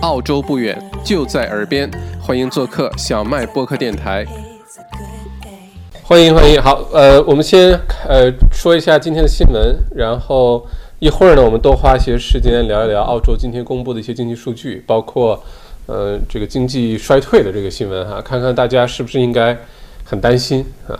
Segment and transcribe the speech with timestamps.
[0.00, 4.24] 澳洲不远，就在耳边，欢迎做客小麦播客电台。
[6.02, 10.66] 欢迎欢迎，好，呃，我们先呃说一下今天的新闻，然后
[11.00, 15.38] 一会儿呢，我们多花一些时间聊一聊澳洲今天公布的一些经济数据，包括
[15.84, 19.56] 呃这个经济衰退的这个新闻哈，看看大家是不是应该
[20.04, 20.98] 很担心啊？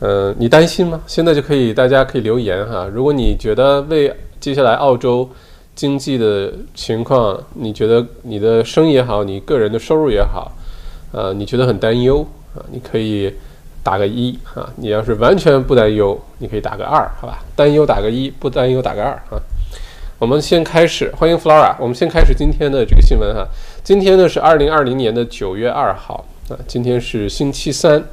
[0.00, 1.02] 呃，你担心吗？
[1.06, 2.88] 现在就可以，大家可以留言哈。
[2.90, 4.10] 如果你觉得为
[4.40, 5.28] 接下来澳洲
[5.74, 10.52] 经济的情况，你觉得你的生意也好，你个人的收入也好，
[11.12, 13.32] 呃，你觉得很担忧啊，你可以
[13.82, 14.70] 打个一啊。
[14.76, 17.42] 你要是完全不担忧，你可以打个二，好吧？
[17.56, 19.40] 担忧打个一，不担忧打个二啊。
[20.18, 21.74] 我们先开始，欢迎 Flora。
[21.80, 23.46] 我们先开始今天的这个新闻哈。
[23.82, 28.04] 今天呢是二零二零年的九月二号啊，今天是星期三。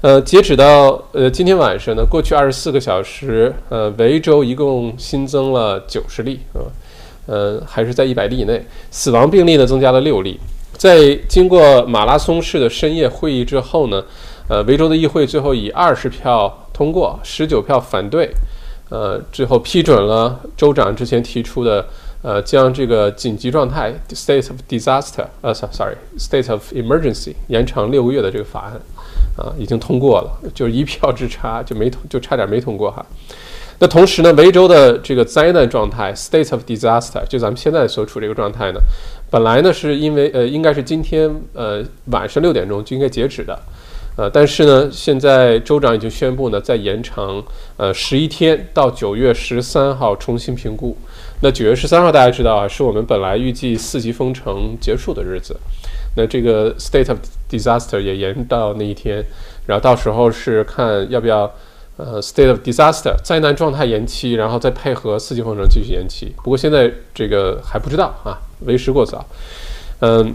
[0.00, 6.62] 呃，截止到呃今天晚上呢，过去二十四个小时，呃，维州一共新增了九十例啊，
[7.26, 8.64] 呃，还是在一百例以内。
[8.92, 10.38] 死亡病例呢增加了六例。
[10.74, 14.04] 在经过马拉松式的深夜会议之后呢，
[14.48, 18.30] 呃，维州的议会最后以二十票通过，十九票反对，
[18.90, 21.84] 呃，最后批准了州长之前提出的，
[22.22, 28.80] 呃，将这个紧急状态 （state of disaster） 呃，sorry，state of emergency 延长六个月的这个法案。
[29.38, 33.06] 啊，已经通过了，就是一票之差，就没通，就差点没通过哈。
[33.80, 38.80] 那同时呢，维州的这个灾难状态 （state of disaster） 就咱们现在所处这个状态呢，
[39.30, 43.56] 本来呢是因为呃，应该是今天呃晚上六点钟就应该截止的，
[44.16, 47.40] 呃，但是呢，现在州长已经宣布呢，再延长
[47.76, 50.96] 呃十一天，到九月十三号重新评估。
[51.40, 55.56] 那九月十三号大家知道啊，是我们本来预计四级封城结束的日子。
[56.18, 59.24] 那这个 state of disaster 也延到那一天，
[59.66, 61.48] 然后到时候是看要不要，
[61.96, 66.34] 呃，state of disaster 灾难状态延期，然后再配合四级封城继续延期。
[66.42, 68.36] 不过现在这个还不知道啊，
[68.66, 69.24] 为时过早。
[70.00, 70.34] 嗯，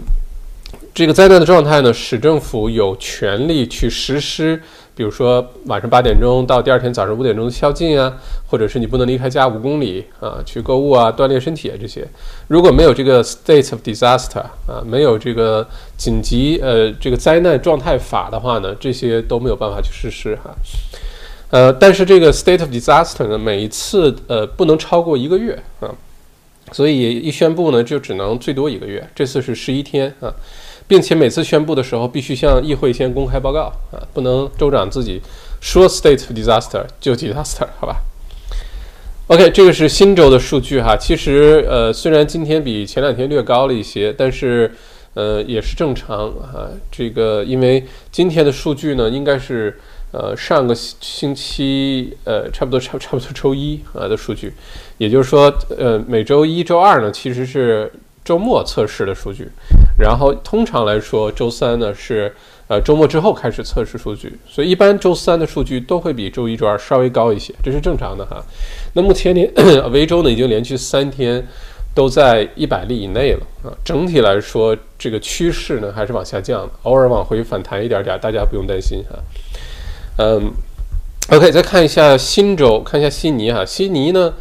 [0.94, 4.62] 这个灾难的状态呢，使政府有权利去实施。
[4.96, 8.16] 比如说晚上八点钟到第二天早上五点钟的宵禁啊，
[8.48, 12.06] 或者是你不能离开家五公里啊，去购物啊，锻炼身体啊这些，
[12.46, 14.38] 如果没有这个 state of disaster
[14.68, 15.66] 啊，没有这个
[15.96, 20.54] 紧急呃这个灾难状态法的话呢，这些都没有办法去实施哈。
[21.50, 25.90] 呃，但是这个 state of disaster 呢，每一次呃不能超过一个月啊，
[26.70, 30.32] 所以一宣布呢就只能最多一个月，这次是十一天啊。
[30.86, 35.20] 并且每次宣布的时候，必须向议会先公开报告啊，不能州长自己
[35.60, 37.96] 说 state disaster 就 disaster 好吧
[39.28, 40.94] ？OK，这个是新州的数据哈。
[40.94, 44.70] 其实呃，虽然今天比前两天略高了一些，但是
[45.14, 46.68] 呃也是正常啊。
[46.92, 49.80] 这个因为今天的数据呢，应该是
[50.12, 54.52] 呃上个星期呃差不多差 差不多周一啊的数据，
[54.98, 57.90] 也就是说呃每周一周二呢其实是。
[58.24, 59.50] 周末测试的数据，
[59.98, 62.34] 然后通常来说，周三呢是
[62.68, 68.42] 呃周末之后开始测试数据，所以一般周三的数据都会比周一、周二稍微高一些，这是正常的哈。
[68.94, 69.52] 那目前连
[69.92, 71.46] 维州呢已经连续三天
[71.94, 79.18] 都在一百例以内了啊，整体来说这个趋势呢还是往下降的，偶尔往回反弹一点点，大家不用担心哈。
[80.16, 80.50] 嗯
[81.28, 84.32] ，OK，再看一下新州，看一下悉尼哈，悉尼呢。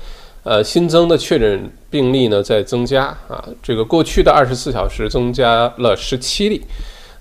[0.44, 6.62] 呃，新增的确诊病例呢在增加啊，这个过去的二十四小时增加了十七例，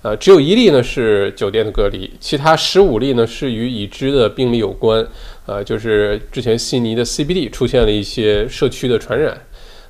[0.01, 5.07] 呃，只有一例呢是酒店的隔离，其他十五例呢是与已知的病例有关，
[5.45, 9.37] 呃，就是之前悉尼的 CBD 出现了一些社区的传染，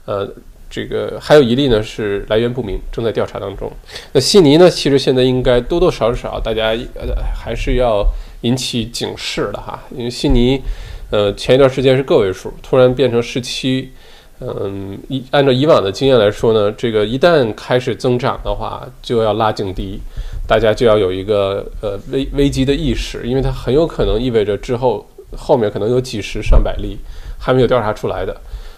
[0.06, 0.32] 呃，
[0.70, 3.72] 这个还有一例呢是来源不明，正在调查当中。
[4.12, 8.06] 那悉尼呢，其实现在应该多多少少大家呃还是要
[8.42, 10.62] 引起警示的哈，因为悉尼。
[11.14, 13.92] 呃，前一段时间是个位数，突然变成十七，
[14.40, 20.00] 嗯，一按照以往的经验来说呢，这个一旦开始增长的话，就要拉警笛，
[20.48, 25.08] 大家就要有一个呃危危机的意识，因为它很有可能意味着之后
[25.38, 26.98] 后面可能有几十上百例
[27.38, 28.36] 还没有调查出来的，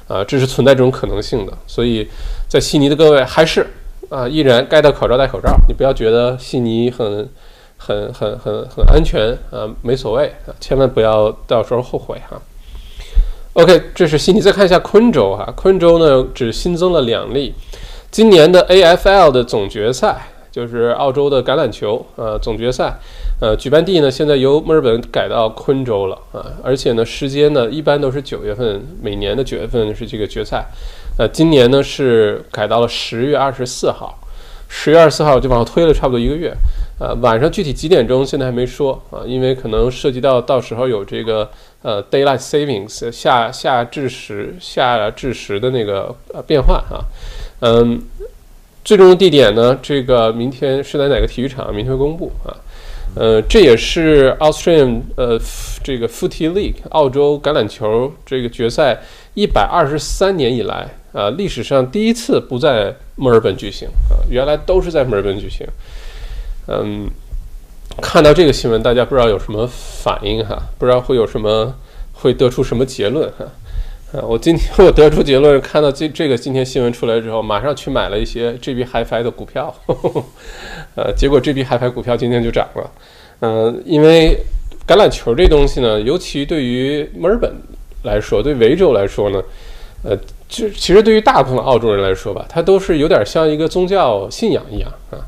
[0.10, 2.06] 啊，这是存在这种可能性的，所以
[2.50, 3.66] 在悉尼的各位还是
[4.10, 7.30] 啊，依然该戴口罩戴口罩，你不要觉得悉尼很。
[7.78, 12.42] 很很很很安全啊，没所谓啊，千万不要到时候后悔哈。
[13.54, 17.54] OK，这是悉尼，再看一下昆州哈，昆州呢只新增了两例。
[18.12, 22.96] 今年的 AFL 的总决赛，就是澳洲的橄榄球呃总决赛，
[23.40, 30.66] 呃举办地呢现在由墨尔本改到昆州了啊，而且呢时间呢一般都是九月份，每年的九月份是这个决赛，
[31.18, 34.20] 呃今年呢是改到了十月二十四号。
[34.68, 36.52] 十月二十四号就往后推了差不多一个月，
[36.98, 41.50] 呃，晚上具体几点钟现在还没说啊，因为可能涉及到到时候有这个
[41.82, 47.04] 呃 daylight savings 夏夏至时夏至时的那个呃变化啊，
[47.60, 48.02] 嗯，
[48.86, 51.76] 最终的地点呢，这个明天是在哪个体育场？
[51.76, 52.56] 明天会公布啊。
[53.18, 55.40] 呃，这也是 Australian 呃
[55.84, 59.00] 这个 Footy League 澳洲橄榄球这个决赛
[59.34, 65.66] 一百二十三年以来啊历史上第一次不在墨尔本举行啊，原来都是在墨尔本举行。
[66.68, 67.08] 嗯，
[68.02, 70.62] 看到这个新闻，大家不知道有什么反应哈？
[70.78, 71.76] 不知道会有什么
[72.14, 73.46] 会得出什么结论哈？
[74.14, 79.74] 啊，我今天我得出结论，看到这这个今天新闻出来之后，马上去买了一些 GB HiFi 的股票，
[80.96, 82.92] 呃，结果 GB HiFi 股票今天就涨了。
[83.42, 84.38] 嗯，因为
[84.88, 87.54] 橄榄球这东西呢，尤其对于墨尔本
[88.04, 89.44] 来说，对维州来说呢，
[90.04, 90.16] 呃，
[90.48, 95.20] 就其实对于大部分澳洲人来说吧，它都是有点像一个宗教信仰一样啊，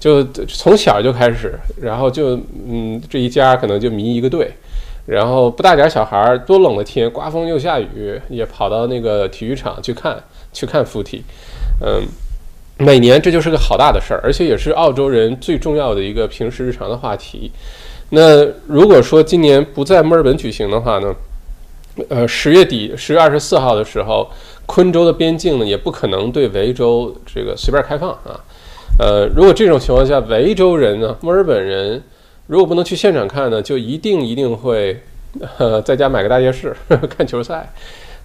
[0.00, 2.36] 就从小就开始，然后就
[2.66, 4.50] 嗯，这一家可能就迷一个队，
[5.06, 10.20] 然后不大点小孩儿，多冷的天，刮风又下雨，也跑到那个体育场去看，
[10.52, 11.22] 去看附体，
[11.80, 12.02] 嗯。
[12.82, 17.52] 每年这就是个好大的事儿，而且也是澳洲人最重要的一个平时日常的话题。
[18.08, 21.14] 那如果说今年不在墨尔本举行的话呢？
[22.08, 24.30] 呃，十月底十月二十四号的时候，
[24.64, 28.40] 昆州的边境呢也不可能对维州这个随便开放啊。
[29.00, 32.02] 呃，如果这种情况下，维州人呢，墨尔本人
[32.48, 35.00] 如果不能去现场看呢，就一定一定会
[35.56, 36.76] 呃在家买个大电视
[37.08, 37.72] 看球赛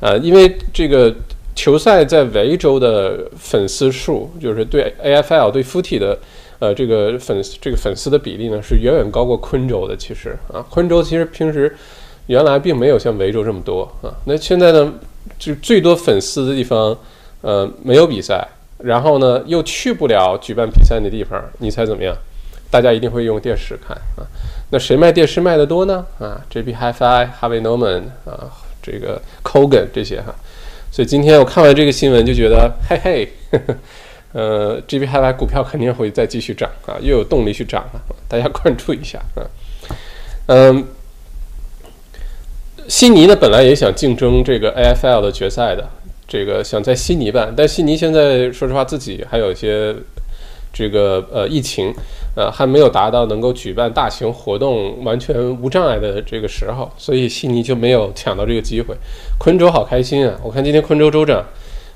[0.01, 1.15] 啊，因为这个。
[1.57, 6.19] 球赛在维州的粉丝数，就是对 AFL 对 Footy 的，
[6.59, 9.95] 呃，这个粉这个粉丝的比例呢，是远远高过昆州的。
[9.95, 11.73] 其实啊，昆州其实平时
[12.27, 14.11] 原来并没有像维州这么多啊。
[14.25, 14.93] 那现在呢，
[15.39, 16.97] 就最多粉丝的地方，
[17.39, 18.45] 呃，没有比赛，
[18.79, 22.15] 然后呢又去不了举办比赛的地方，你猜怎么样？
[22.71, 24.27] 大家一定会用电视看啊。
[24.71, 26.05] 那谁卖电视卖的多呢？
[26.19, 28.51] 啊，JB Hi-Fi、Harvey Norman 啊，
[28.81, 30.35] 这个 Kogan 这些哈。
[30.91, 33.33] 所以今天我看完这个新闻就觉得，嘿嘿，
[34.33, 39.43] 呃，GB HiFi 股票肯定会再继续涨啊，又有动力去涨了，大家关注一下啊。
[40.47, 40.85] 嗯，
[42.87, 45.87] 悉尼呢本来也想竞争这个 AFL 的决赛的，
[46.27, 49.95] 这个想在悉尼办，但悉尼现在说实话自己还有一些。
[50.77, 51.93] 这个呃疫情，
[52.35, 58.93] 呃还没有达到能够举办大型活动完全无障碍的这个时候，所以悉尼就没有抢到这个机会。
[59.39, 60.37] 昆州好开心啊！
[60.43, 61.41] 我看今天昆州州长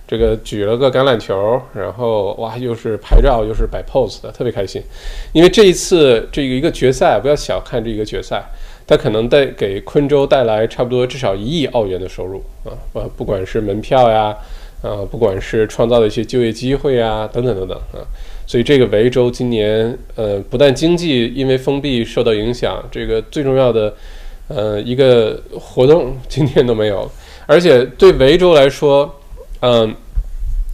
[0.08, 4.81] 这个举了个橄榄球，然后哇又是拍照又是摆 pose 的，特别开心。
[5.34, 8.42] 因为这一次这个一个决赛，不要小看这一个决赛，
[8.90, 12.74] 它可能带给昆州带来差不多至少一亿澳元的收入啊！
[12.94, 14.36] 呃，不管是门票呀，
[14.82, 18.02] 啊，不管是创造的一些就业机会啊，等等等等啊。
[18.48, 23.94] 所以这个维州今年，呃，不但经济因为封闭受到影响，这个最重要的，
[24.48, 27.08] 呃，一个活动今天都没有。
[27.46, 29.20] 而且对维州来说，
[29.62, 29.94] 嗯，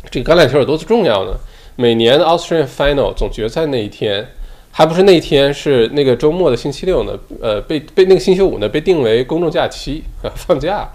[0.10, 1.34] 这个橄榄球有多重要呢？
[1.76, 4.26] 每年的 Australian Final 总决赛那一天，
[4.78, 7.18] 还不是那天，是那个周末的星期六呢？
[7.42, 10.90] 呃，被被那个星期五呢被定为公众假期啊，放假。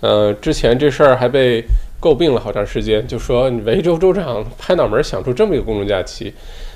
[0.00, 1.64] 呃，之前这事儿还被。
[2.00, 6.30] 诟病了好长时间，就说你维州州长拍脑门想出这么一个公众假期，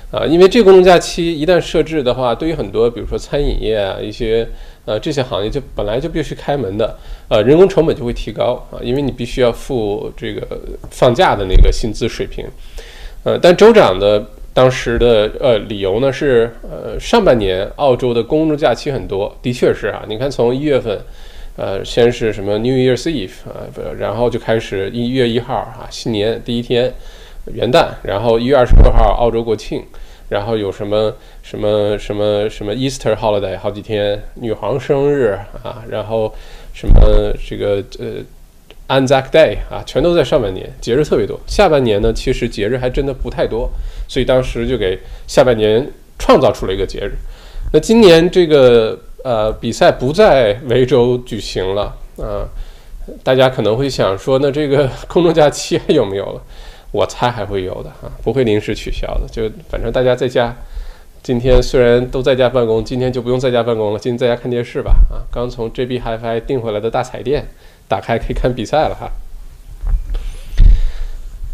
[0.09, 4.49] 啊，因为这个公众假期一旦设置的话，对于很多比如说餐饮业啊一些
[4.85, 6.97] 呃这些行业就本来就必须开门的，
[7.27, 10.47] 呃，人工成本就会提高啊，因为你必须要付这个
[10.89, 12.43] 放假的那个薪资水平，
[13.23, 14.25] 呃，但州长的
[14.59, 20.99] 当时的呃理由呢是呃上半年澳洲的公众假期很多，的确是啊，你看从一月份。
[21.55, 26.93] 呃，先是什么 New Year's Eve 啊，然后就开始一月一号啊，新年第一天，
[27.53, 29.83] 元旦，然后一月二十六号澳洲国庆，
[30.29, 31.13] 然后有什么
[31.43, 36.33] 什么什么什么 Easter Holiday 好几天，女皇生日啊，然后
[36.73, 38.23] 什么这个呃
[38.89, 41.39] Anzac Day 啊，全都在上半年，节日特别多。
[41.47, 43.71] 下半年呢，其实节日还真的不太多，
[44.09, 47.13] 所以当时就给下半年创造出了一个节日。
[47.71, 48.99] 那今年这个。
[49.21, 52.47] 呃，比赛不在维州举行了啊，
[53.21, 56.41] 大家可能会想说，那这个 公众假期还有没有了？
[56.93, 59.27] 我猜还会有的啊，不会临时取消的。
[59.29, 60.55] 就反正大家在家，
[61.21, 65.19] 今天虽然都在家办公，今天就不用在家办公了，今天在家看电视吧啊。
[65.29, 67.45] 刚从 JB HiFi 订回来的大彩电，
[67.89, 69.11] 打开可以看比赛了哈。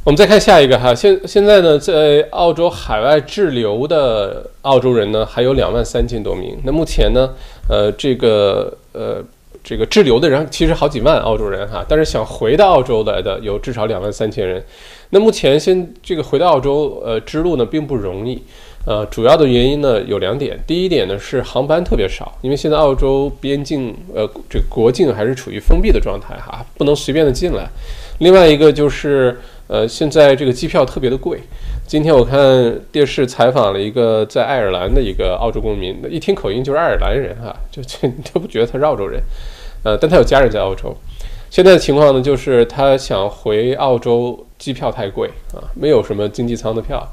[0.03, 6.55] 我们再看下一个哈，现现在呢，在澳洲海外滞留的澳洲人呢，还有两万三千多名。
[6.63, 7.31] 那目前呢，
[7.67, 9.23] 呃，这个呃，
[9.63, 14.63] 这个滞留的人其实好几万澳洲人哈，但是想回到澳洲来的有至少两万三千人。
[15.09, 18.43] 那目前先这个回到澳洲呃之路呢并不容易，
[18.85, 20.59] 呃，主要的原因呢有两点。
[20.67, 27.67] 第一点呢是航班特别少，因为现在澳洲边境呃这国境还是处于封闭的状态哈，不能随便的进来。
[28.19, 29.37] 另外一个就是。
[29.67, 31.41] 呃，现在这个机票特别的贵。
[31.87, 32.39] 今天我看
[32.91, 39.19] 电视采访了一个在爱尔兰的一个澳洲公民，一听口音就是爱尔兰人哈，就就都不觉得他是澳洲人，
[39.83, 40.95] 呃，但他有家人在澳洲。
[41.49, 47.03] 现在的情况呢，就是他想回澳洲，机票太贵啊，没有什么经济舱的票，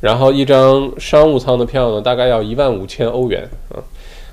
[0.00, 3.82] 然后一张商务舱的票呢，大概要一万五千欧元啊，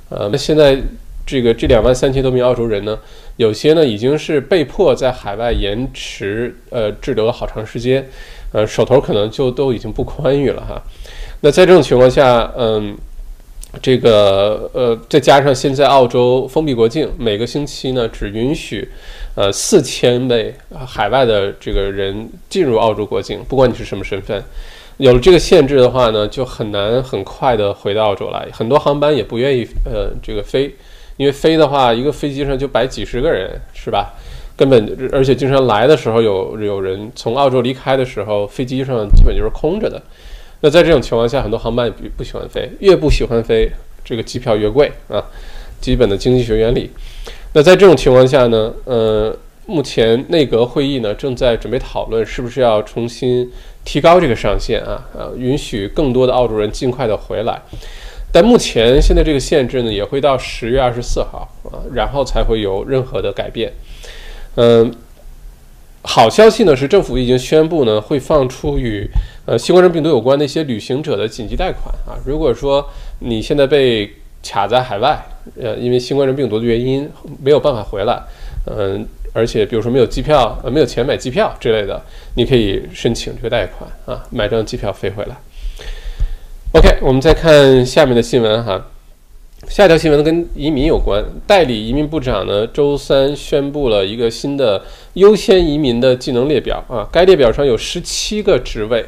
[0.10, 0.77] 呃，那现在
[1.25, 3.00] 这个这两万三千多名澳洲人呢？
[3.38, 8.08] 有些呢已经是被迫在海外延迟呃滞留了好长时间，
[8.51, 10.79] 呃手头可能就都已经不宽裕了哈。
[11.41, 12.96] 那在这种情况下，嗯，
[13.82, 18.88] 这个呃再加上现在澳洲封闭国境，每个星期呢只允许
[19.34, 20.53] 呃四千位
[20.86, 24.43] 海外的这个人进入澳洲国境，不管你是什么身份，
[24.98, 30.74] 有了这个限制的话呢，就很难很快的回到澳洲来，很多航班也不愿意呃这个飞。
[31.18, 34.14] 因为飞的话，一个飞机上就摆几十个人，是吧？
[34.56, 40.02] 根本而且经常来的时候有有人从澳洲离开的时候，飞机上基本就是空着的。
[40.62, 43.70] 那在这种情况下，很多航班也不不喜欢飞，越不喜欢飞，
[44.04, 45.24] 这个机票越贵啊。
[45.80, 46.90] 基本的经济学原理。
[47.54, 49.36] 那在这种情况下呢，呃，
[49.66, 53.52] 目前内阁会议呢正在准备讨论，是不是要重新
[53.86, 55.06] 提高这个上限啊？
[55.13, 57.62] 呃，允许更多的澳洲人尽快的回来。
[58.32, 63.72] 但目前现在这个限制呢，也会到十月二十四号啊，然后才会有任何的改变。
[64.56, 64.92] 嗯，
[66.02, 69.08] 好消息呢是政府已经宣布呢，会放出与
[69.46, 72.18] 呃新冠病毒有关的一些旅行者的紧急贷款啊。
[72.25, 74.12] 如果说你现在被
[74.42, 75.24] 卡在海外，
[75.62, 77.08] 呃，因为新冠状病毒的原因
[77.42, 78.20] 没有办法回来，
[78.66, 82.02] 嗯，而且比如说没有机票，呃，没有钱买机票之类的，
[82.36, 85.36] 你可以申请这个贷款啊，买张机票飞回来。
[86.74, 88.90] OK，我们再看下面的新闻哈。
[89.70, 91.24] 下一条新闻跟移民有关。
[91.48, 97.08] 代理移民部长呢，周三宣布了一个新的优先移民的技能列表啊。
[97.12, 99.06] 该列表上有十七个职位，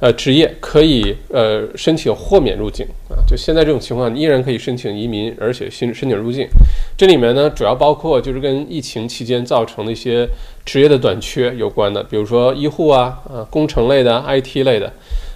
[0.00, 3.18] 呃，职业可以呃申请豁免入境啊。
[3.26, 6.46] 就现在这种情况，你依然可以申请移民，而且申申请入境。
[6.96, 10.28] 这里面呢，主要包括就是跟疫情期间造成的一些
[10.64, 14.92] 职业的短缺有关的，比如说医护啊、啊工程类的、IT 类的。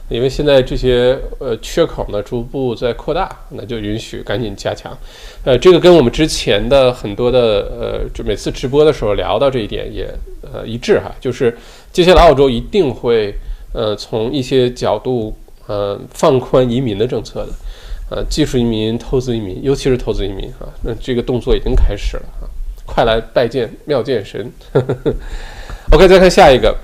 [0.09, 4.95] 因为现在这些呃缺口呢逐步在扩大，那就允许赶紧加强。
[5.43, 10.07] 呃，这个跟我们之前的很多的呃，就每次直播的时候聊到这一点也
[10.43, 11.57] 呃一致哈，就是
[11.93, 13.35] 接下来澳洲一定会
[13.73, 15.37] 呃从一些角度
[15.67, 17.53] 呃放宽移民的政策的，
[18.11, 22.45] 呃技术移民、投资移民，尤其是投资移民啊，那这个动作已经开始了啊，
[22.87, 24.53] 快来拜见妙见神。
[25.91, 26.77] OK，再看下一个。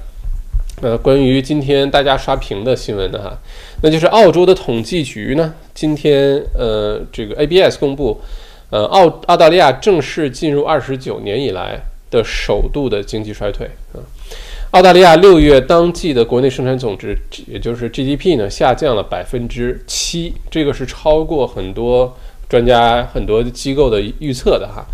[0.80, 3.36] 呃，关于今天大家刷屏的新闻的哈，
[3.82, 8.20] 那就是澳洲的统计局呢，今天呃，这个 ABS 公布，
[8.70, 11.80] 呃，澳澳大利亚正式进入二十九年以来
[12.12, 13.98] 的首度的经济衰退啊。
[14.72, 22.14] 澳大利亚六月当季的国内生产总值，也就是 GDP 呢，下降了百分之七，这个是超过很多
[22.50, 24.84] 专家、很多机构的预测的哈。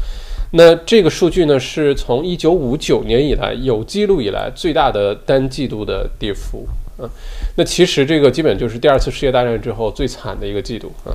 [0.52, 7.10] 那这个数据呢，是从一九五九年以来有记录以来最大的单季度的跌幅啊。
[7.56, 11.10] 那其实这个基本就是第二次世界大战之后最惨的一个季度啊。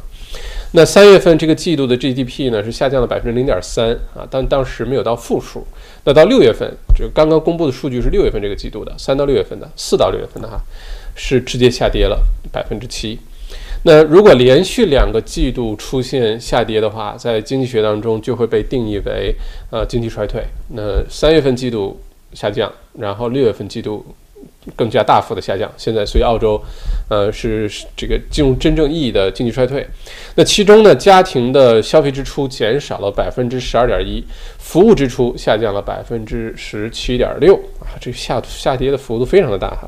[0.73, 5.65] 那三月份这个季度的 GDP 呢是下降了百分之零点三啊，但当时没有到负数。
[6.05, 10.59] 那到六月份，就刚刚公布的数据是六月份这个季度的，三到六月份的，四到六月份的哈，
[11.15, 12.19] 是直接下跌了
[12.51, 13.19] 百分之七。
[13.83, 19.33] 那如果连续两个季度出现下跌的话，在经济学当中就会被定义为
[19.71, 20.43] 呃经济衰退。
[20.69, 21.99] 那三月份季度
[22.33, 24.05] 下降，然后六月份季度
[24.75, 25.71] 更加大幅的下降。
[25.77, 26.61] 现在，所以澳洲
[27.09, 29.85] 呃是这个进入真正意义的经济衰退。
[30.35, 34.23] 那其中呢，家庭的消费支出减少了百分之十二点一，
[34.57, 39.87] 服务支出下降了百分之十七点六啊，这下下跌的幅度非常的大哈。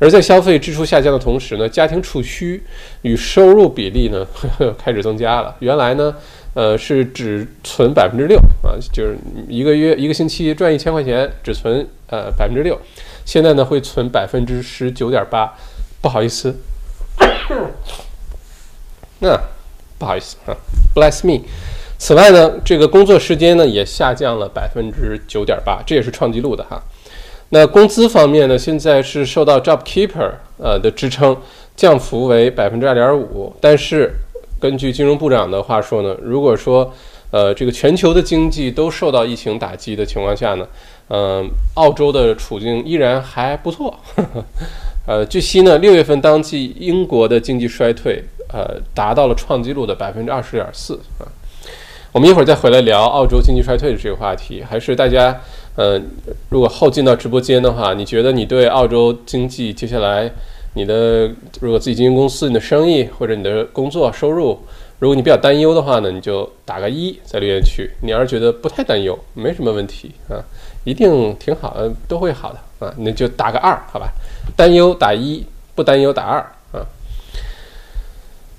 [0.00, 2.62] 而在消费支出下降的同时呢，家庭储蓄
[3.02, 5.56] 与收入比例呢呵呵 开始增加了。
[5.60, 6.14] 原来呢，
[6.54, 9.16] 呃，是只存百分之六啊，就是
[9.48, 12.78] 一个月一个星期赚一千块钱，只存呃百分之六。
[13.28, 15.52] 现在呢，会存百分之十九点八。
[16.00, 16.56] 不好意思，
[19.20, 19.38] 那
[19.98, 20.56] 不好意思啊
[20.94, 21.44] ，bless me。
[21.98, 26.82] 此外呢，这个工作时间呢也下降了百分之九点八，这也是创纪录的哈。
[27.50, 28.56] 那工资方面呢？
[28.56, 31.36] 现在是受到 JobKeeper 呃的支撑，
[31.76, 33.54] 降幅为百分之二点五。
[33.60, 34.10] 但是
[34.58, 36.94] 根据金融部长的话说呢，如果说
[37.30, 40.66] 呃这个全球的经济都受到疫情打击的情况下呢，
[41.08, 43.98] 嗯，澳洲的处境依然还不错。
[45.06, 48.22] 呃，据悉呢，六月份当季英国的经济衰退
[48.52, 51.24] 呃达到了创纪录的百分之二十点四啊。
[52.12, 55.40] 我们一会儿再回来聊澳洲经济衰退的这个话题，还是大家。
[55.76, 55.96] 呃，
[56.48, 60.28] 如果后进到直播间的话，你觉得你对澳洲经济接下来
[60.74, 64.58] 你的如果自己经营公司、你的生意或者你的工作收入，
[64.98, 67.88] 如果你比较担忧的话呢，你就打个一在留言区。
[68.02, 70.42] 你要是觉得不太担忧，没什么问题啊，
[70.88, 74.08] 一定挺好，呃，都会好的啊，那就打个二，好吧？
[74.56, 76.38] 担忧打一，不担忧打二
[76.72, 76.80] 啊。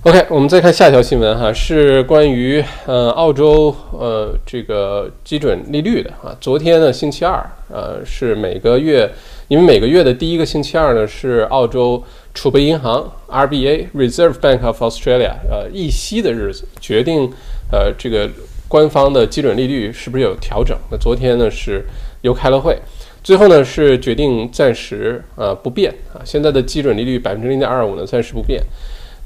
[0.03, 6.37] OK，我们再看下条新闻哈，是关于呃澳洲呃这个基准利率的啊。
[6.39, 9.11] 昨天呢，星期二，呃是每个月，
[9.47, 12.01] 因为每个月的第一个星期二呢是澳洲
[12.35, 17.29] 储备银行 RBA Reserve Bank of Australia 呃议息的日子，决定
[17.71, 18.29] 呃这个
[18.69, 20.77] 官方的基准利率是不是有调整。
[20.91, 21.83] 那昨天呢是
[22.21, 22.77] 又开了会，
[23.23, 28.63] 最后呢是决定暂时呃不变啊，现在的基准利率百分之零点二五呢暂时不变，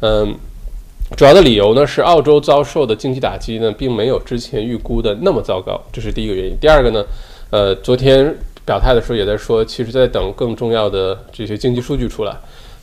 [0.01, 0.35] 嗯。
[1.17, 6.57] 主要的理由呢是澳洲遭受的经济打击呢，并没有之前预估的那么糟糕，这是第一个原因。
[6.59, 7.05] 第二个呢，
[7.51, 8.35] 呃，昨天
[8.65, 12.31] 表态的时候也在说，其实在等更重要的这些经济数据出来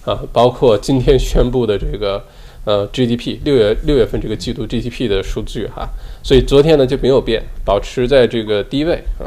[0.05, 2.23] 啊，包括今天宣布的这个
[2.65, 5.89] 呃 GDP 六月六月份这个季度 GDP 的数据哈，
[6.23, 9.27] 所以昨天呢就没有变，保持在这个低位啊。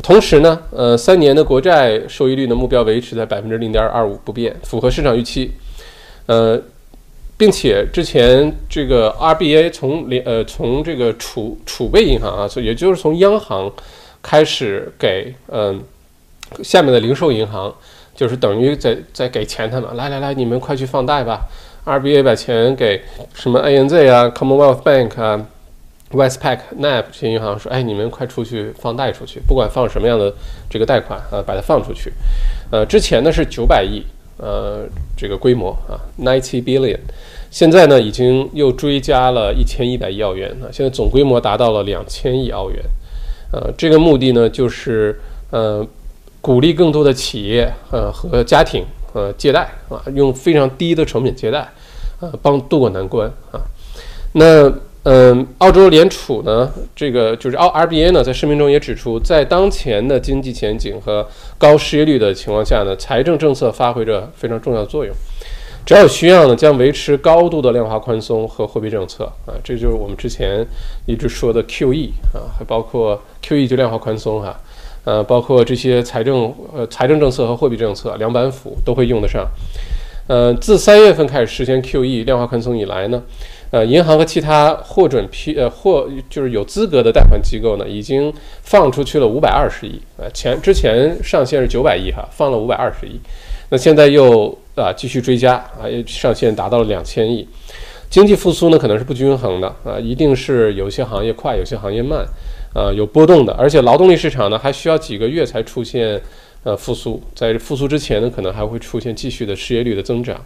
[0.00, 5.50] 同时呢，呃，三年的国债收益率的目标维持在百分之零点二五不变，符合市场预期，
[6.26, 6.60] 呃。
[7.34, 13.72] 并且之前这个 RBA 从联呃从这个储储备银行啊，也就是从央行
[14.22, 15.82] 开始给嗯
[16.62, 17.74] 下面的零售银行，
[18.14, 21.40] 就是等于在在给钱他们，来来来，你们快去放贷吧。
[21.84, 23.02] RBA 把钱给
[23.34, 25.44] 什么 ANZ 啊、Commonwealth Bank 啊、
[26.12, 30.32] Westpac、NAB 这些银行说，哎，你们快出去放贷出去，不管放什么样的
[30.70, 32.12] 这个贷款啊，把它放出去。
[32.70, 34.04] 呃，之前呢是九百亿。
[34.38, 36.98] 呃，这个规模啊，ninety billion，
[37.48, 42.82] 现在呢已经又追加了一千一百亿澳元啊，现在总规模达到了两千亿澳元。
[43.52, 45.86] 呃，这个目的呢就是呃
[46.40, 51.68] 鼓励更多的企业呃和家庭呃借贷啊，用非常低的成本借贷，
[52.18, 53.60] 呃帮渡过难关啊。
[54.32, 54.72] 那。
[55.04, 61.26] 嗯，澳洲联储呢，这个就是澳 RBA 呢，在声明中也指出，在当前的经济前景和
[61.58, 65.12] 高失业率的情况下呢，财政政策发挥着非常重要的作用。
[65.84, 70.64] 只要有需要呢，将维持高度的量化宽松和货币政策啊，这就是我们之前
[71.06, 74.56] 一直说的 QE 啊，还包括 QE 就量化宽松哈，
[75.02, 79.44] 呃，包括这些财政呃财政政策和货币政策两板斧都会用得上。
[80.28, 83.20] 呃，自三月份开始实现 QE 量化宽松以来呢。
[83.72, 88.30] 呃，银行和其他获准批呃获就是有资格的贷款机构呢，已经
[88.60, 93.18] 放出去了五百二十亿呃，前之前上限是九百亿哈，放了五百二十亿，
[93.70, 97.48] 那现在又啊继续追加啊，上限达到了两千亿。
[98.10, 102.26] 经济复苏呢可能是不均衡的啊，一定是有些行业快，有些行业慢，
[102.74, 106.20] 啊有波动的，而且劳动力市场呢还需要几个月才出现
[106.62, 110.44] 呃复苏，在复苏之前呢可能还会出现继续的失业率的增长，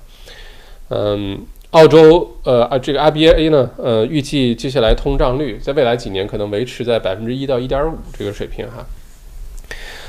[0.91, 1.41] 嗯。
[1.77, 8.87] 澳洲呃啊，这个 RBA 呢，呃，预计接下来通胀率在未来几年可能维持在百分之一到一点五这个水平哈。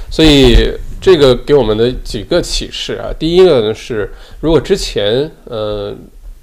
[0.10, 5.94] 所以这个给我们的几个启示啊，第一个呢是，如果之前呃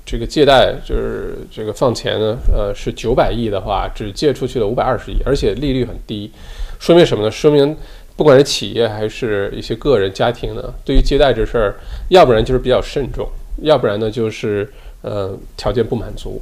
[0.04, 6.30] 这个借贷就是这个放钱呢，呃是九百亿的话，只借出去了五百二十亿，而且利率很低，
[6.78, 7.30] 说明什么呢？
[7.30, 7.74] 说明
[8.14, 11.76] 不管是企业还是一些个人家庭呢，对于借贷这事儿，
[12.10, 13.26] 要不然就是比较慎重，
[13.62, 14.70] 要不然呢就是。
[15.04, 16.40] 呃，条件不满足，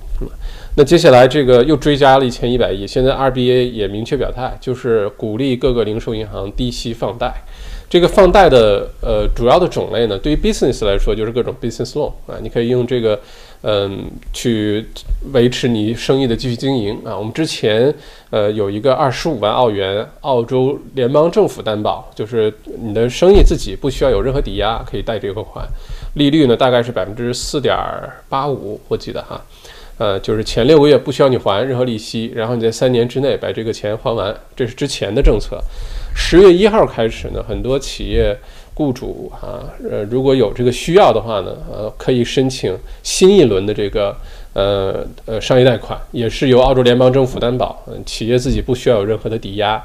[0.76, 2.86] 那接下来这个又追加了一千一百亿。
[2.86, 7.34] 现在 RBA 也明确表态，就是鼓励各个零售银行低息放贷。
[7.90, 13.18] 这个放贷的呃主要的种类呢，对于 business 来说就是各种 business loan 啊，你可以用这个
[13.62, 14.86] 嗯去
[15.32, 17.18] 维持你生意的继续经营啊。
[17.18, 17.92] 我们之前
[18.30, 25.66] 呃有一个二十五万澳元澳洲联邦政府担保，就是你的生意自己不需要有任何抵押，可以贷这个款。
[26.14, 27.76] 利率呢，大概是百分之四点
[28.28, 29.40] 八五，我记得哈，
[29.96, 35.58] 呃，就是前六个月不需要你还任何利息，然后你在三年之内把这个钱还完，这是之前的政策。
[36.14, 38.36] 十月一号开始呢，很多企业
[38.74, 44.14] 雇主啊，呃，如果有这个需要的话呢，呃，可以申请新一轮的这个
[44.52, 49.82] 呃呃商业贷款，也是由澳洲联邦政府担保，企业自己不需要有任何的抵押，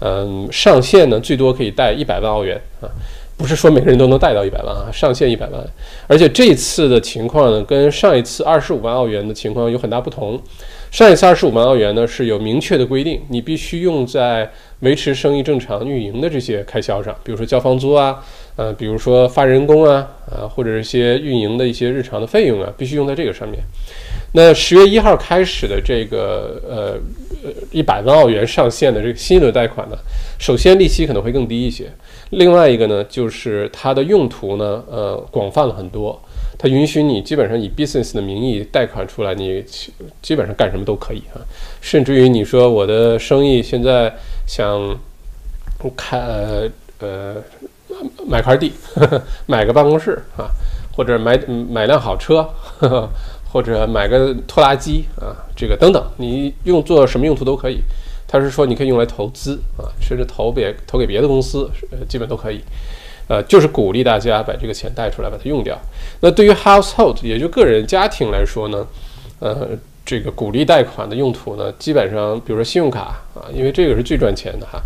[0.00, 2.90] 嗯，上限呢最多可以贷一百万澳元啊。
[3.38, 5.64] 不是说每个人都能贷到一百万啊，上限一百万。
[6.08, 10.38] 而且这次的情况呢，跟上一次二十五万澳元的情况有很大不同。
[10.90, 18.18] 上一次二十五万澳元呢是有明确的规定，你必须用在维持生意正常运营的这些开销上，比如说交房租啊，
[18.56, 23.60] 呃，比如说发人工啊，啊，或者一些运营的一些日常的费用啊，必须用在这个上面。
[24.32, 26.98] 那十月一号开始的这个呃
[27.44, 29.96] 呃一百万澳元上限的这个新一轮贷款呢，
[30.38, 31.84] 首先利息可能会更低一些，
[32.30, 36.20] 另外一个呢就是它的用途呢呃广泛了很多，
[36.58, 39.64] 它允许你基本上以 business 的名义贷款出来，你
[40.20, 41.40] 基本上干什么都可以啊，
[41.80, 44.14] 甚至于你说我的生意现在
[44.46, 44.98] 想
[45.96, 47.36] 开呃呃
[48.26, 48.72] 买块地，
[49.46, 50.50] 买个办公室啊，
[50.96, 51.38] 或者买
[51.70, 52.42] 买辆好车。
[52.78, 53.08] 呵 呵
[53.50, 57.78] 或者买个拖拉机啊，这个等等，你用做什么用途都可以。
[58.28, 62.60] 他是说你可以用来投资啊，甚至投别投给别的公司，呃，基本都可以。
[63.26, 65.78] 呃，就是鼓励大家把这个钱贷出来，把它用掉。
[66.20, 68.86] 那对于 household，也就个人家庭来说呢，
[69.40, 69.68] 呃，
[70.02, 74.80] 这个鼓励贷款的用途呢，基本上比如说信用卡啊，因为这个是最赚钱的哈。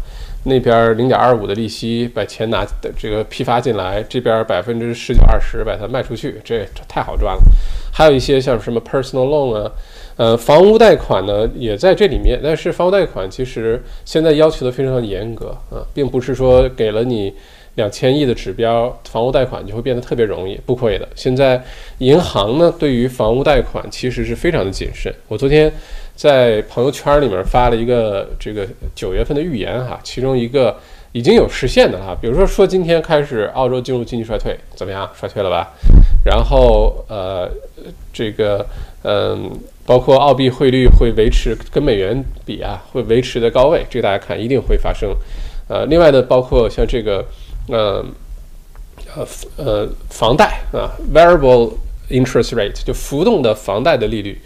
[0.45, 7.43] 那边零点二五的利息，把钱拿的这个批发进来，这边百分之十九二十把它卖出去，这太好赚了。
[7.93, 9.71] 还有一些像什么 personal loan 啊，
[10.23, 12.39] 呃，房屋贷款呢也在这里面。
[12.41, 17.35] 但是房屋贷款其实现在要求的非常严格啊，并不是说给了你
[17.75, 21.09] 两千亿的指标，房屋贷款就会变得特别容易，不会的。
[21.17, 21.61] 现在
[21.99, 25.13] 银行呢对于房屋贷款其实是非常的谨慎。
[25.27, 25.73] 我昨天。
[26.15, 30.77] 在朋友圈里面发了一个这个九月份的预言哈，其中一个
[31.13, 35.11] 已经有实现的哈，比如说说今天开始澳洲进入经济衰退，怎么样？
[35.19, 35.73] 衰退了吧？
[36.23, 37.51] 然后呃，
[38.13, 38.65] 这个
[39.03, 39.51] 嗯，
[39.85, 45.15] 包括澳币汇率会维持跟美元比啊，会维持在高位，这个大家看一定会发生。
[45.69, 47.25] 呃，另外的包括像这个
[47.69, 48.05] 呃
[49.15, 51.73] 呃呃房贷啊，variable
[52.11, 54.41] interest rate 就浮动的房贷的利率。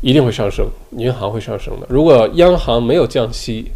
[0.00, 1.86] 一定会上升，银行会上升的。
[1.88, 3.72] 如果央行没有降息，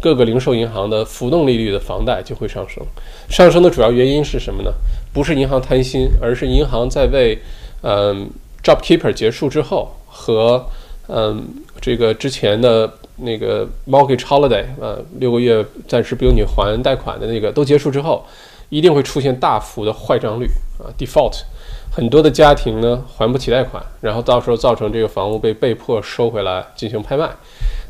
[0.00, 2.84] 各个零售银行的浮动利率的房贷就会上升。
[3.28, 4.72] 上升的主要原因是什么呢？
[5.12, 7.38] 不是银行贪心，而是银行在为
[7.82, 8.28] 嗯
[8.62, 10.66] Job Keeper 结束之后和
[11.08, 11.46] 嗯
[11.80, 18.24] 这个之前的那个 mortgage holiday 呃六个月暂时不用你还贷款的那个都结束之后，
[18.68, 20.46] 一定会出现大幅的坏账率
[20.78, 21.42] 啊 default。
[21.90, 27.28] 很多的家庭呢还不起贷款，然后到时候造成这个房屋被被迫收回来进行拍卖，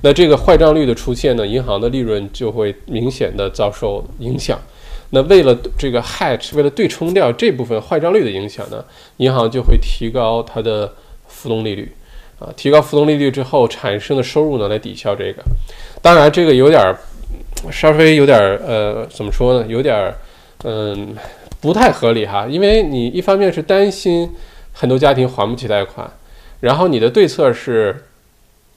[0.03, 4.59] 那这个坏账率的出现呢，银行的利润就会明显的遭受影响。
[5.11, 8.85] 那为了这个 hedge，为了对冲掉这部分坏账率的影响呢，
[9.19, 10.93] 银行就会提高它的
[11.27, 11.93] 浮动利率，
[12.39, 15.43] 啊，提高浮动利率之后产生的收入呢来抵消这个。
[16.03, 16.99] 当然这个有点儿
[17.71, 20.15] 稍微有点儿呃怎么说呢，有点儿
[20.65, 21.17] 嗯。
[21.61, 24.33] 不太合理哈，因为你一方面是担心
[24.73, 26.09] 很多家庭还不起贷款，
[26.61, 28.05] 然后你的对策是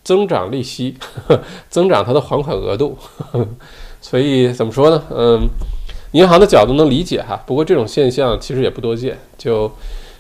[0.04, 0.96] 增长利息，
[1.70, 2.98] 增长它的还款额度，
[4.02, 5.04] 所以怎么说呢？
[5.12, 5.48] 嗯，
[6.12, 9.18] 银行的角度能理解哈，不过这种现象其实也不多见。
[9.38, 9.72] 就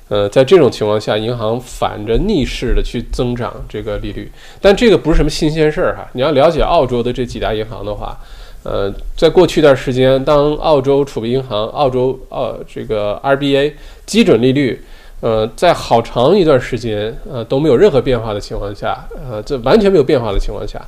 [0.09, 6.09] 呃，在这种情况下，银行反着逆势的去增长这个利率，但这个不是什么新鲜事儿哈。
[6.13, 8.17] 你要了解澳洲的这几大银行的话。
[8.63, 13.73] 呃，在过去一段时间，当澳洲储备银行、澳洲呃这个 RBA
[14.05, 14.79] 基准利率，
[15.19, 20.79] 呃，在好长一段时间呃都没有任何变化的情况下，呃，这完全没有变化的情况下，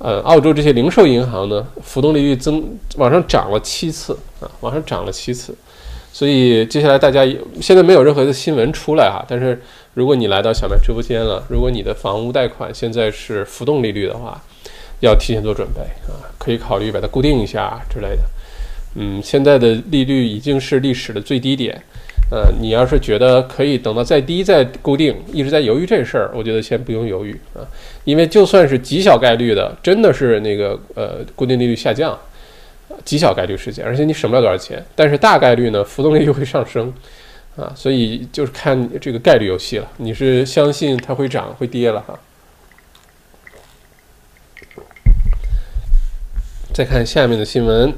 [0.00, 5.54] 呃，澳洲这些零售银行呢，浮动利率增往上涨了七次啊，往上涨了七次。
[6.12, 7.24] 所以接下来大家
[7.60, 9.62] 现在没有任何的新闻出来哈，但是
[9.94, 14.42] 如果你来到小麦直播间了，如果你的房屋贷款现在是浮动利率的话。
[15.02, 15.80] 要提前做准备
[16.12, 18.22] 啊，可以考虑把它固定一下之类的。
[18.96, 21.82] 嗯，现在的利率已经是历史的最低点。
[22.30, 27.66] 呃，你要是觉得可以等到再低再固定，一直在犹豫这事儿，我觉得先不用犹豫啊，
[28.04, 32.16] 因为就算是极小概率的，真的是那个呃固定利率下降，
[33.04, 34.80] 极小概率事件，而且你省不了多少钱。
[34.94, 36.94] 但是大概率呢，浮动利率会上升
[37.56, 39.90] 啊，所以就是看这个概率游戏了。
[39.96, 42.18] 你是相信它会涨会跌了哈？
[46.72, 47.92] 再看下面的新闻，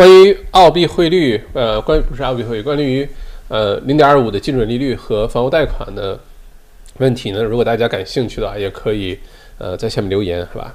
[0.00, 3.06] 关于澳币汇率，呃，关不是澳币汇率，关于
[3.48, 6.18] 呃零点二五的基准利率和房屋贷款的
[7.00, 7.42] 问题呢？
[7.42, 9.18] 如果大家感兴趣的话，也可以
[9.58, 10.74] 呃在下面留言，是吧？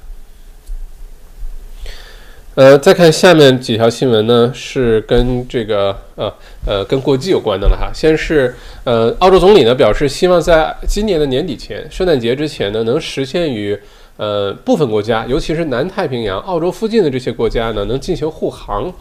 [2.53, 6.31] 呃，再看下面几条新闻呢，是跟这个呃
[6.67, 7.89] 呃跟国际有关的了哈。
[7.91, 13.75] 先是呃，澳洲总理呢表示，希望在今年的年底前，圣诞节之前呢，能实现与
[14.17, 18.91] 呃，部分国家，尤其是南太平洋、澳洲附近的这些国家呢，能进行护航，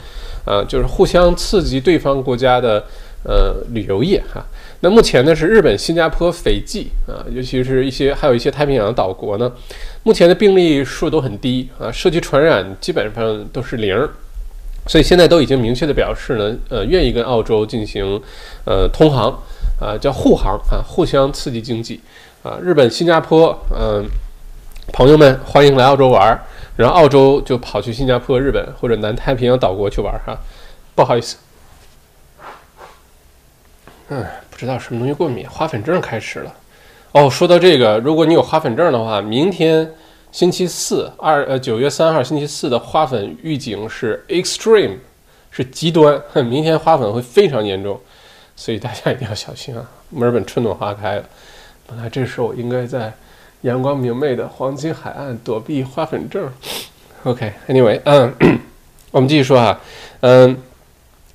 [0.45, 2.85] 呃，就是互相刺激对方国家的
[3.25, 4.45] 呃旅游业哈。
[4.81, 9.51] 那目前呢是日本、新加坡、斐济啊，尤其是一些还有一些太平洋岛国呢，
[10.03, 14.09] 目前的病例数都很低啊，社区传染基本上都是零，
[14.87, 18.21] 所以现在都已经明确的表示呢，呃，愿意跟澳洲进行
[18.65, 19.37] 呃通航。
[19.81, 22.01] 啊，叫护航啊，互相刺激经济
[22.45, 22.57] 啊。
[22.63, 24.07] 日本、新加坡，嗯，
[24.93, 26.41] 朋友们欢迎来澳洲玩儿，
[26.77, 30.39] 然后澳洲就跑去新加坡、日本或者南太平洋岛国去玩儿哈。
[30.95, 31.37] 不好意思，
[34.09, 36.55] 嗯，不知道什么东西过敏，花粉症开始了。
[37.13, 39.91] 哦，说到这个，如果你有花粉症的话，明天
[40.31, 44.99] 星期四二呃九月三号星期四的花粉预警是 extreme，
[45.51, 48.01] 是极端，明天花粉会非常严重，
[48.55, 49.85] 所以大家一定要小心啊！
[50.11, 51.25] 墨尔本春暖花开了，
[51.89, 53.13] 本来这时候应该在
[53.65, 56.49] 阳光明媚的黄金海岸躲避花粉症。
[57.25, 58.33] OK，Anyway，嗯，
[59.11, 59.81] 我们继续说哈，
[60.21, 60.57] 嗯，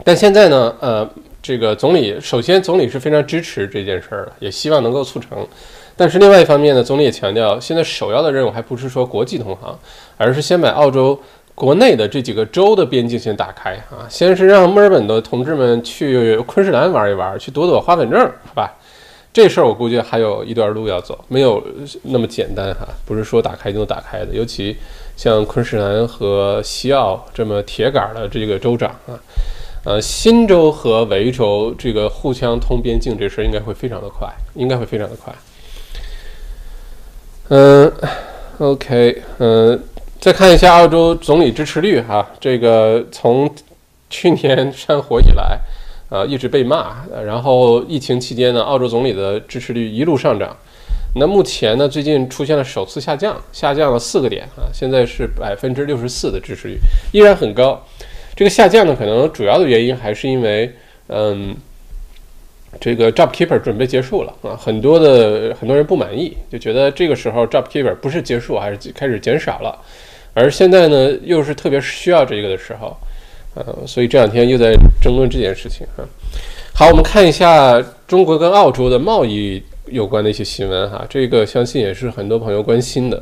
[0.04, 1.10] 但现在呢，呃。
[1.42, 5.48] 这个总理首先，总理是非常支持这件事儿的，也希望能够促成。
[5.96, 9.80] 但是另外一方面呢，总理也强调，现在首要的任务还不是说国际通航，
[10.18, 11.18] 而是先把澳洲
[11.56, 18.74] 国内的这几个州的边境先打开啊，先是让墨尔本的同志们去昆士兰玩一玩，去躲躲花粉症，好吧？
[19.32, 21.64] 这事儿我估计还有一段路要走，没有
[22.04, 24.34] 那么简单哈，不是说打开就能打开的。
[24.34, 24.76] 尤其
[25.16, 29.20] 像昆士兰和西澳这么铁杆的这个州长啊。
[29.86, 35.34] 呃，新州和维州这个互相通边境这事儿应该会非常的快，应该会非常的快。
[37.48, 37.92] 嗯
[38.58, 39.82] ，OK，嗯，
[40.20, 43.50] 再看一下澳洲总理支持率哈，这个从
[44.10, 45.58] 去年 山火以来，
[46.10, 50.56] 呃，一直被骂，然后疫情期间呢，澳洲总理的支持率一路上涨。
[51.16, 56.78] 那目前呢，最近出现了首次下降，下降了四个点啊，现在是百分之六十四的支持率，
[57.12, 57.84] 依然很高。
[58.36, 60.72] 这个下降呢，可能主要的原因还是因为，
[61.08, 61.56] 嗯，
[62.80, 69.78] 这个 Job Keeper 准备结束了啊，很多的很多人不满意，就觉得这个时候 Job Keeper 不是结束，还是开始减少了，
[70.34, 72.96] 而现在呢，又是特别需要这个的时候，
[73.60, 76.08] 呃，所以这两天又在争论这件事情啊。
[76.74, 83.22] 好，我们看一下中国跟澳洲的贸易有关的一些新闻哈，这个相信也是很多朋友关心的。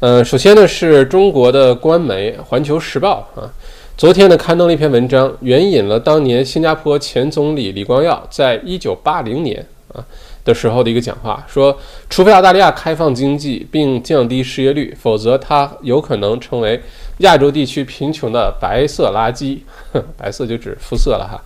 [0.00, 3.52] 呃，首先呢是中国的官媒《环球时报》啊。
[3.94, 10.02] 昨天呢，刊登了一篇文章，援引了当年新加坡前总理李光耀在一九八零年啊
[10.44, 11.76] 的时候的一个讲话，说，
[12.10, 16.80] 除非澳大利亚开放经济并降低失业率，否则它有可能成为
[17.18, 19.58] 亚洲地区贫穷的白色垃圾。
[20.16, 21.40] 白色就指肤色了哈。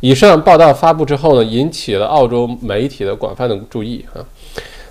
[0.00, 4.20] 以上报道发布之后呢，引起了澳洲媒体的广泛的注意啊。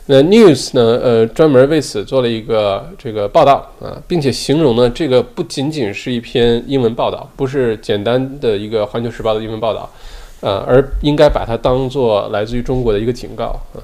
[0.08, 1.00] 那 News 呢？
[1.02, 9.90] 呃，专门为此做了一个这个报道啊，并且形容呢，这个不仅仅是一篇英文报道，不是简单的一个《环球时报》的英文报道，
[10.46, 13.82] 呃，而应该把它当做来自于中国的一个警告啊。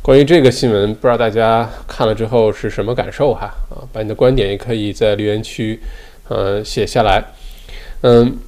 [0.00, 3.52] 关于这个新闻，不知道大家看了之后是什么感受哈？
[3.68, 5.80] 啊，把你的观点也可以在留言区
[6.28, 7.24] 呃写下来，
[8.02, 8.38] 嗯。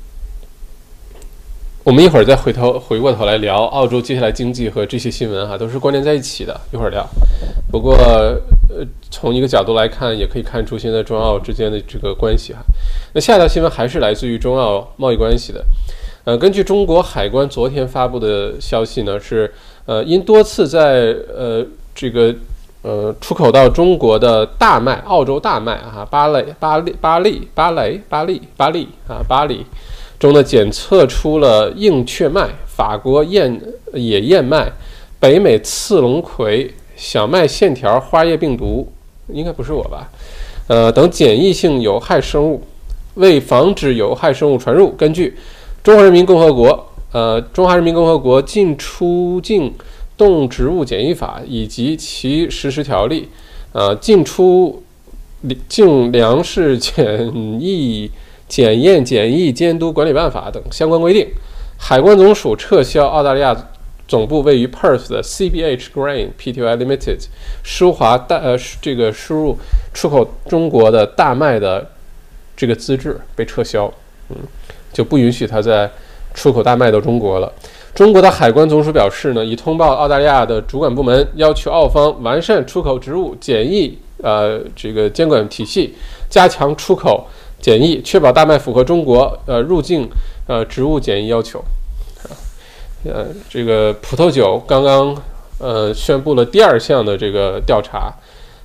[1.83, 6.61] 我们一会儿再回头回过头来聊澳洲接下来经济和这些新闻哈，都是关联在一起的。
[6.73, 7.05] 一会儿聊。
[7.73, 12.61] 不过，呃，从一个角度来看，也可以看出现在中澳之间的这个关系哈。
[13.15, 15.65] 那下一条新闻还是来自于中澳贸易关系的。
[16.25, 19.51] 呃，根据中国海关昨天发布的消息呢，是
[19.87, 22.35] 呃，因多次在呃这个
[22.83, 29.65] 呃出口到中国的大麦，澳洲大麦啊，巴雷巴利巴利巴雷巴利巴利啊巴利。
[30.19, 33.59] 中呢检测出了硬雀麦、法国燕
[33.95, 34.71] 野燕麦、
[35.19, 38.93] 北美刺龙葵、小麦线条花叶病毒，
[39.29, 40.11] 应该不是我吧？
[40.69, 42.63] 呃，等检疫性有害生物。
[43.15, 45.31] 为防止有害生物传入，根据
[45.83, 49.75] 《中华人民共和国呃中华人民共和国进出境
[50.17, 53.29] 动植物检疫法》以及其实施条例，
[53.73, 54.83] 呃，进出
[55.69, 58.11] 境粮食检疫。
[58.51, 61.25] 检验检疫监督管理办法等相关规定，
[61.79, 63.57] 海关总署撤销澳大利亚
[64.09, 67.27] 总部位于 Perth 的 CBH Grain Pty Limited
[67.63, 69.59] 舒华大呃这个输入
[69.95, 71.93] 出口中国的大麦的
[72.57, 73.87] 这个资质被撤销，
[74.31, 74.37] 嗯，
[74.93, 75.91] 就不允许它在
[76.35, 77.53] 出口大麦到中国了。
[77.95, 85.95] 中国的海关总署表示呢，已通报澳大利亚的主管部门，要求澳方完善出口植物检疫呃这个监管体系，
[86.29, 87.27] 加强出口。
[87.63, 90.09] 检疫，确保大麦符合中国呃入境
[90.47, 91.63] 呃植物检疫要求。
[93.05, 95.15] 呃，这个葡萄酒刚刚
[95.59, 98.11] 呃宣布了第二项的这个调查，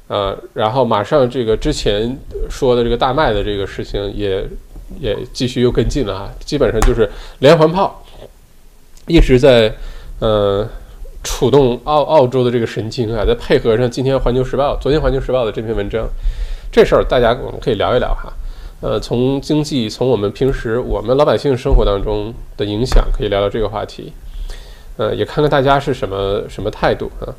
[0.07, 2.17] 呃，然后马上这个之前
[2.49, 4.47] 说的这个大麦的这个事情也
[4.99, 8.03] 也继续又跟进了啊，基本上就是连环炮，
[9.07, 9.73] 一直在
[10.19, 10.67] 呃
[11.23, 16.07] 触动澳澳洲的这个神经啊，再配合上今天《环球时报》昨天《环球时报》的这篇文章，
[16.71, 18.31] 这事儿大家我们可以聊一聊哈。
[18.81, 24.13] 呃，从经济，从我们平时我们老百姓生活当中的影响，可以聊聊这个话题。
[24.97, 27.33] 呃，也看看大家是什么什么态度啊。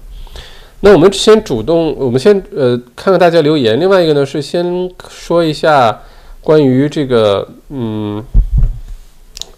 [0.80, 3.78] 那我们先主动，我们先呃看看大家留言。
[3.78, 6.02] 另外一个呢是先说一下
[6.46, 8.22] 关于这个嗯，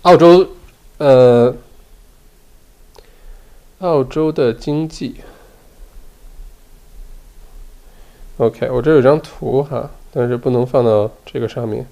[0.00, 0.48] 澳洲
[0.96, 1.54] 呃，
[3.80, 5.16] 澳洲的经济。
[8.38, 11.86] OK，我这有张图哈，但是不能放到这个上面。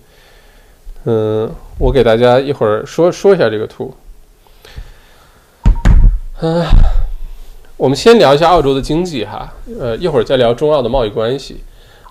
[1.05, 3.95] 嗯，我给大家一会儿说说一下这个图。
[6.41, 6.65] 嗯，
[7.77, 11.61] 我们先聊一下澳洲的经济哈，呃，一会儿再聊中澳的贸易关系。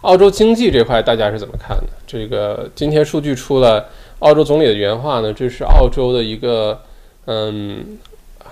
[0.05, 1.87] 澳洲经济这块大家是怎么看的？
[2.05, 3.83] 这个今天数据出了，
[4.19, 6.79] 澳洲总理的原话呢，这是澳洲的一个，
[7.25, 7.97] 嗯，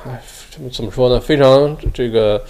[0.03, 1.19] 哎，怎么怎么说呢？
[1.19, 2.41] 非常这个，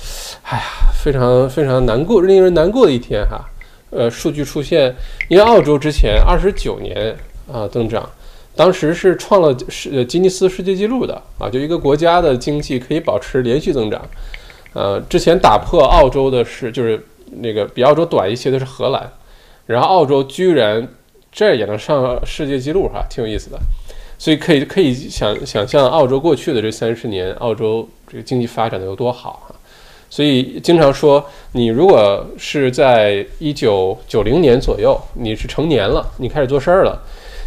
[0.43, 0.63] 哎呀，
[1.03, 3.43] 非常非常难过，令人难过的一天哈。
[3.89, 4.95] 呃，数据出现，
[5.27, 7.13] 因为澳洲之前二十九年
[7.51, 8.09] 啊增长。
[8.55, 14.01] 当时是创了世吉尼斯世界纪录的啊，就一个国家的经济可以保持连续增长，
[14.73, 17.03] 呃，之前打破澳洲的是就是
[17.39, 19.11] 那个比澳洲短一些的是荷兰，
[19.65, 20.87] 然后澳洲居然
[21.31, 23.57] 这也能上世界纪录哈，挺有意思的，
[24.17, 29.55] 所以可以可以想想象澳洲过去的这三十年，澳洲这个经济发展的有多好哈，
[30.09, 37.01] 所以经常说你如果是在一九九零年左右，你是成年了，你开始做事儿了。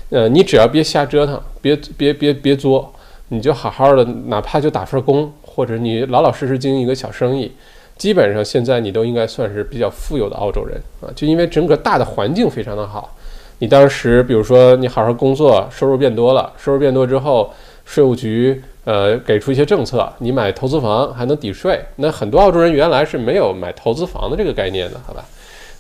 [0.09, 2.95] 呃，你只要别瞎折腾，别别别别作，
[3.31, 7.51] 你就好好的，哪怕就打份工，或者你老老实实经营一个小生意，
[7.97, 11.09] 基本上现在你都应该算是比较富有的澳洲人啊！
[11.17, 13.17] 就因为整个大的环境非常的好，
[13.59, 17.53] 你当时比如说你好好工作，收入变多了，收入变多之后，
[17.87, 25.25] 税务局呃给出一些政策，你买投资房还能抵税，那很多澳洲人原来是没有买投资房的这个概念的，好吧？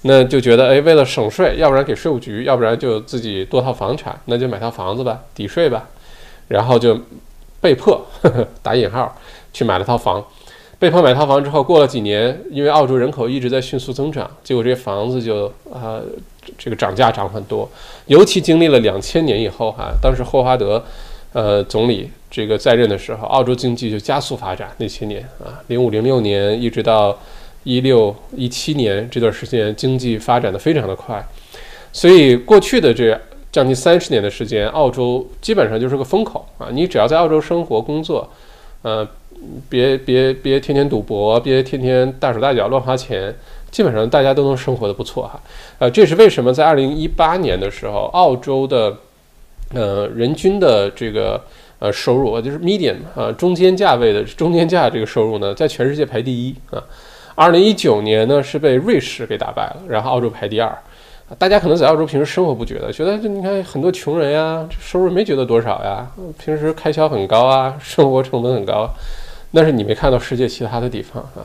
[0.03, 5.89] 那就觉得，哎，为了省税，要不然给税务局，要不然就自己多套房产，那就买套房子吧，抵税吧，
[6.49, 6.99] 然后就
[7.61, 9.15] 被迫呵呵 打引号
[9.53, 10.25] 去买了套房。
[10.79, 16.01] 被迫买套房之后，过了几年，因为澳洲人口一直在迅速增长，结果这些房子就啊，
[16.59, 17.69] 这个涨价涨很多。
[18.07, 20.85] 尤其经历了两千年以后，哈，当时霍华德
[21.33, 24.71] 呃总理这个在任的时候，澳洲经济就加速发展。
[24.79, 27.19] 那些年啊，零五零六年一直到。
[27.69, 31.21] 一六一七年这段时间，经济发展的非常的快，
[31.93, 36.69] 所以过去的这将近三十年的时间，澳洲基本上就是个风口啊！
[36.71, 38.31] 你只要在澳洲生活工作，
[38.83, 39.05] 呃，
[39.69, 43.35] 别别别天天赌博，别天天大手大脚乱花钱，
[43.71, 45.41] 基本上大家都能生活的不错哈。
[45.79, 48.97] 呃，这是为什么在二零一八年的时候，澳洲的
[49.75, 51.41] 呃人均的这个
[51.79, 56.83] 呃收入，就是 median 啊中间价位的中间价这个收入呢，在全世界排第一啊。
[57.35, 60.75] 二零一九年呢是被瑞士给打败了，然后澳洲排第二。
[61.39, 68.89] 大家可能在澳洲平时生活不觉得，觉得你看很多穷人呀，这收入没觉得多少呀，平时开销很高啊，生活成本很高。
[69.57, 71.41] 但是你没看到世界其他的地方啊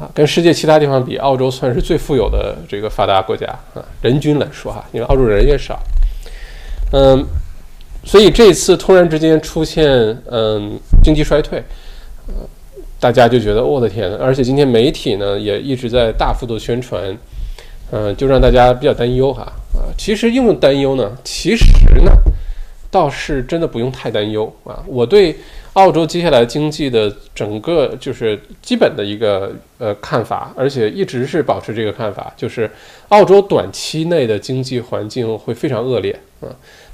[0.00, 5.78] 啊，跟世界其他地方比，澳洲算是最富有的这个发达国家啊，人均来说哈，因为澳洲人也少。
[6.92, 7.22] 嗯，
[8.04, 9.86] 所以这次突然之间出现
[10.30, 11.62] 嗯经济衰退。
[13.00, 17.14] 大家就觉得我的天，而且今天媒体呢也一直在大幅度宣传，
[17.90, 19.42] 嗯，就让大家比较担忧哈
[19.74, 19.92] 啊。
[19.98, 21.66] 其实用担忧呢，其实
[22.02, 22.10] 呢
[22.90, 24.82] 倒是真的不用太担忧啊。
[24.86, 25.36] 我对
[25.74, 32.70] 澳洲接下来经济的整个就是基本的一个呃看法，而且一直是保持这个看法，就是
[33.08, 36.48] 澳洲短期内的经济环境会非常恶劣啊，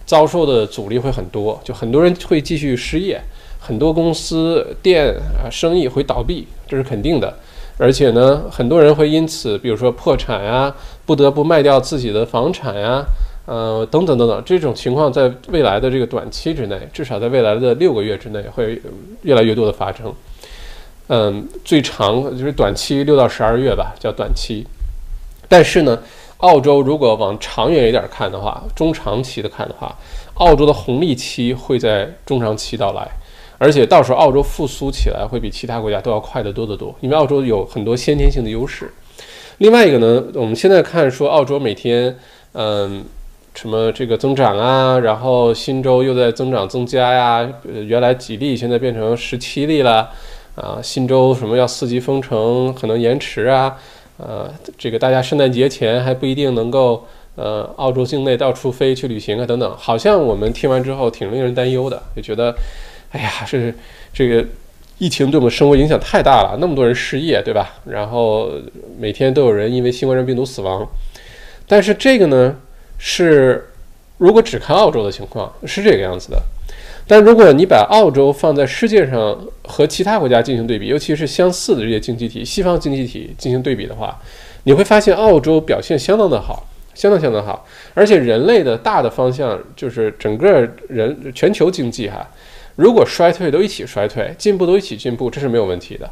[0.04, 3.20] 遭受的阻力会很多，就很多人会继续失业。
[3.62, 7.32] 很多公司店啊生意会倒闭，这是肯定的。
[7.76, 13.04] 而且呢，很多人会因此，比如说破产呀，不得不卖掉自己的房产呀，
[13.50, 14.40] 呃，等等等等。
[14.46, 18.80] 这种情况在未来的这个短期之内，至少在未来的六个月之内，会
[19.22, 20.14] 越来越多的发生。
[21.08, 24.64] 嗯，最长就是短期六到十二月吧，叫短期。
[25.48, 26.00] 但是呢，
[26.36, 29.98] 澳洲如果往长远一点看的话，中长期的看的话，
[30.34, 33.10] 澳洲的红利期会在中长期到来。
[33.58, 38.94] 而且到时候澳洲复苏起来会比其他国家都要快得多得多，因为澳洲有很多先天性的优势。
[39.58, 42.16] 另外一个呢，我们现在看说澳洲每天，
[42.52, 43.04] 嗯，
[43.54, 47.48] 什么这个增长啊，然后新州又在增长增加呀，
[47.86, 50.10] 原来几例现在变成十七例了，
[50.54, 53.76] 啊，新州什么要四级封城可能延迟啊，
[54.18, 62.54] 呃，这个大家圣诞节前还不一定能够，呃，澳洲境内到处飞去旅行啊等等，好像我们听完之后挺令人担忧的，就觉得。
[63.12, 63.74] 哎呀，是
[64.12, 64.46] 这个
[64.98, 67.74] 疫情对我们生活影响太大了，那么多人失业，对吧？
[67.84, 68.52] 然后
[69.00, 70.88] 每天都有人因为新冠病毒死亡。
[71.66, 72.54] 但是这个呢，
[73.02, 73.66] 是
[74.18, 76.40] 如果只看澳洲的情况是这个样子的，
[77.08, 84.20] 但如果你把澳洲放在世界上和其他国家进行对比，尤其是相似的这些经济体、西方经济体进行对比的话，
[84.64, 87.66] 你会发现澳洲表现相当的好，相当相当好。
[87.94, 92.28] 而且人类的大的方向就是整个人全球经济哈，
[92.76, 96.08] 如果衰退都一起衰退，进步都一起进步，这是没有问题的。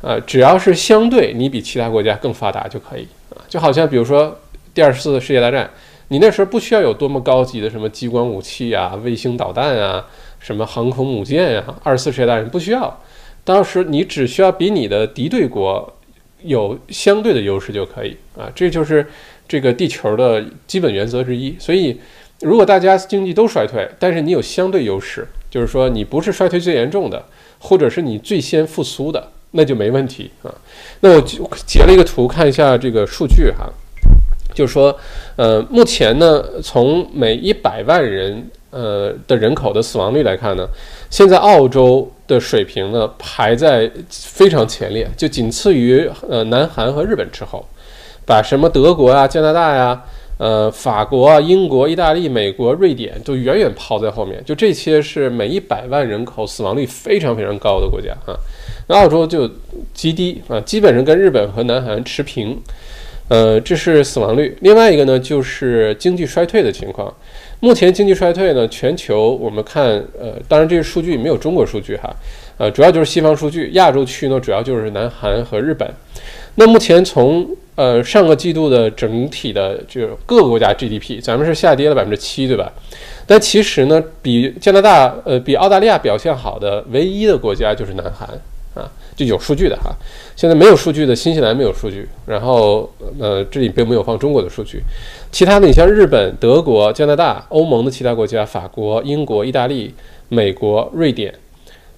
[0.00, 4.36] 呃，只要是相对你比其他国家更发达就可以啊，就好像比如说
[4.74, 5.70] 第二次世界大战。
[6.08, 10.04] 你那时候不需要有多么高级的什么激光武器啊、卫星导弹啊、
[10.38, 13.00] 什么航空母舰呀，二十四世界大战不需要。
[13.42, 15.96] 当时你只需要比你的敌对国
[16.42, 19.06] 有相对的优势就可以啊，这就是
[19.48, 21.56] 这个地球的基本原则之一。
[21.58, 21.98] 所以，
[22.40, 27.24] 如果大家经济都衰退，但是你有相对优势，就是说你不是衰退最严重的，
[27.58, 30.54] 或者是你最先复苏的，那就没问题啊。
[31.00, 31.20] 那我
[31.66, 33.70] 截了一个图看一下这个数据哈。
[34.54, 34.96] 就是说，
[35.36, 40.66] 呃，目前呢，从每一百万人呃的人口的死亡率来看呢，
[41.10, 47.64] 现在澳洲的水平呢排在非常前列，就仅次于呃南韩和日本之后，
[48.24, 50.02] 把什么德国啊、加拿大呀、
[50.38, 54.42] 呃法国啊、英国、意大利、美国、瑞典都远远抛在后面。
[54.44, 58.34] 就这些是每一百万人口死亡率非常非常高的国家啊，
[58.88, 59.50] 那澳洲就
[59.92, 62.58] 极低啊，基本上跟日本和南韩持平。
[63.28, 64.56] 呃，这是死亡率。
[64.60, 67.12] 另外一个呢，就是经济衰退的情况。
[67.60, 69.84] 目前经济衰退呢，全球我们看，
[70.20, 72.14] 呃，当然这个数据没有中国数据哈，
[72.58, 73.70] 呃，主要就是西方数据。
[73.72, 75.90] 亚洲区呢，主要就是南韩和日本。
[76.56, 82.70] 那目前从呃上个季度的整体的就是各个国家 GDP，咱们是下跌了百分之七，对吧？
[83.26, 88.28] 但其实呢，比加拿大呃比澳大利亚表现好的唯一的国家就是南韩
[88.74, 88.90] 啊。
[89.16, 89.94] 就有数据的哈，
[90.34, 92.90] 现在没有数据的新西兰没有数据，然后
[93.20, 94.82] 呃这里并没有放中国的数据，
[95.30, 99.94] 其他的你像日本、德国、加拿大、欧盟的其他国家、法国、英国、意大利、
[100.28, 101.32] 美国、瑞典，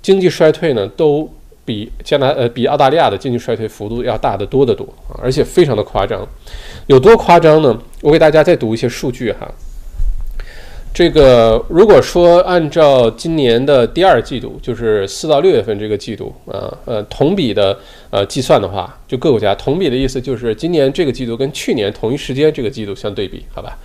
[0.02, 1.28] 经济衰退呢都
[1.64, 6.26] 比加拿呃比澳大利亚的经济衰退幅度要大得多得多啊，而且非常的夸张，
[6.86, 7.78] 有多夸张呢？
[8.02, 9.50] 我给大家再读一些数据哈。
[10.96, 17.78] 这个如果说按照今年的第二季度，就是四到六月份这个季度啊，呃，同比的
[18.08, 23.76] 呃计算的话，就各国家同比的意思就是今年这个季度跟去年同一时间这个季度相对比，好吧？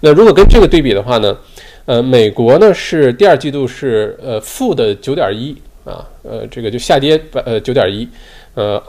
[0.00, 1.36] 那如果跟这个对比的话呢，
[1.84, 5.54] 呃，美国呢是第二季度是呃负的九点一
[5.84, 8.08] 啊，呃，这个就下跌百呃九点一，
[8.54, 8.82] 呃，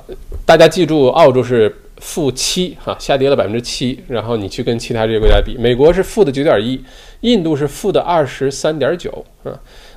[0.46, 1.76] 大家记住，澳洲是。
[1.98, 6.78] 负七哈，下跌了百分之七，然后你去跟其他这些国家比，美国是负的九点一，
[7.26, 9.50] 印度是负的二十三点九啊，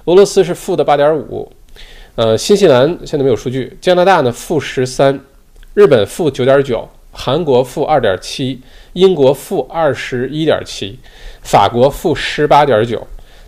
[0.06, 1.52] 俄罗斯是负的八点五，
[2.14, 5.20] 呃，新西兰现在没有数据，加拿大呢负十三，
[5.74, 8.62] 日本负九点九，韩国负二点七，
[8.94, 10.98] 英国负二十一点七，
[11.42, 13.06] 法国负十八点九，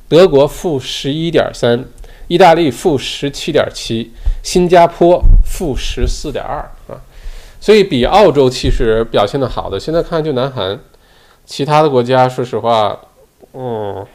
[0.08, 1.82] 德国负十一点三，
[2.28, 4.10] 意大利负十七点七，
[4.42, 7.00] 新加坡负十四点二啊。
[7.58, 10.78] 所以比澳洲其实表现的好的，现在看就南韩，
[11.46, 12.98] 其他的国家说实话，
[13.52, 14.06] 嗯，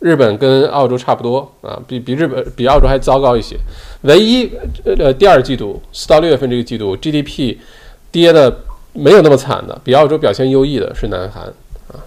[0.00, 3.56] 日本跟澳洲差不多啊，比比日本比澳洲还糟糕一些。
[4.02, 4.50] 唯一
[4.84, 7.56] 呃第二季度四到六月份这个季度 GDP
[8.10, 8.60] 跌的
[8.92, 11.44] 没有那么惨的，比澳洲表现优异的是南韩
[11.88, 11.98] 啊，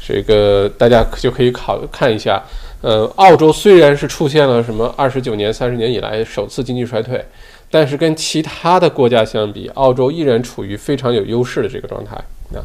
[0.00, 2.42] 这个大家就可以考看一下。
[2.82, 7.24] 呃，澳洲虽然是出现了什么二十九年、三十年以来首次经济衰退。
[7.68, 12.14] 但是跟其他的国家相比，澳洲依然处于非常有优势的这个状态
[12.54, 12.62] 啊。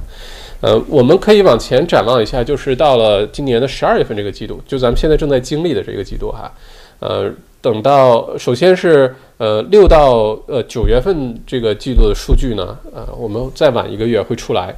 [0.62, 6.52] 呃，我们可以往前展望一下，就是到了今年的十二月份这个季度，就咱们现在正在经历的这个季度哈。
[7.00, 7.32] 呃，
[7.62, 14.76] 等到首先是呃六到呃九月份这个季度的数据呢，呃，我们再晚一个月会出来。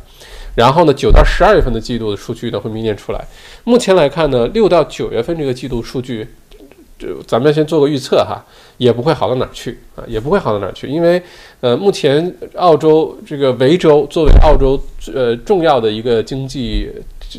[0.56, 3.28] 然后呢，九到十二月份的季度的数据呢会明年出来。
[3.66, 6.28] 目前来看呢，六到九月份这个季度数据。
[7.00, 8.46] 就咱们先做个预测哈，
[8.78, 11.22] 也不会好到哪儿去啊，也不会好到哪儿去，因为
[11.62, 14.80] 呃，目前澳洲这个维州作为澳洲
[15.14, 16.90] 呃重要的一个经济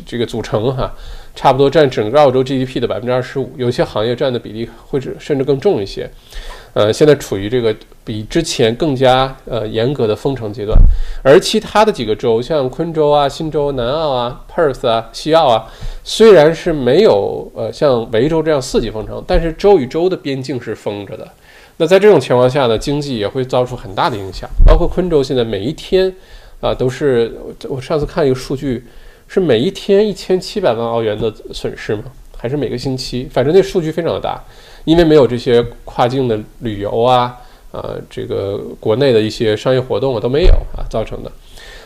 [0.05, 0.93] 这个组成哈，
[1.35, 6.09] 差不多占整个澳洲 GDP 的百分之二十五，有些行业占的比例会是甚至更重一些。
[6.75, 7.73] 呃，现在处于这个
[8.03, 10.77] 比之前更加呃严格的封城阶段，
[11.23, 15.71] 而其他的几个州，像昆州啊、新州、南澳啊、Perth 啊、西澳啊，
[16.03, 21.25] 虽然是没有呃像维州这样四级封城，但是州与州的边境是封着的。
[21.77, 24.49] 那在这种情况下呢，经济也会遭受很大的影响。
[24.65, 26.13] 包括昆州现在每一天
[26.59, 27.33] 啊都是，
[27.69, 28.83] 我上次看一个数据
[29.29, 32.03] 是每一天一千七百万澳元的损失吗？
[32.37, 33.29] 还是每个星期？
[33.31, 34.43] 反正那数据非常的大。
[34.85, 37.37] 因为没有这些跨境的旅游啊，
[37.71, 41.31] 啊，这个国内的一些商业活动啊都没有啊造成的，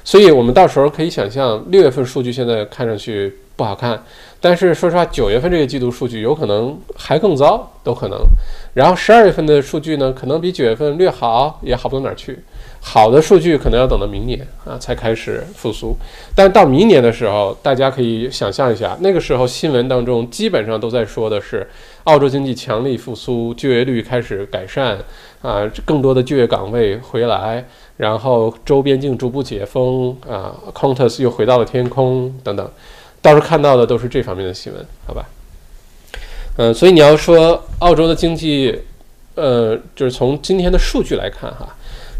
[0.03, 4.03] 所以我们到时候可以想象，六月份数据现在看上去不好看。
[4.41, 8.17] 但是说实话，九月份这个季度数据有可能还更糟，都可能。
[8.73, 12.39] 然后十二月份的数据呢，可能比九月份略好，也好不到哪儿去。
[12.81, 15.95] 好的数据可能要等到明年啊才开始复苏。
[16.33, 21.67] 但到明年的时候，大家可以想象一下，那个时候新闻当中基本上都在说的是
[22.05, 24.97] 澳洲经济强力复苏，就业率开始改善
[25.41, 27.65] 啊，更多的就业岗位回来，
[27.97, 32.71] 然后周边境逐步解封啊，Qantas 又回到了天空等等。
[33.21, 35.25] 到时候看到的都是这方面的新闻，好吧？
[36.55, 38.79] 嗯，所以你要说澳洲的经济，
[39.35, 41.75] 呃，就是从今天的数据来看，哈，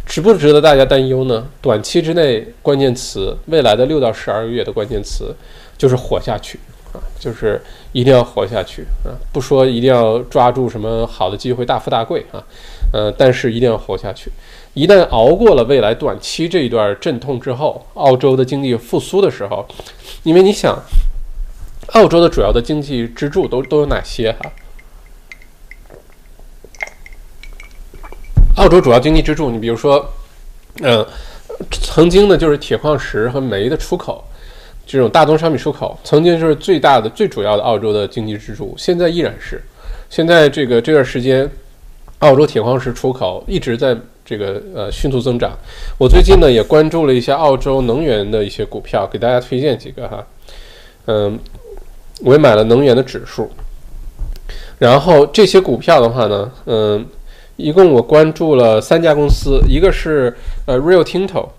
[0.10, 1.46] 值不值得大家担忧呢？
[1.62, 5.36] 短期之内，关键词，未来的六到十二个月的关键词，
[5.78, 6.60] 就是活下去
[6.92, 12.44] 啊，就是一定要活下去啊，不说一定要抓住什么好的机会大富大贵啊，
[12.92, 14.32] 呃，但是一定要活下去。
[14.74, 19.64] 一旦熬过了未来短期这一段阵痛之后，澳洲的经济复苏的时候。
[20.24, 20.76] 因为你想，
[21.94, 24.52] 澳洲的主要的经济支柱都都有哪些哈？
[28.60, 30.06] 澳洲主要经济支柱，你比如说，
[30.82, 31.06] 嗯，
[31.72, 34.22] 曾经呢就是铁矿石和煤的出口，
[34.86, 39.62] 这种大宗商品出口，曾经就是最大的、最主要的澳洲的经济支柱，现在依然是。
[40.10, 41.50] 现在这个这段时间，
[42.20, 43.98] 澳洲铁矿石出口一直在。
[44.26, 45.58] 这个呃迅速增长，
[45.98, 50.24] 我最近呢也关注了一下澳洲能源的一些股票，给大家推荐几个哈。
[51.08, 51.40] 嗯，
[52.22, 53.50] 我也买了能源的指数，
[54.78, 57.04] 然后这些股票的话呢，嗯，
[57.60, 60.34] 一共我关注了三家公司，一个是
[60.66, 61.50] 呃 Rio Tinto，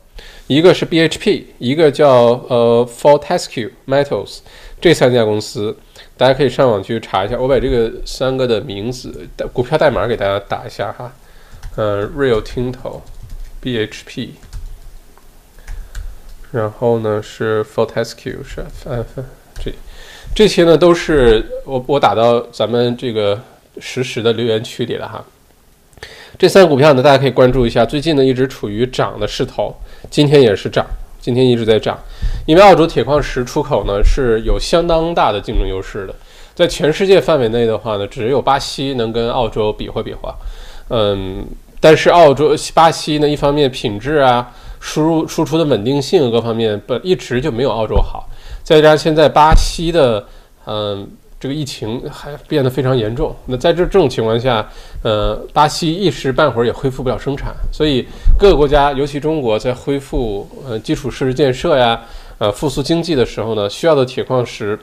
[0.47, 4.39] 一个是 BHP，一个叫呃 Fortescue Metals，
[4.81, 5.77] 这三家公司
[6.17, 11.13] 大家可以上网去查一下，我把这个三个的名字股票代码给大家打一下哈。
[11.77, 13.03] 呃，Rio Tinto、
[13.63, 14.31] BHP，
[16.53, 19.23] 然后呢是 Fortescue 是 F，
[19.63, 19.73] 这
[20.35, 23.43] 这些呢都是我我打到咱们这个
[23.79, 25.23] 实时的留言区里了哈。
[26.39, 29.75] 这三个股票呢，大家可以关注一下，最近呢一直处于涨的势头，
[30.09, 30.87] 今天也是涨，
[31.21, 31.99] 今天一直在涨，
[32.47, 36.15] 因为澳洲铁矿石出口呢是有相当大的竞争优势的，
[36.55, 40.35] 在全世界范围内的话呢，只有巴西能跟澳洲比划比划。
[40.89, 41.45] 嗯，
[41.79, 44.51] 但是澳洲、巴西呢，一方面品质啊、
[44.81, 48.29] 输入输出的稳定性各方面不一直就没有澳洲好，
[48.63, 50.27] 再加上现在巴西的
[50.67, 51.07] 嗯
[51.41, 54.69] 这个疫情还变得非常严重，那在这这种情况下，
[55.03, 58.07] 呃，巴西一时半会儿也恢复不了生产，所以
[58.39, 61.99] 各个国家，尤其中国在恢复呃基础设施建设呀、
[62.37, 64.79] 呃复苏经济的时候呢，需要的铁矿石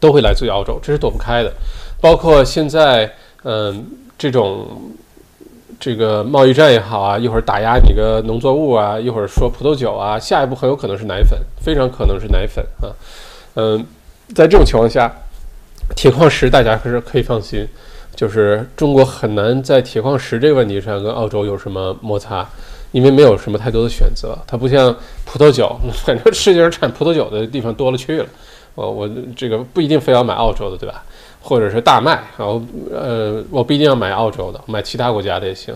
[0.00, 1.52] 都会来自于澳洲，这是躲不开的，
[2.00, 3.10] 包括现在
[3.44, 3.86] 嗯
[4.18, 4.66] 这种。
[5.80, 12.90] 这个贸易战也好啊，一会儿打压你个农作物啊，一会儿说葡萄酒啊，下一步很有可能是奶粉，非常可能是奶粉啊。
[13.54, 13.86] 嗯，
[14.34, 15.08] 在这种情况下，
[15.96, 17.66] 铁矿石大家可是可以放心，
[18.14, 22.48] 就是中国很难在铁矿石这个问题上跟澳洲有什么摩擦，
[22.92, 24.38] 因为没有什么太多的选择。
[24.46, 28.26] 它不像葡萄酒，反正世界上产葡萄酒的地方多了去了，
[28.74, 31.02] 我我这个不一定非要买澳洲的，对吧？
[31.40, 32.60] 或者是大麦，然后
[32.92, 35.74] 呃，我不一定要买澳洲的，买其他国家的也行。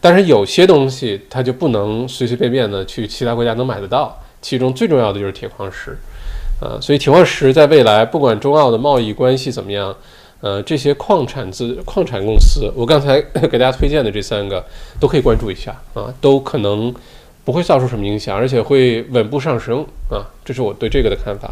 [0.00, 5.96] 但是有些东西它就不能随随便便的去其他国家能买得到，其中最重要的就是铁矿石，
[6.62, 9.94] 啊，所以铁矿石在未来不管中澳的贸易关系怎么样，
[10.40, 14.64] 呃，这些矿产资矿产公司，我刚才 给大家推荐的这三个
[15.00, 16.94] 都可以关注一下啊，都可能
[17.44, 21.50] 不会造成什么影响，而且会稳步上升啊，这是我对这个的看法，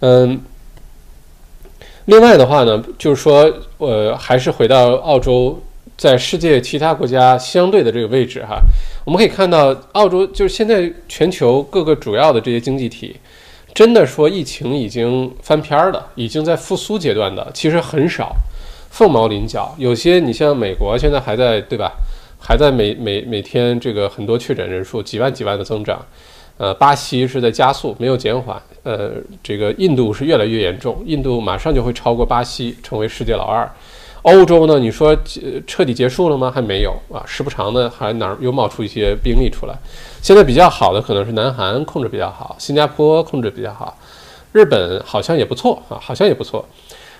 [0.00, 0.40] 嗯。
[2.06, 5.58] 另外的话呢，就是说，呃，还是回到澳洲
[5.96, 8.60] 在世界其他国家相对的这个位置哈。
[9.06, 13.16] 我们可以看到，澳洲就是现在全球各个主要的这些经济体，
[13.74, 18.36] 真的说疫情已经翻篇儿了，已经在复苏阶段的，其实很少，
[18.90, 19.74] 凤毛麟角。
[19.76, 21.92] 有些你像美国现在还在对吧，
[22.38, 26.00] 还在每每每天这个很多确诊人数几万几万的增长。
[26.56, 28.62] 呃，巴西是在加速，没有减缓。
[28.84, 29.10] 呃，
[29.42, 33.68] 这个印度是越来越严重，印度马上就会超过巴西，成为世界老二。
[34.24, 34.78] 欧洲呢？
[34.78, 35.14] 你说
[35.66, 36.50] 彻底结束了吗？
[36.50, 39.74] 还没有啊，时不常的还哪儿又冒出一些病例出来。
[40.22, 43.98] 现在比较好的可能是南韩控制比较好，新加坡控制比较好，
[44.52, 46.66] 日本好像也不错啊，好像也不错。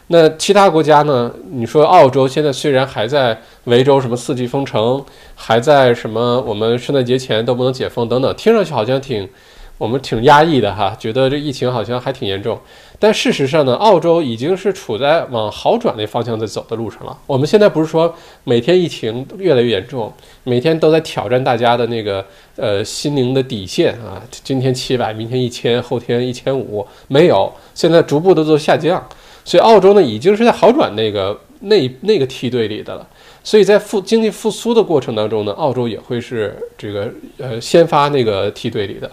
[0.06, 1.30] 那其他国家呢？
[1.50, 9.28] 你说澳洲现在虽然还在维州什么四季封城，还在什么我们圣诞节前都不能解封等等，听上去好像挺
[9.76, 12.58] 我们挺压抑的哈，觉得这疫情好像还挺严重。
[12.98, 17.18] 但事实上呢，澳洲已经是处在往好转的方向在走的路上了。
[17.26, 18.14] 我们现在不是说
[18.44, 20.10] 每天疫情越来越严重，
[20.44, 22.24] 每天都在挑战大家的那个
[22.56, 24.22] 呃心灵的底线啊。
[24.30, 29.04] 今天七百，明天一千，后天一千五，没有，现在逐步的都下降。
[29.44, 33.06] 所以澳洲呢，已经是在好转那个那那个梯队里的了。
[33.42, 39.10] 所以在复经济复苏的过程当中呢，澳洲也会是这个呃先发那个梯队里的。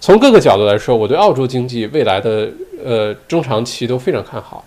[0.00, 2.48] 从各个角度来说，我对澳洲经济未来的
[2.82, 4.64] 呃中长期都非常看好，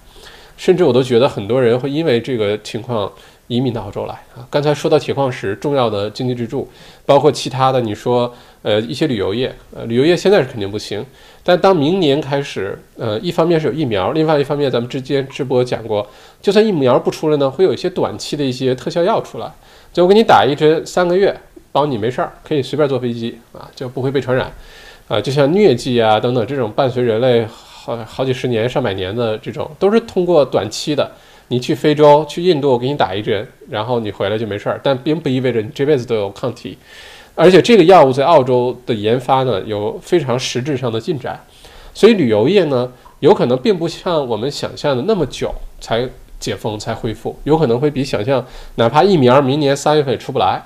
[0.55, 3.11] 甚至我都觉得很多人会因为这个情况
[3.47, 4.45] 移民到澳洲来啊。
[4.51, 6.69] 刚才说到铁矿石重要的经济支柱，
[7.03, 8.31] 包括其他的，你说
[8.61, 11.03] 呃一些旅游业，呃旅游业现在是肯定不行，
[11.43, 16.07] 但当明年开始，呃一方面是有疫苗，另外一方面咱们之间直播讲过，
[16.43, 19.51] 就算疫苗不出来呢，会有一些短期的一些特效药出来，
[19.91, 21.35] 就我给你打一针三个月，
[21.71, 24.53] 保你没事儿，可以随便坐飞机啊，就不会被传染。
[25.13, 31.07] 啊，就像疟疾啊等等这种伴随人类好好几十年、上百年的这种，都是通过短期的，
[31.49, 34.81] 你去非洲、去印度给你打一针，然后你回来就没事儿。
[34.81, 36.75] 但并不意味着你这辈子都有抗体。
[37.35, 41.39] 而且这个药物在澳洲的研发呢，有非常实质上的进展。
[41.93, 46.09] 所以旅游业呢，有可能并不像我们想象的那么久才
[46.39, 48.43] 解封、才恢复，有可能会比想象，
[48.77, 50.59] 哪怕疫苗明年三月份也出不来，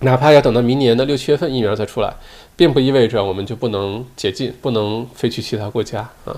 [0.00, 2.12] 哪怕要等到明年的六七月份疫苗才出来。
[2.56, 6.34] 并不意味着我们就不能解禁，不能飞去其他国家啊。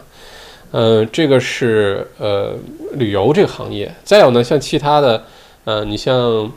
[0.71, 2.55] 呃，这个是呃
[2.95, 3.91] 旅游这个行业。
[4.05, 5.25] 再有呢，像其他的，
[5.65, 6.53] 呃，你像，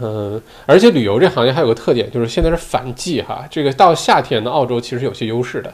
[0.00, 3.46] 嗯，而且旅游这行业还有个特点，就是现在是反季哈。
[3.48, 5.72] 这个到夏天的澳洲其实有些优势的，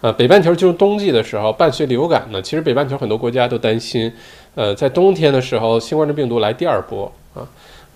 [0.00, 4.12] 啊，北半球进入冬季的时候，伴随流感呢，其实北半球很多国家都担心，
[4.54, 7.42] 呃，在冬天的时候，新冠状病毒来第二波啊。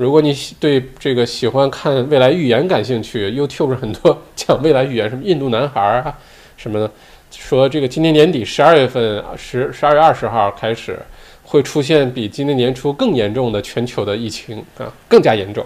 [0.00, 6.18] 如果你喜对这个喜欢看未来预言感兴趣，YouTube 很多 讲未来预言，什么印度男孩啊，
[6.56, 6.90] 什么的，
[7.30, 10.98] 说这个今年年底十二月份十十二月二十号开始
[11.42, 15.62] 会出现比今年年初更严重的全球的疫情啊，更加严重。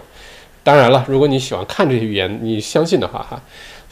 [0.64, 3.40] 当然了，如果你喜欢看这些预言，你相信的话哈。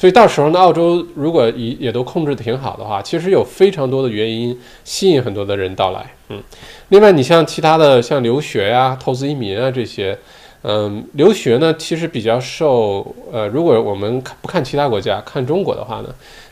[0.02, 6.04] 所以到时候呢，澳洲如果也也都控制的挺好的话，其实有非常多的原因吸引很多的人到来。
[6.28, 6.42] 嗯，
[6.88, 10.18] 另外你像其他的像留学呀、投资移民啊这些，
[10.62, 16.08] 嗯，留学呢其实比较受呃，如果我们看不看其他国家，看中国的话呢，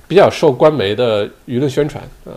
[0.06, 2.30] 比较受官媒的舆论宣传啊。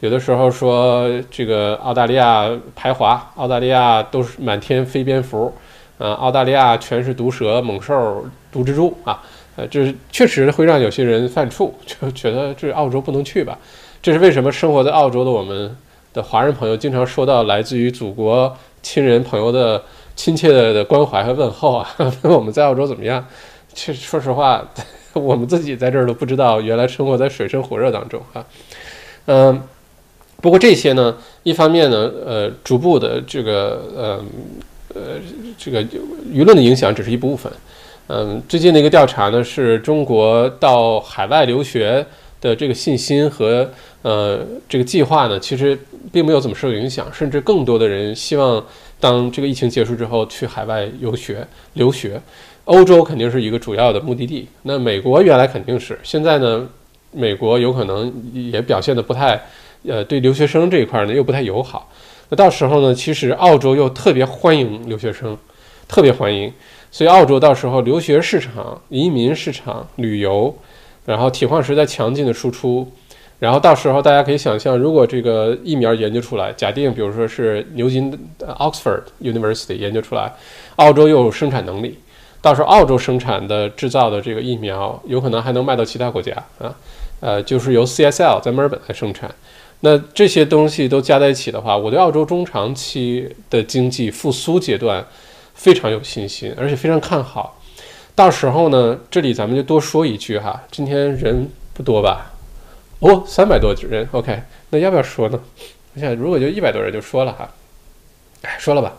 [0.00, 5.52] 有的时候说这个澳大利亚排华，澳大利亚都是满天飞蝙蝠，
[5.98, 9.22] 啊，澳大利亚全是毒蛇、猛兽、毒蜘蛛啊。
[9.56, 13.58] 呃，这是确实会让有些人犯怵， 就觉得这澳洲不能去吧？
[14.02, 14.50] 这是为什么？
[14.50, 15.76] 生活在澳洲的我们
[16.12, 19.82] 的华人朋友经常收到来自于祖国亲人朋友的
[20.14, 21.88] 亲切的的关怀和问候啊，
[22.22, 23.24] 问我们在澳洲怎么样？
[23.72, 24.64] 其实说实话，
[25.14, 28.44] 我们自己在这儿都不知道，原来生活在水深火热当中啊。
[29.26, 29.62] 嗯，
[30.42, 34.24] 不过这些呢，一方面呢，呃，逐步的这个，呃，
[34.94, 35.02] 呃，
[35.56, 37.50] 这个舆论的影响只是一部分。
[38.06, 42.04] 嗯，最近的一个调查呢，是中国到海外留学
[42.38, 43.66] 的这个信心和
[44.02, 45.78] 呃这个计划呢，其实
[46.12, 48.62] 并没有怎么受影响，甚至更多的人希望
[49.00, 52.20] 当这个疫情结束之后去海外游学留学。
[52.66, 56.68] 欧洲肯定是一个主要的目的地，那美国原来肯定是，现在呢，
[57.10, 59.40] 美国有可能也表现的不太，
[59.88, 61.90] 呃，对留学生这一块呢又不太友好。
[62.28, 65.34] 那到时候呢，其实澳洲又特别欢迎留学生，
[65.88, 66.52] 特别欢迎。
[66.94, 70.56] 所以，澳洲到时候留学市场、移民市场、旅游，
[71.04, 72.88] 然后铁矿石在强劲的输出，
[73.40, 80.32] 然后到时候大家可以想象，如果这个疫苗研究出来，假定比如说是牛津 Oxford University 研究出来，
[80.76, 81.98] 澳洲又有生产能力，
[82.40, 86.72] 到时候澳洲生产的制造的这个疫苗有可能还能卖到其他国家啊，
[87.18, 89.28] 呃，就是由 CSL 在墨尔本来生产，
[89.80, 95.04] 那这些东西都加在一起的话，我对澳洲中长期的经济复苏阶段。
[95.54, 97.60] 非常有信心，而且非常看好。
[98.14, 100.62] 到时候呢，这里咱们就多说一句哈。
[100.70, 102.32] 今天人不多吧？
[103.00, 104.06] 哦，三百多人。
[104.12, 105.40] OK，那要不要说呢？
[105.94, 107.50] 我想，如果就一百多人就说了哈。
[108.42, 108.92] 哎，说了吧。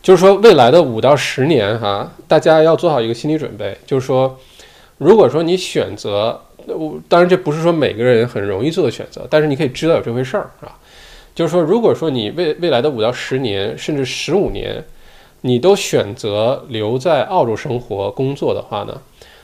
[0.00, 3.76] 就是说，未来的五到十年哈，大家要做好一个心理准备。
[3.84, 4.38] 就是说，
[4.96, 10.78] 如果说你选择，我当然这不是说每个人很容易做的选择，但是你可以知道有这回事儿啊。
[11.34, 14.82] 就是说，如果说你未未来的五到十年，甚至十五年。
[15.42, 19.00] 你都选择留在澳洲生活工作的话呢，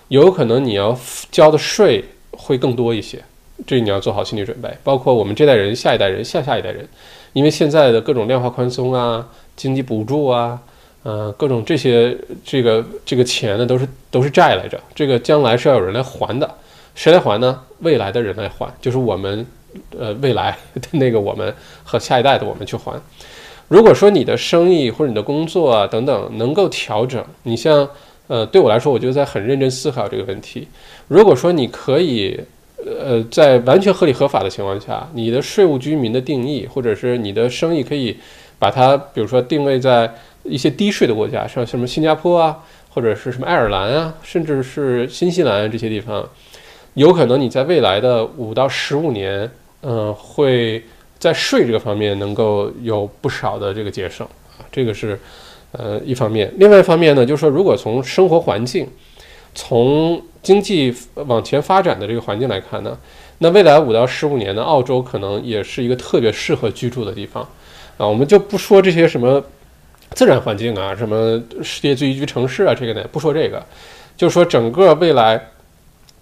[0.09, 0.99] 有可能你要
[1.31, 3.23] 交的税会更多一些，
[3.67, 4.69] 这你要做好心理准备。
[4.83, 6.89] 包括我们这代人、下一代人、下下一代人，
[7.33, 10.61] 因为现在的各种量化宽松啊、经济补助啊，
[11.05, 16.55] 呃，各种这些这个这个钱呢，都是都是债来着，这个将来是要有人来还的。
[16.95, 17.61] 谁来还呢？
[17.81, 19.45] 未来的人来还，就是我们，
[19.99, 23.01] 呃，未来的那个我们和下一代的我们去还。
[23.69, 27.89] 如果说你的生意或者你的工作啊等等能够调整，你像，
[28.27, 30.69] 呃，对我来说，我就在很认真思考这个问题。
[31.09, 32.39] 如果说你可以，
[32.85, 38.17] 呃，在完全合理合法的情况下，你的税务居民的定义，或者是你的生意可以
[38.59, 40.13] 把它，比如说定位在
[40.43, 42.59] 一些低税的国家，像什么新加坡啊，
[42.91, 46.29] 或者是什么爱尔兰啊，甚至是新西兰这些地方，
[46.95, 49.51] 有可能你在未来的五到十五年，
[49.83, 50.83] 嗯，会
[51.25, 54.27] 在税这个方面能够有不少的这个节省
[54.59, 55.19] 啊，这个是
[55.73, 56.53] 呃一方面。
[56.59, 58.87] 另外一方面呢，就是说如果从生活环境，
[59.55, 62.95] 从经济往前发展的这个环境来看呢，
[63.39, 67.43] 那未来五到十五年呢，澳洲可能也是一个特别适合居住的地方
[67.97, 68.07] 啊。
[68.07, 69.43] 我们就不说这些什么
[70.11, 73.65] 自然环境啊，什么世界最宜居城市啊，这个呢不说这个，
[74.15, 75.41] 就说整个未来，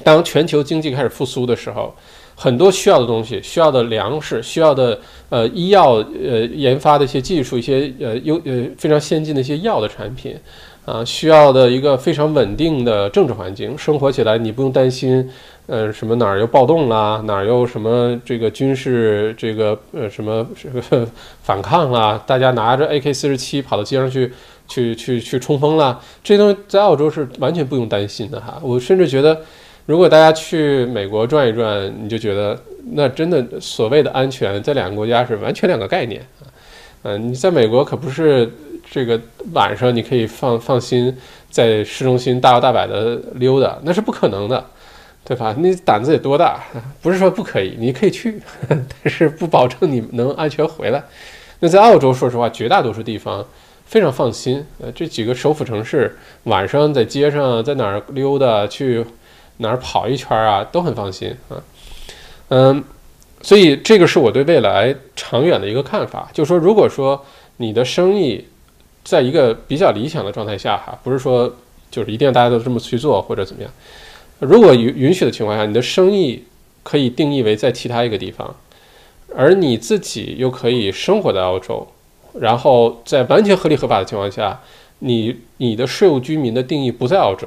[0.05, 1.92] 当全球经济开始复苏的时候，
[2.35, 10.37] 很多需要的东西，需要的粮食，需要的呃医药呃研发的一些技术，一些呃优呃非常先进的一些药的产品。
[10.85, 15.30] 啊，需要的一个非常稳定的政治环境，生活起来你不用担心，
[15.68, 21.09] 呃，什么哪儿又暴动啦，哪儿又什么这个军事这个呃什么这个
[21.45, 24.33] 反抗啦，大家拿着 AK 四十七跑到街上去
[24.66, 28.59] 去去去冲锋啦，这些东西在澳洲是完全不用担心的哈。
[28.61, 29.41] 我甚至觉得，
[29.87, 32.59] 如果大家去美国转一转，你就觉得
[32.93, 36.47] 那真的所谓的安全，在两个国家是完全两个概念啊。
[37.03, 38.51] 嗯，你在美国可不是。
[38.91, 39.18] 这个
[39.55, 41.16] 晚上你可以放放心
[41.49, 44.62] 在市中心大摇大摆的溜达，那是不可能的，
[45.24, 45.55] 对吧？
[45.57, 46.61] 你胆子得多大？
[47.01, 51.03] 不是说不可以，你可以去， 但是不保证你能安全回来。
[51.61, 53.43] 那在澳洲，说实话，绝大多数地方
[53.87, 54.62] 非常放心。
[54.78, 59.03] 呃，这几个首府城市，晚上在街上在哪儿溜达，去
[59.62, 61.56] 哪儿跑一圈啊，都很放心啊。
[62.48, 62.84] 嗯，
[63.40, 67.24] 所以这个是我对未来长远的一个看法，就是说，如果说
[67.56, 68.44] 你的生意，
[69.02, 71.56] 在一个比较理想的状态下，哈，不是说
[71.90, 73.70] 就是一定要大家都这么去做或者怎么样。
[74.38, 76.44] 如果允允许的情况下，你的生意
[76.82, 78.54] 可以定义为在其他一个地方，
[79.34, 81.86] 而你自己又可以生活在澳洲，
[82.34, 84.60] 然后在完全合理合法的情况下，
[84.98, 87.46] 你你的税务居民的定义不在澳洲，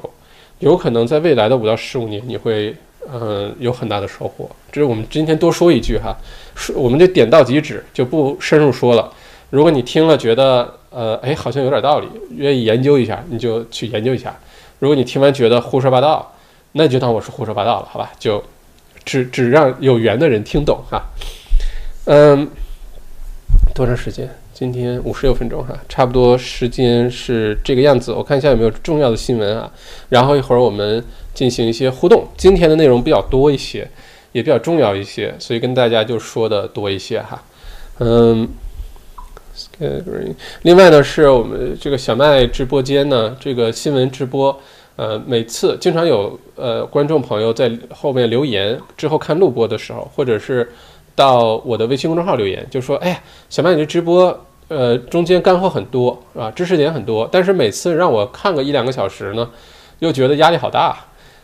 [0.59, 2.75] 有可能在未来的五到十五年，你会
[3.11, 4.49] 嗯有很大的收获。
[4.71, 6.15] 这是我们今天多说一句哈，
[6.55, 9.11] 说我们就点到即止，就不深入说了。
[9.49, 14.35] 如果你听了觉得，呃，哎，好像有点道理，愿意研究一下，你就去研究一下。
[14.79, 16.33] 如果你听完觉得胡说八道，
[16.73, 18.11] 那就当我是胡说八道了，好吧？
[18.17, 18.43] 就
[19.05, 21.01] 只只让有缘的人听懂哈。
[22.05, 22.47] 嗯，
[23.73, 24.29] 多长时间？
[24.57, 28.13] 今天五十六分钟哈，差不多时间是这个样子。
[28.13, 29.69] 我看一下有没有重要的新闻啊，
[30.07, 31.03] 然后一会儿我们
[31.33, 32.25] 进行一些互动。
[32.37, 33.85] 今天的内容比较多一些，
[34.31, 37.43] 也比较重要一些，所以跟大家就说的多一些哈。
[37.99, 38.47] 嗯。
[40.61, 44.57] 另外呢，是我们这个小麦直播间呢，这个新闻直播，
[44.95, 50.71] 呃，每次经常有呃观众朋友在后面留言，之后看录播的时候，或者是
[51.15, 54.37] 到我的微信公众号留言，就说：“哎呀，小麦你这直播，
[54.67, 56.51] 呃，中间干货很多，是吧？
[56.51, 59.49] 知识点很多，但是每次让我看个一两个小时呢，
[59.99, 60.97] 又觉得压力好大。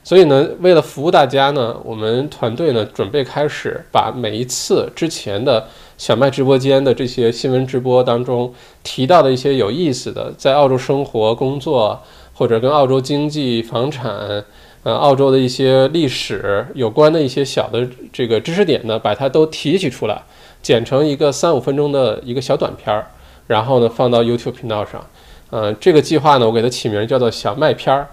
[0.04, 5.68] 所以呢，为了服务大家呢，我们团队呢准备开始把每一次之前的。”
[6.02, 8.52] 小麦直播间的这些新闻直播当中
[8.82, 12.02] 提到的一些有意思的，在澳洲生活、工作
[12.34, 14.44] 或者跟澳洲经济、房产、
[14.84, 20.20] 呃，澳洲的一些历史有关的一些小的这个知识点呢，把它都提取出来，
[20.64, 23.06] 剪成一个三五分钟的一个小短片儿，
[23.46, 25.06] 然后呢放到 YouTube 频道上。
[25.52, 28.08] 嗯，这个计划呢，我给它起名叫做“小麦片儿”，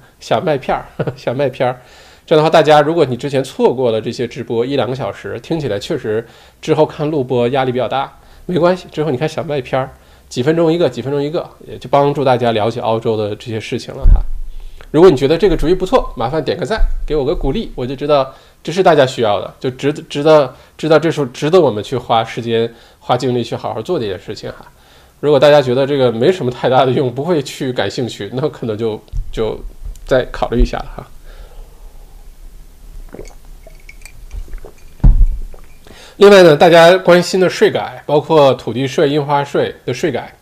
[0.20, 0.86] 小麦片儿，
[1.16, 1.80] 小麦片儿。
[2.26, 6.24] 这样的话，大家如果你之前错过了这些直播一两个小时，听起来确实
[6.60, 8.86] 之后看录播压力比较大，没关系。
[8.92, 9.90] 之后你看小麦片儿，
[10.28, 14.22] 几分钟一个，几分钟一个，也就帮助大家了解澳洲的这些事情了哈。
[14.94, 18.32] 如果你觉得这个主意不错，麻烦点个赞，给我个鼓励，我就知道
[18.62, 24.64] 这是大家需要的，就值值得知道这是值得我们去花时间花精力去好好做这件事情哈。
[25.18, 29.58] 如果大家觉得这个没什么太大的用，不会去感兴趣，那可能就就
[30.06, 31.04] 再考虑一下了哈。
[36.18, 40.32] 另外呢，大家关心的税改，包括土地税、印花税的税改，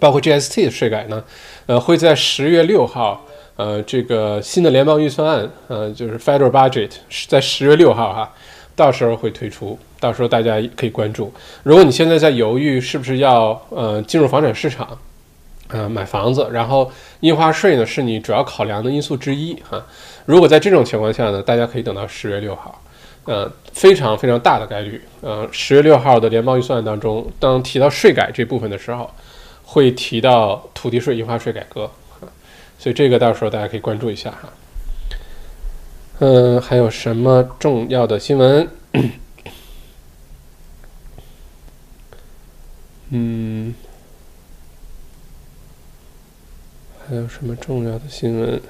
[0.00, 1.22] 包括 GST 的税改呢，
[1.66, 3.24] 呃，会在十月六号，
[3.56, 8.32] 呃，这个新的联邦预算案，呃，就是 Federal Budget 是在十月六号哈，
[8.74, 11.32] 到时候会推出，到时候大家可以关注。
[11.62, 14.98] 如果你现在在犹豫是不是要呃进入房产市场，
[15.68, 16.90] 呃，买房子，然后
[17.20, 19.80] 印花税呢是你主要考量的因素之一哈。
[20.26, 22.82] 如果在这种情况下呢，大家可以等到十月六号，
[23.24, 29.08] 呃，非常非常大的概率，呃，十月六号的联邦预算案当中，当提到税改这部分的时候，
[29.64, 31.90] 会提到土地税、印花税改革，
[32.84, 34.52] 所以这个到时候大家可以关注一下哈。
[36.18, 38.68] 嗯，还有什么重要的新闻？
[43.08, 43.74] 嗯。
[47.08, 48.60] 还有什么重要的新闻？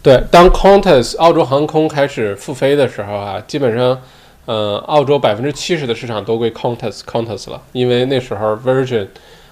[0.00, 4.00] 对，当 Qantas 澳洲航空开始复飞的时候啊，基本上，
[4.48, 9.06] 呃，澳洲百分之七十的市场都归 Qantas Qantas 了，因为那时候 Virgin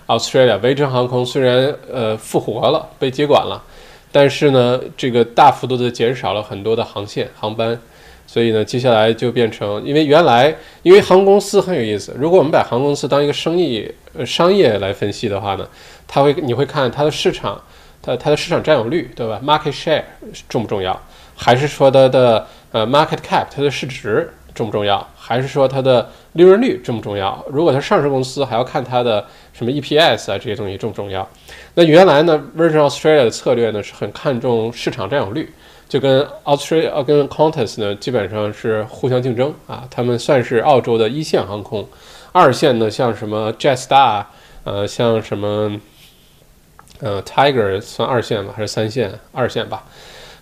[0.06, 3.62] Australia 维珍航空虽然呃复活了，被接管了，
[4.10, 7.78] 但是呢，这个大幅度的减少了很多的航线航班。
[8.26, 13.86] 所以呢，接下来就变成，因为原来因为航空公司很有意思，如果我们把航空公司当一个生意
[14.16, 15.68] 呃商业来分析的话呢，
[16.08, 17.60] 它会你会看它的市场，
[18.00, 20.04] 它它的市场占有率，对吧？Market share
[20.48, 20.98] 重不重要？
[21.36, 25.06] 还是说它的呃 market cap 它的市值重不重要？
[25.16, 27.44] 还是说它的利润率重不重要？
[27.48, 31.28] 如果它上市公司，还要看它的什么 EPS 啊这些东西重不重要？
[31.74, 35.52] 那原来呢，Virgin Australia 的策略呢是很看重市场占有率。
[35.88, 39.86] 就跟 Australia 跟 Qantas 呢，基本上是互相竞争啊。
[39.88, 41.86] 他们算是澳洲的一线航空，
[42.32, 44.24] 二线呢像什么 Jetstar，
[44.64, 45.80] 呃，像什么
[46.98, 49.16] 呃 Tiger 算二线吧，还是三线？
[49.30, 49.84] 二线吧。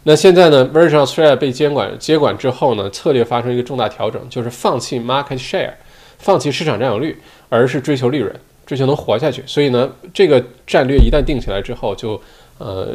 [0.04, 5.72] 那现在呢，Virgin Australia 被监管接管之后呢，策略发生一个重大调整，就是放弃 market share，
[6.18, 8.34] 放弃市场占有率，而是追求利润，
[8.64, 9.42] 追求能活下去。
[9.46, 12.20] 所以呢，这个战略一旦定起来之后，就。
[12.56, 12.86] 呃，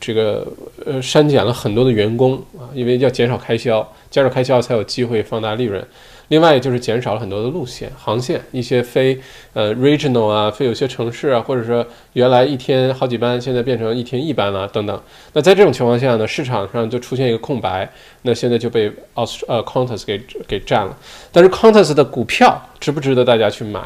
[0.00, 0.46] 这个
[0.86, 5.84] 呃，删减了很多的员工啊，因为要减少开销，减少开销才有机会放大利润。
[6.28, 9.18] 另外就是减少了很多的路线、航线，一些非
[9.54, 15.02] 呃 regional 啊，非有些城市啊，或者说原来一天好几班，现在变成一天一班了等等。
[15.32, 17.90] 那在这种情况下呢，市场上就出现一个空白，
[18.22, 20.96] 那现在就被 Aus 呃 Qantas 给给占了。
[21.32, 23.80] 但是 Qantas 的股票值不值得大家去买？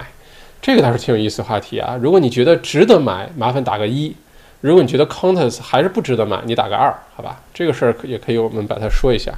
[0.61, 1.99] 这个倒是挺有意思的话题啊。
[2.01, 4.15] 如果你觉得值得买，麻烦打个一。
[4.61, 7.41] 如果你觉得 Qantas 还是不值得买，你打个二，好吧？
[7.55, 9.33] 这个事儿也可以，我们把它说一下。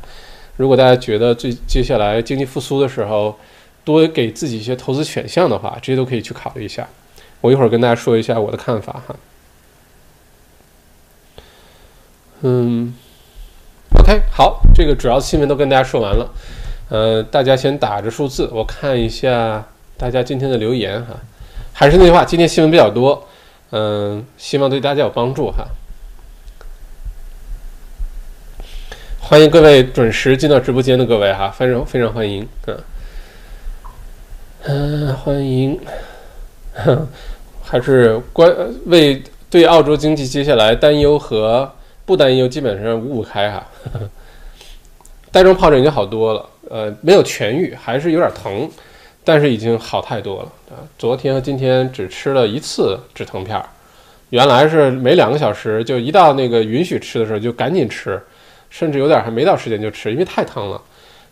[0.56, 3.36] 如果大家觉得最接下来经济复苏的时候，
[3.84, 6.88] 多给自己一些投资选项的话，这些都可以去考虑一下。
[7.40, 9.16] 我一会儿跟大家说一下我的看法哈。
[12.42, 12.94] 嗯
[13.98, 16.30] ，OK，好，这个主要新闻都跟大家说完了。
[16.88, 21.14] 呃，大家先打着数字，我看一下大家今天的留言哈。
[21.72, 23.26] 还是那句话，今天新闻比较多。
[23.70, 25.66] 嗯，希望对大家有帮助哈。
[29.26, 32.46] 欢迎各位准时进到直播间的各位哈，非常非常欢迎。
[32.66, 32.78] 嗯，
[34.64, 35.80] 嗯，欢迎。
[37.64, 38.54] 还是关
[38.84, 41.72] 为对澳洲经济接下来担忧和
[42.04, 43.66] 不担忧，基本上五五开哈。
[45.32, 48.70] 带状疱疹已经好多了，呃，没有痊愈，还是有点疼。
[49.24, 50.84] 但是已经好太多了啊！
[50.98, 53.64] 昨天和今天只吃了一次止疼片儿，
[54.28, 58.20] 原来是每两个小时就一到那个允许吃的时候就赶紧吃，
[58.70, 60.80] 甚至有点还没到时间就吃，因为太疼了，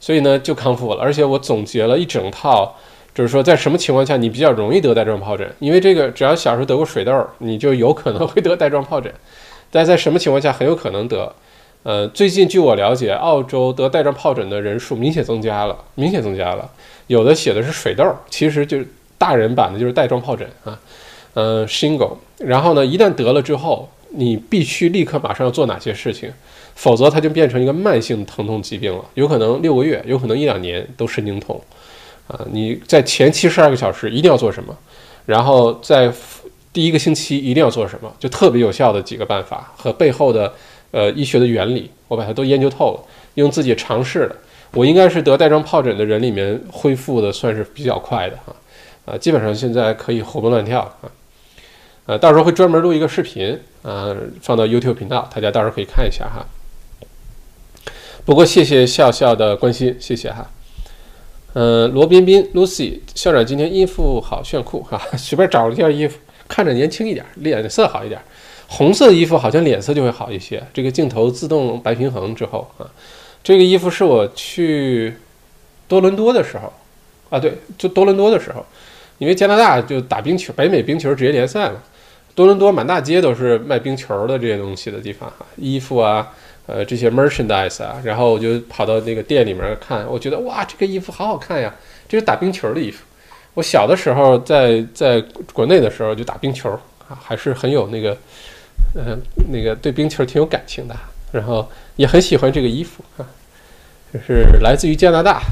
[0.01, 1.03] 所以呢就康复了。
[1.03, 2.75] 而且我总结了一整套，
[3.15, 9.13] 就是说在什么情况下你比较容易得带状疱疹，因为这个只要小时候得过水痘，你就有可能会得带状疱疹。
[9.71, 11.35] 但在什么情况下很有可能得？
[11.85, 16.71] 呃，最近据我了解，澳洲得带状疱疹的人数明显增加了，明显增加了。
[17.09, 18.87] 有的写的是水痘，其实就是
[19.19, 20.79] 大人版的，就是带状疱疹啊，
[21.35, 22.17] 嗯，shingle。
[22.39, 26.33] 然后呢，一旦得了之后，你必须立刻马上要做哪些事情，
[26.75, 31.61] 否则它就变成一个慢性疼痛疾病了，有可能六个月，有可能一两年都神经痛
[32.27, 32.41] 啊。
[32.51, 34.77] 你在前七十二个小时一定要做什么，
[35.27, 36.13] 然后在
[36.73, 40.53] 第一个星期一定要做什么，就特别有效的几个办法和背后的
[40.91, 43.01] 呃医学的原理，我把它都研究透了，
[43.35, 44.37] 用自己尝试的。
[44.75, 48.57] 我应该是得带状疱疹的人里面恢复的算是比较快的哈，
[49.05, 51.13] 啊，基本上现在可以活蹦乱跳啊，
[52.07, 56.47] 呃，到时候会专门录一个视频啊，放到 YouTube 频道，大家到时候可以看一下哈。
[58.25, 60.49] 不过谢谢笑笑的关心，谢谢哈。
[61.55, 68.21] 嗯，罗彬彬 Lucy 校长今天衣服好炫酷哈， 随便找了件衣服，看着年轻一点，脸色好一点，
[68.69, 70.63] 红色的衣服好像脸色就会好一些。
[70.73, 72.87] 这个镜头自动白平衡之后啊。
[73.43, 75.15] 这个衣服是我去
[75.89, 76.73] 多伦多的时候，
[77.29, 78.65] 啊，对，就多伦多的时候，
[79.19, 81.83] 因为加拿大就打冰球，北美冰球职业联赛嘛，
[82.37, 86.33] 多伦多满大街都是卖冰球的这些东西的地方哈，衣服啊，
[86.67, 91.75] 呃，这些 merchandise 啊，然后我就跑到那个店里面看，我觉得哇，这个衣服好好看呀，
[92.09, 93.05] 这是打冰球的衣服，
[93.55, 95.21] 我小的时候在在
[95.53, 96.71] 国内的时候就打冰球
[97.09, 98.17] 啊，还是很有那个，
[98.95, 99.19] 呃，
[99.51, 100.95] 那个对冰球挺有感情的，
[101.33, 103.27] 然后也很喜欢这个衣服啊，
[104.15, 105.43] 就是来自于加拿大。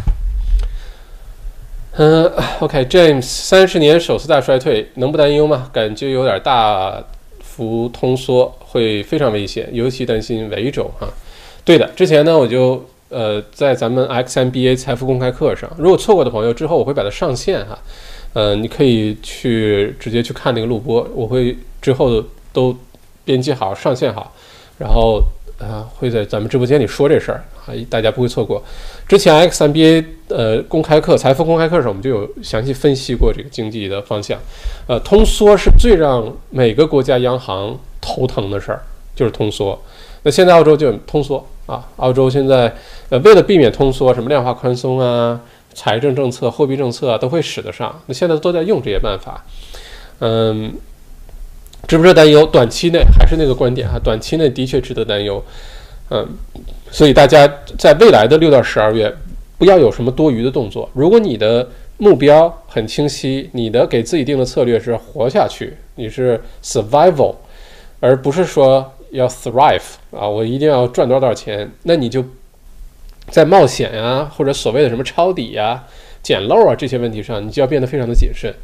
[1.96, 5.68] 嗯，OK，James，三十年首次大衰退，能不担忧吗？
[5.72, 7.02] 感觉有点大
[7.42, 11.08] 幅通缩，会非常危险，尤其担心维州哈。
[11.64, 17.78] 对的，之前呢我就呃在咱们 XMBA 财富公开课上，如果错过的朋友之后我会把它上线哈，
[18.32, 22.76] 呃你可以去直接去看那个录播，我会之后都
[23.24, 24.32] 编辑好上线好，
[24.78, 25.22] 然后
[25.60, 28.62] 啊会在咱们直播间里说这事儿啊，大家不会错过。
[29.06, 34.38] 之前 XMBA 呃公开课财富公开课上我们就有详细分析过这个经济的方向，
[34.86, 38.80] 呃通缩是最让每个国家央行头疼的事儿，
[39.14, 39.80] 就是通缩。
[40.22, 42.74] 那现在澳洲就通缩啊，澳洲现在
[43.08, 45.40] 呃为了避免通缩，什么量化宽松啊、
[45.74, 48.00] 财政政策、货币政策啊都会使得上。
[48.06, 49.44] 那现在都在用这些办法，
[50.18, 50.72] 嗯，
[51.86, 52.46] 值不值得担忧？
[52.46, 55.42] 短期内还是那个观点哈，短期内的确值得担忧。
[56.10, 56.26] 嗯，
[56.90, 57.46] 所以大家
[57.78, 59.14] 在未来的六到十二月
[59.58, 60.88] 不要有什么多余的动作。
[60.92, 61.68] 如果你的
[61.98, 67.34] 目标很清晰，你的给自己定的策略是活下去，你是 survival，
[68.00, 68.92] 而不是说。
[69.12, 70.28] 要 thrive 啊！
[70.28, 71.68] 我一定要赚多少多少钱？
[71.82, 72.24] 那你就
[73.28, 75.84] 在冒险呀，或者所谓的什么抄底呀、
[76.22, 78.54] 捡漏啊这些问题上，你就要变得非常的谨慎。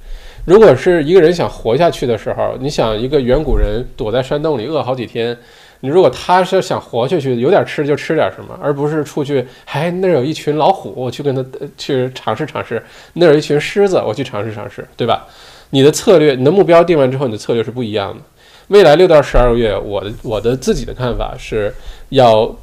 [0.47, 5.37] 如果是一个人想活下去的时候，你想一个远古人躲在山洞里饿好几天，
[5.81, 11.45] 你如果他是想活下去，有点吃就吃点什么，而不是出去，哎，那儿有一群老虎，我去跟他
[11.77, 12.79] 去尝试尝试；
[13.15, 15.27] 那儿有一群狮子，我去尝试尝试，对吧？
[15.71, 18.23] 你的策略，你的目标定完之后，你的策略是不一样的。
[18.69, 21.75] 未来六到十二个月，我的我的自己的看法是
[22.11, 22.55] 要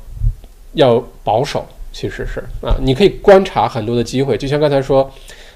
[0.74, 5.12] 要保守，其实是啊，你可以观察很多的机会，就像刚才说，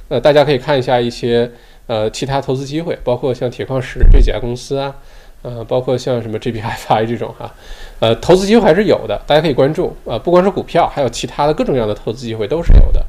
[0.10, 1.50] 呃，大家可以看一下一些
[1.88, 4.94] 呃其他投资机会，包括像铁矿石这几家公司啊，
[5.42, 7.54] 呃，包括像什么 GPFI 这种哈，
[8.00, 13.04] 呃，投资机会还是有的，大家可以关注啊，不光是股票，还有其他的各种各样的投资机会都是有的，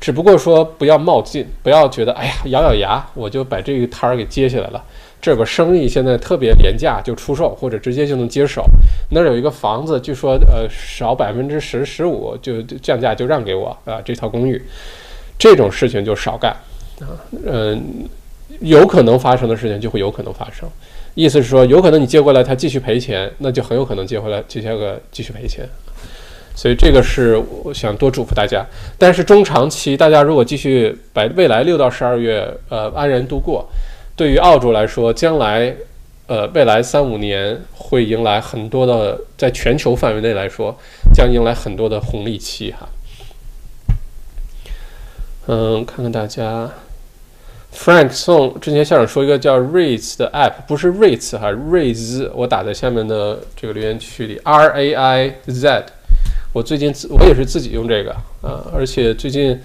[0.00, 4.82] 只不过说不要冒进，不要觉得哎呀咬咬牙我就把这个摊儿给接下来了。
[5.20, 8.64] 这个生意现在特别廉价，就出售或者直接就能接手。
[9.10, 14.60] 那儿有一个房子，据说呃少百分之十十五就降价就让给我啊，这套公寓，
[15.38, 16.52] 这种事情就少干
[17.00, 17.18] 啊。
[17.44, 18.08] 嗯，
[18.60, 20.68] 有可能发生的事情就会有可能发生。
[21.14, 25.68] 意思是说，有可能你接过来他继续赔钱，那就很有可能接回来接下个继续赔钱。
[26.54, 28.64] 所以这个是我想多嘱咐大家。
[28.98, 33.66] 但是中长期，大家如果继续把未来六到十二月呃安然度过。
[34.14, 35.74] 对于澳洲来说，将来，
[36.26, 40.76] 呃，未来三五年会迎来很多的，在全球范围内来说，
[41.14, 42.86] 将迎来很多的红利期哈。
[45.46, 46.70] 嗯，看看大家
[47.74, 55.84] ，Frank 送之前校长说一个叫 Raiz 的 app，不是 Raiz 哈，Raiz，我打在下面的这个留言区里，R A I Z，
[56.52, 58.12] 我最近自我也是自己用这个
[58.42, 59.60] 啊，而且最近，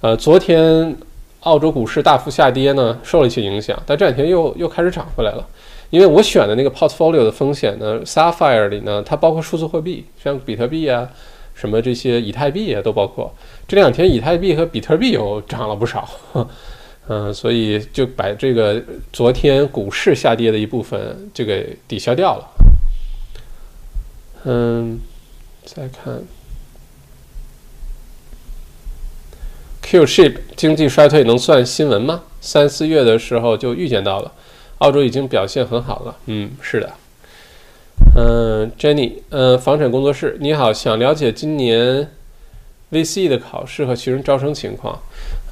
[0.00, 0.96] 呃，昨天。
[1.44, 5.46] 澳洲股市大幅下跌呢，受了一些影响，但这两天又又开始涨回来了。
[5.88, 11.08] 因为我选的那个 portfolio 的风险呢，Sapphire 里呢，它包括数字货币，像比特币啊，
[11.54, 13.32] 什么这些以太币啊都包括。
[13.70, 16.10] 这两天以太币和比特币又涨了不少，
[17.06, 22.48] 嗯，所以就把这个昨天股市下跌的一部分就给抵消掉了。
[24.42, 24.98] 嗯，
[25.64, 26.20] 再看。
[29.80, 32.22] Qship 经济衰退能算新闻吗？
[32.40, 34.32] 三四月的时候就预见到了，
[34.78, 36.16] 澳洲已经表现很好了。
[36.26, 36.92] 嗯，是的。
[38.16, 42.10] 嗯，Jenny，嗯，房产工作室，你好，想了解今年
[42.92, 44.98] VCE 的考试和学生招生情况。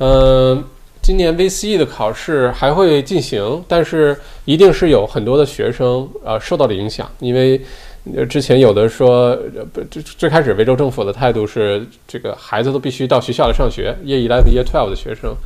[0.01, 0.65] 嗯，
[1.03, 7.61] 今年 VCE 的考试还会进行，但是一定是有很多的学生呃受到了影响，因为。
[8.31, 9.37] 之前有的说，
[9.71, 15.37] 不，最最开始维州政府的态度是，这个孩子都必须到学校来上学，Year Eleven、Year Twelve 的学生。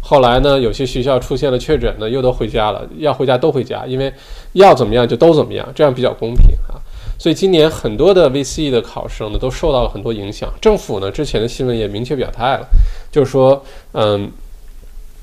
[0.00, 4.12] 后来呢，有些学校出现了确诊呢，又都回家了，要回家都回家，因为
[4.52, 6.78] 要怎么样就都怎么样，这样比较公平啊。
[7.22, 10.52] 所以今年很多的 VCE 的考生呢，都受到了很多影响。
[10.60, 12.66] 政府呢，之前的新闻也明确表态了，
[13.12, 14.28] 就是说，嗯，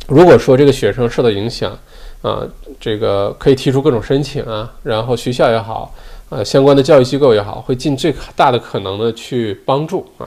[0.08, 1.78] 如果说这个学生受到影响，
[2.22, 2.42] 啊，
[2.80, 5.94] 这个可以提出各种申请啊，然后学校也好。
[6.30, 10.24] 呃，相关的教育机构也好，会尽最大的可能的去帮助啊。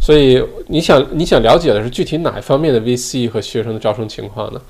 [0.00, 4.60] 所以你想你想了解的是具体哪一方面的 V C E 和学生的招生情况呢？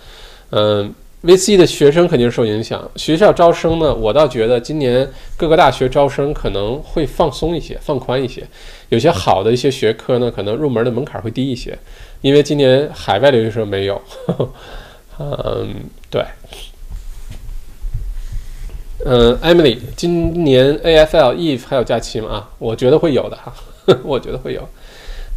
[0.49, 0.95] 嗯
[1.25, 2.91] ，VC 的学生肯定受影响。
[2.97, 8.43] 学校招生呢，我倒觉得今年各个大学招生可能会放松一些，放宽一些。
[8.89, 11.79] 有些好的一些学科呢，可能入门的门槛会低一些，
[12.21, 14.01] 因为今年海外留学生没有。
[15.19, 15.75] 嗯，
[16.11, 16.25] 对。
[19.05, 22.31] 嗯，Emily，今年 AFL Eve 还有假期吗？
[22.31, 23.53] 啊，我觉得会有的哈，
[24.05, 24.69] 我觉得会有。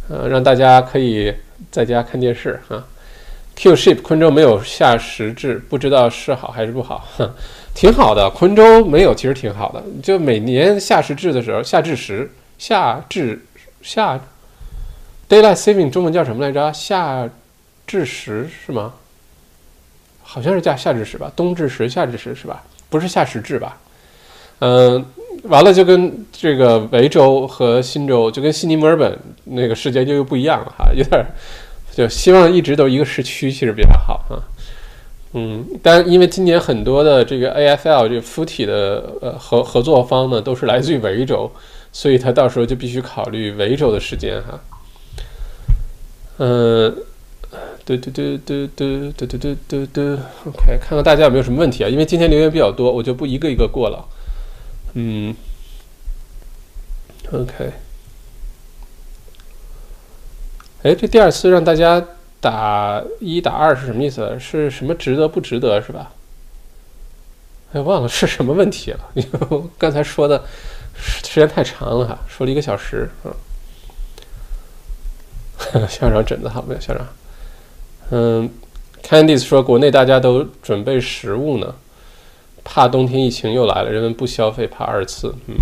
[0.08, 1.34] 呃，让大家可以
[1.70, 2.86] 在家看电视啊。
[3.56, 7.06] Q ship 昆州没有夏时制，不知道是好还是不好。
[7.16, 7.28] 哼
[7.74, 9.82] 挺好的，昆州没有，其实挺好的。
[10.02, 13.42] 就每年夏时制的时候，夏至时，夏至
[13.82, 14.20] 夏
[15.28, 16.72] daylight saving 中文叫什么来着？
[16.72, 17.28] 夏
[17.86, 18.92] 至时是吗？
[20.22, 22.62] 好像是叫夏至时吧，冬至时，夏至时是吧？
[22.90, 23.78] 不是夏时制吧？
[24.60, 25.04] 嗯，
[25.44, 31.24] 完了就跟这个维州和新州，就跟悉尼、墨尔本那个时间就又不一样了哈，有点
[31.96, 34.36] 就希望一直都一个时区，其实比较好啊。
[35.32, 41.50] 嗯，但因为今年很多的这个 AFL 这个 footy 的呃合合作方呢，都是来自于维州，
[41.90, 44.60] 所以他到时候就必须考虑维州的时间哈。
[46.36, 46.94] 嗯。
[47.86, 51.88] 嘟嘟嘟嘟嘟嘟嘟嘟嘟嘟，OK，看看大家有没有什么问题啊？
[51.88, 54.04] 因为今天留言比较多，我就不一个一个过了。
[54.94, 55.32] 嗯
[57.30, 57.70] ，OK。
[60.86, 62.00] 哎，这第二次让大家
[62.40, 64.38] 打一打二是什么意思？
[64.38, 66.12] 是什么值得不值得是吧？
[67.72, 69.00] 哎，忘了是什么问题了。
[69.76, 70.44] 刚才说的
[70.94, 73.10] 时间太长了哈，说了一个小时。
[73.24, 73.34] 嗯，
[75.90, 76.80] 校长疹子好没有？
[76.80, 77.04] 校长。
[78.10, 78.48] 嗯
[79.02, 81.74] ，Candice 说，国内大家都准备食物呢，
[82.62, 85.34] 怕冬天疫情又来了，人们不消费，怕二次。
[85.48, 85.56] 嗯，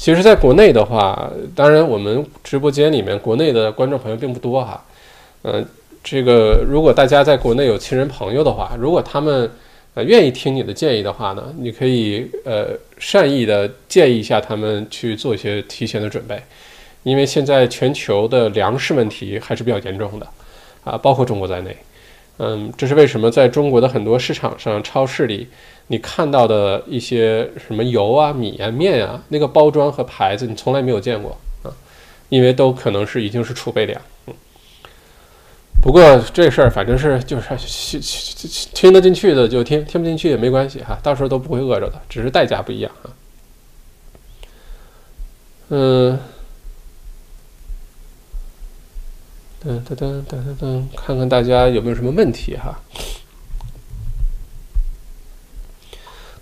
[0.00, 4.82] 其实，在国内的话，当然我们直播间里面国内的观众朋友并不多哈。
[5.42, 5.62] 嗯，
[6.02, 9.50] 这个如果大家在国内有亲人朋友的话，如果他们
[9.92, 16.42] 呃愿意听你的建议的话呢，你可以呃善意的建议一下他们去做一些提前的准备，
[17.02, 20.26] 因为现在全球的粮食问题还是比较严重的。
[20.82, 21.76] 啊，包括中国在内，
[22.38, 25.46] 嗯，这是为什么在中国的很多市场上、超市里，
[25.92, 31.74] 你看到的一些什么油啊、米啊、面啊，那个包装和牌子你从来没有见过啊，
[32.28, 34.00] 因为都可能是已经是储备粮。
[34.28, 34.34] 嗯，
[35.82, 37.98] 不过这事儿反正是就是
[38.72, 43.10] 听得进去的就听，听不进去也没关系哈，到时候都不会饿着的，只是代价不一样啊。
[45.70, 46.16] 嗯。
[49.62, 52.78] 噔噔噔噔噔噔，看看大家有没有什么问题哈。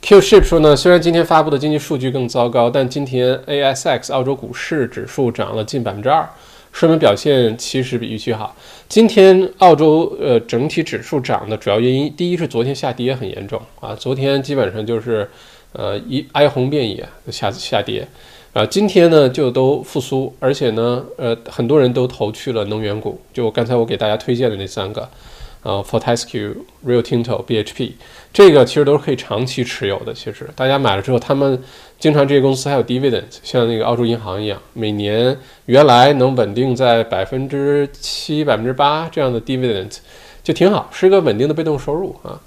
[0.09, 6.27] QShip 说呢，虽然今天发布的经济数据更糟糕，但今天 ASX 澳洲股市指数涨了近百分之二，
[6.73, 8.57] 说明表现其实比预期好。
[8.89, 15.29] 今天澳洲呃整体指数涨的主要原因，第一是昨天下跌很严重啊，昨天基本上就是
[15.75, 18.09] 呃一哀鸿遍野下下跌。
[18.55, 25.07] 啊，今天呢就都复苏，而且呢，呃，很多人都投去了能源股，就刚才我给大家推荐的那三个，
[25.63, 26.55] 呃，Fortescue、
[26.87, 27.93] Rio Tinto、BHP，
[28.33, 30.13] 这个其实都是可以长期持有的。
[30.13, 31.61] 其实大家买了之后，他们
[31.99, 39.97] 经常这些公司还有 dividend，像那个澳洲银行一样，每年原来能稳定在百分之七、百分之八这样的 dividend，
[40.43, 42.39] 就挺好，是一个稳定的被动收入啊。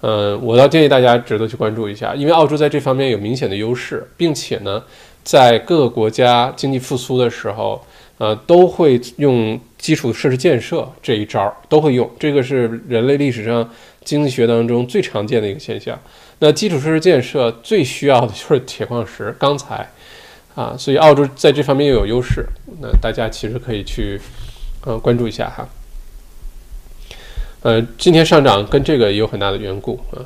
[0.00, 4.82] 嗯，我倒建议大家值得去关注一下，因为澳洲在这方面有明显的优势，并且呢。
[5.24, 7.84] 在各个国家经济复苏的时候，
[8.16, 12.10] 呃，都会用基础设施建设这一招，都会用。
[12.18, 13.68] 这个是人类历史上
[14.08, 16.00] 经济学当中最常见的一个现象。
[16.38, 19.86] 那基础设施建设最需要的就是铁矿石、钢材
[20.54, 22.46] 啊，所以澳洲在这方面又有优势。
[22.80, 24.18] 那大家其实可以去
[24.86, 25.68] 呃关注一下哈。
[27.60, 30.24] 呃，今天上涨跟这个也有很大的缘故啊。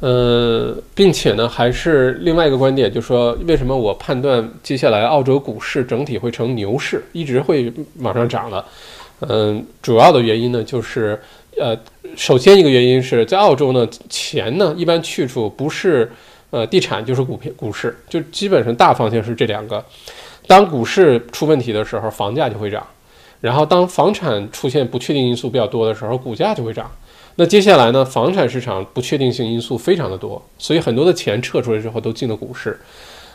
[0.00, 8.66] 呃，并且呢，还是另外一个观点，就是说，为什么我判断接下来澳洲股市整体会成牛市，一直会往上涨了？
[9.20, 11.18] 嗯，主要的原因呢，就是
[11.58, 11.78] 呃，
[12.16, 16.10] 首先一个原因是在澳洲呢，钱呢一般去处不是
[16.50, 19.84] 呃地产就是股票股市，就基本上大方向是这两个。
[20.46, 22.82] 当股市出问题的时候，房价就会涨；
[23.40, 26.90] 然后当房产出现不确定因素比较多的时候，股价就会涨。
[27.36, 28.04] 那接下来呢？
[28.04, 32.78] 房产市场不确定性因素非常的多，所以很多的钱撤出来之后都进了股市。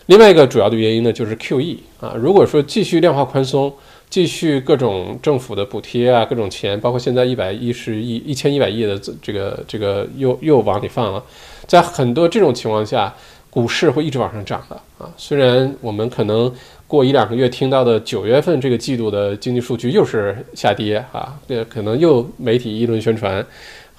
[0.06, 2.14] 另外一个主要的原因呢，就是 QE 啊。
[2.18, 3.74] 如果说继续量化宽松，
[4.10, 11.24] 继续各种政府的补贴啊，各种钱，包括现在一百一十亿、一千一百亿的这个这个又又往里放了，
[11.68, 13.14] 在很多这种情况下，
[13.50, 15.10] 股市会一直往上涨的啊。
[15.16, 16.52] 虽然我们可能
[16.88, 23.46] 过一两个月听到的九月份这个季度的经济数据又是下跌啊，这可能又媒体议论宣传。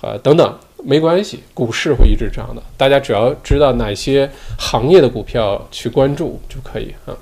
[0.01, 2.63] 啊，等等，没关系，股市会一直涨的。
[2.79, 4.27] 大家只要知道哪些
[4.59, 7.13] 行业的股票去关注就可以啊。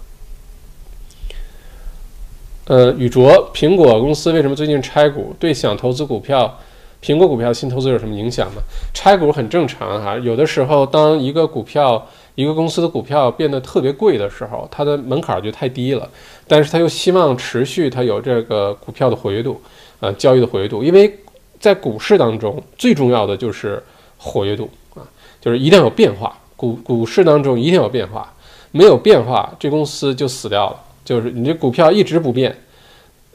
[2.68, 5.34] 呃，宇卓，苹果公司为什么最近拆股？
[5.38, 6.54] 对想投资股票
[7.02, 8.60] 苹果股票新投资有什么影响吗？
[8.92, 10.18] 拆股很正常哈。
[10.18, 16.06] 有的时候，当一个股票、一个公司的股票变得特别贵的时候，它的门槛就太低了。
[16.46, 19.58] 但是它又希望持续它有这个股票的活跃度，
[20.00, 20.84] 呃，交易的活跃度。
[20.84, 21.10] 因为
[21.58, 23.82] 在股市当中，最重要的就是
[24.18, 25.00] 活跃度啊，
[25.40, 26.36] 就是一定要有变化。
[26.54, 28.30] 股股市当中一定要有变化，
[28.72, 30.76] 没有变化，这公司就死掉了。
[31.08, 32.54] 就是你这股票一直不变，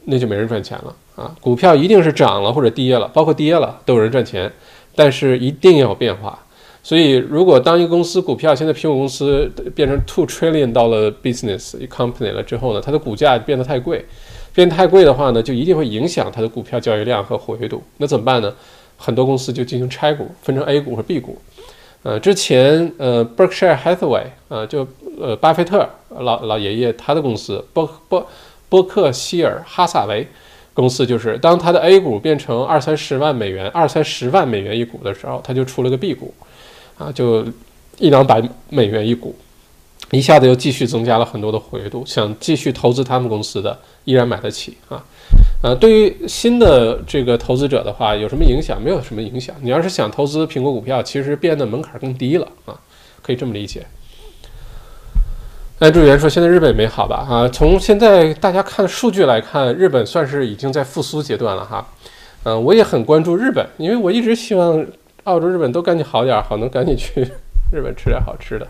[0.04, 0.94] 那就没人赚钱了。
[1.16, 4.48] 啊，股票一定是涨了或者跌了，包括跌了都有人赚钱，
[4.94, 6.38] 但是一定要有变化。
[6.84, 14.04] 所以，如果当一个公司股票现在苹果公司变成 two trillion 到了 business company 了之后呢，它的股价变得太贵，
[14.54, 17.82] 变太贵的话呢，就一定会影响它的股票交易量和活跃度。
[17.96, 18.54] 那怎么办呢？
[18.96, 21.36] 很多公司就进行拆股，分成 A 股和 B 股。
[22.04, 24.86] 呃，之前呃 Berkshire Hathaway 呃，就
[25.20, 25.90] 呃巴菲特
[26.20, 28.24] 老老爷爷他的公司波波
[28.68, 30.28] 波克希尔哈萨维。
[30.76, 36.34] 公司就是当他的 A 股变成二三十万美元、二三十万美元一股的时候，他就出了个 B 股，
[36.98, 37.46] 啊，就
[37.98, 39.36] 一两百美元一股，
[40.10, 42.02] 一下子又继续增加了很多的活跃度。
[42.04, 45.00] 想继续投资他们公司的，依然买得起啊。
[45.62, 48.80] 呃，对于新的这个投资者的话，有什么影响？
[48.82, 49.54] 没有什么影响。
[49.62, 52.74] 你要是想投资苹果股票，其实变得门槛更低了啊，
[53.22, 53.86] 可以这么理解。
[55.78, 57.26] 那助员说：“现在日本没好吧？
[57.28, 61.86] 啊，从现在大家看数据来看，日本算是已经在复苏阶段了哈。
[62.44, 64.86] 嗯，我也很关注日本，因为我一直希望
[65.24, 67.22] 澳洲、日本都赶紧好点儿，好能赶紧去
[67.72, 68.66] 日本吃点好吃的。”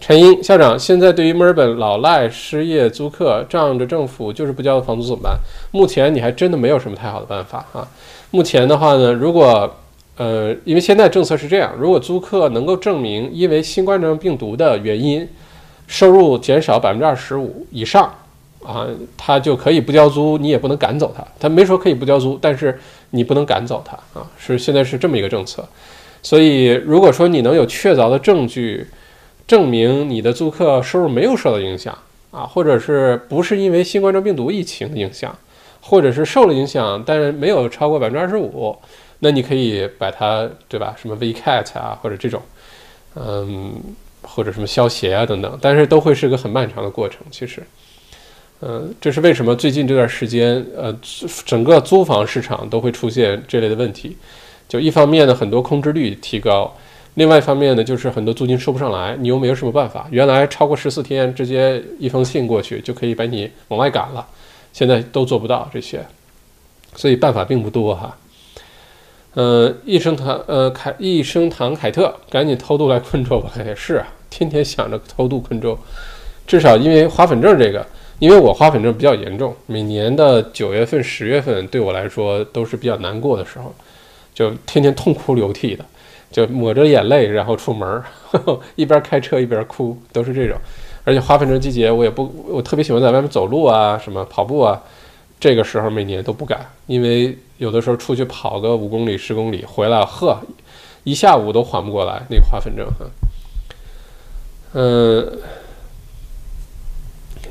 [0.00, 5.38] 陈英校长，现在对于墨尔本老赖失业租客仗着政府就是不交房租怎么办？
[5.70, 7.86] 目前你还真的没有什么太好的办法啊。
[8.30, 9.72] 目前的话呢，如果
[10.16, 15.28] 呃，因为现在政策是这样，如果租客能够证明因为新冠状病毒的原因。
[15.92, 18.04] 收入减少百分之二十五以上，
[18.64, 18.86] 啊，
[19.16, 21.24] 他就可以不交租，你也不能赶走他。
[21.40, 22.78] 他没说可以不交租，但是
[23.10, 25.68] 你不能赶走他啊，是现在是这么一个政策。
[26.22, 28.86] 所以，如果说你能有确凿的证据
[29.50, 31.98] 证明你的租客收入没有受到影响
[32.30, 35.36] 啊，或者是不是因为新冠状病毒疫情的影响，
[35.80, 38.76] 或者是受了影响，但是没有超过百分之二十五，
[39.18, 40.94] 那你可以把它对吧？
[40.96, 42.40] 什么 VCAT 啊，或者这种，
[43.16, 43.74] 嗯。
[44.22, 47.22] 或者什么消协啊等等，但是都会是个很漫长的过程。
[47.30, 47.62] 其实，
[48.60, 50.94] 嗯，这是为什么最近这段时间，呃，
[51.46, 54.14] 整个租房市场都会出现这类的问题。
[54.68, 56.70] 就一方面呢，很多空置率提高；
[57.14, 60.06] 另外一方面呢，就是很多租金收不上来，你又没有什么办法。
[60.10, 64.26] 原来超过十四天，直接一封信过去就可以把你往外赶了，
[64.72, 66.04] 现在都做不到这些，
[66.94, 68.16] 所以办法并不多哈。
[69.34, 73.50] 呃，益生堂，呃，凯益生堂凯特，赶紧偷渡来昆州吧！
[73.64, 75.78] 也是啊，天天想着偷渡昆州，
[76.46, 77.86] 至少因为花粉症这个，
[78.18, 83.72] 因为我花粉症比较严重，每年的九月份、十月份对我来说都是比较难过的时候，
[84.34, 85.84] 就天天痛哭流涕的，
[86.30, 88.02] 就抹着眼泪然后出门，
[88.76, 90.56] 一边开车一边哭，都是这种。
[91.04, 94.80] 而且花粉症季节，我也不，我特别喜欢在外面走路啊，什么跑步啊。
[95.40, 100.38] 这个时候每年都不敢，因为有的时候出去跑个五公里、十公里回来，呵，
[101.02, 103.06] 一下午都缓不过来那个花粉症哈。
[104.74, 105.38] 嗯，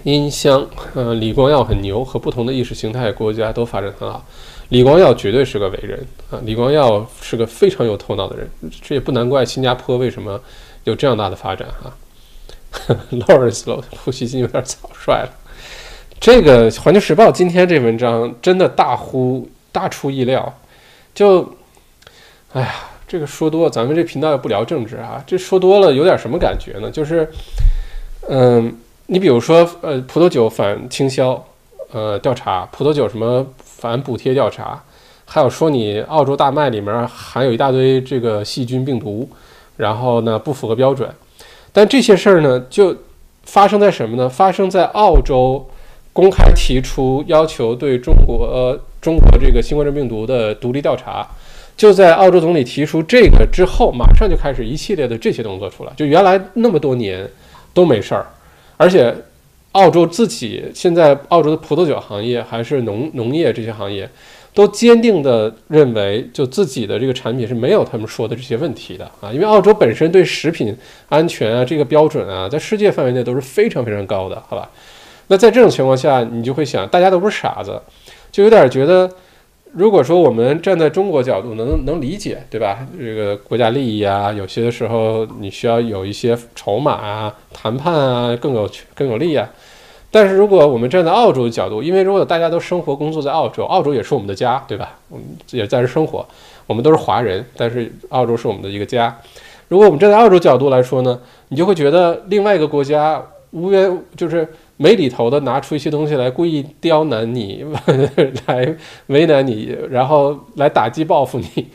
[0.04, 4.24] 音箱，嗯，李光耀很牛，和不同的意识形态国家都发展很好。
[4.70, 6.00] 李光耀绝对是个伟人
[6.32, 6.40] 啊！
[6.44, 8.48] 李光耀是个非常有头脑的人，
[8.82, 10.40] 这也不难怪新加坡为什么
[10.84, 11.92] 有这样大的发展哈。
[13.12, 15.30] Lawrence 呼吸机有点草率了。
[16.20, 20.54] 这个《环球时报》今天这文章真的大乎大出意料，
[21.16, 21.52] 就，
[22.54, 22.76] 哎呀，
[23.08, 26.92] 这个说多，咱们这频道也不聊政治啊，这说多了有点什么感觉呢？
[26.92, 27.28] 就是，
[28.28, 28.78] 嗯，
[29.08, 31.44] 你比如说，呃，葡萄酒反倾销，
[31.92, 33.44] 呃，调查葡萄酒什么
[33.80, 34.84] 反补贴调查，
[35.26, 39.30] 还有说你澳洲大麦里面含有一大堆这个细菌病毒，
[39.78, 41.10] 然后呢不符合标准，
[41.72, 42.96] 但这些事儿呢就
[43.44, 44.28] 发生在什么呢？
[44.28, 45.66] 发生在澳洲。
[46.12, 51.26] 公开提出要求对中国中国这个新冠状病毒的独立调查，
[51.78, 55.94] 就在澳洲总理提出这个之后，马上就开始一系列的这些动作出来。
[55.96, 57.26] 就原来那么多年
[57.74, 58.26] 都没事儿，
[58.76, 59.16] 而且
[59.80, 64.10] 澳洲自己现在澳洲的葡萄酒行业还是农农业这些行业，
[64.54, 70.76] 都坚定的认为就自己的这个产品是没有他们说的这些问题的啊，因为澳洲本身对食品
[71.08, 74.70] 安全啊这个标准啊，在世界范围内都是非常非常高的，好吧？
[75.28, 77.80] 那在这种情况下，你就会想，大家都不是傻子，
[78.32, 79.10] 就有点觉得，
[79.72, 82.86] 如果说我们站在中国角度能能理解，对吧？
[82.98, 89.48] 这个国家利益啊，有些时候你需要有一些筹码啊，谈判啊更有更有利啊。
[90.12, 94.98] 但是如果我们站在澳洲的角度，因为如果大家都生活工作在澳洲，澳洲也是我们的家，对吧？
[95.08, 96.26] 我们也在这生活，
[96.66, 99.16] 我们都是华人，但是澳洲是我们的一个家。
[99.68, 101.20] 如果我们站在澳洲角度来说呢，
[101.50, 104.48] 你就会觉得另外一个国家无缘就是
[104.82, 107.66] 没理头的拿出一些东西来故意刁难你，
[108.48, 108.76] 来
[109.08, 111.68] 为难你，然后来打击报复你。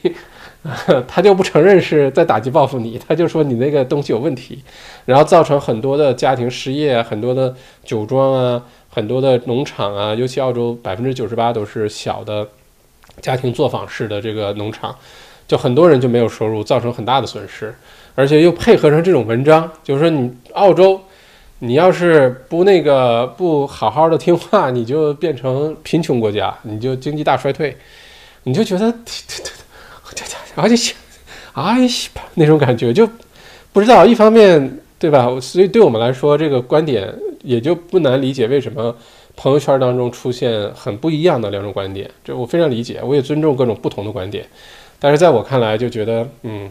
[1.06, 4.64] 他就不承认是在打击报复你，他就说你那个东西有问题，
[5.04, 7.54] 然后造成很多的家庭失业，很多的
[7.84, 12.48] 酒庄啊，很多的农场啊，尤其澳洲百分之九十八都是小的
[13.20, 14.96] 家庭作坊式的这个农场，
[15.46, 17.74] 就很多人就没有收入，造成很大的损失，
[18.14, 20.98] 而且又配合上这种文章，就是说你澳洲，
[21.64, 27.74] 你要是不那个不好好的听话，你就变成贫穷国家，你就经济大衰退，
[28.42, 28.94] 你就觉得。
[30.56, 30.94] 而且，
[31.54, 31.88] 哎呀，
[32.34, 33.08] 那种感觉就
[33.72, 34.04] 不知道。
[34.06, 35.26] 一方面，对吧？
[35.40, 37.12] 所以对我们来说，这个观点
[37.42, 38.94] 也就不难理解为什么
[39.34, 42.08] 朋友圈当中出现很不一样的两种观点。
[42.22, 44.46] 这我非常理解，我也尊重各种不同的观点。
[45.00, 46.70] 但是在我看来，就觉得，嗯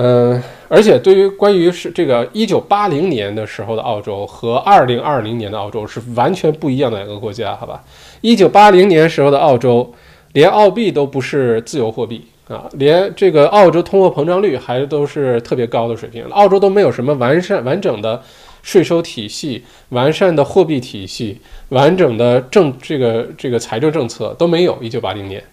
[0.00, 7.82] 嗯，而且对于关于是这个一九八零年的时候的澳洲和二零二零年的澳洲是完全不一样的两个国家，好吧？
[8.20, 9.92] 一九八零年时候的澳洲，
[10.34, 12.24] 连澳币都不是自由货币。
[12.48, 18.22] 啊，连这个澳洲通货膨胀率还都是特别高的水平，澳洲都没有什么完善完整的
[18.62, 21.38] 税收体系、完善的货币体系、
[21.68, 24.78] 完整的政这个这个财政政策都没有。
[24.80, 25.44] 一九八零年，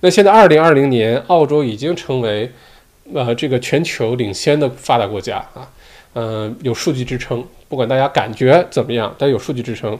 [0.00, 2.50] 那现在二零二零年，澳洲已经成为
[3.14, 5.68] 呃这个全球领先的发达国家啊，
[6.14, 9.98] 嗯，有数据支撑，不管大家感觉怎么样，但有数据支撑。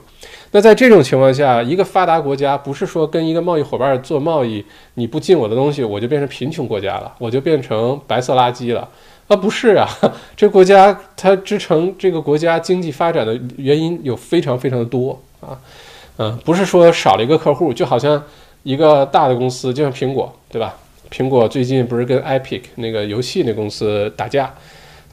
[0.52, 4.64] 那在这种情况下，一个发达国家不是说跟一个贸易伙伴做贸易，
[4.94, 8.88] 你不进我的东西，我就变成贫穷国家了，我就变成白色垃圾了
[9.28, 9.36] 啊？
[9.36, 9.88] 不是啊，
[10.36, 15.56] 这国家它支撑这个国家经济发展的原因有非常非常的多啊，
[16.18, 18.20] 嗯，不是说少了一个客户，就好像
[18.64, 20.76] 一个大的公司，就像苹果，对吧？
[21.10, 24.54] 苹果最近不是跟 Epic 那个游戏那公司打架？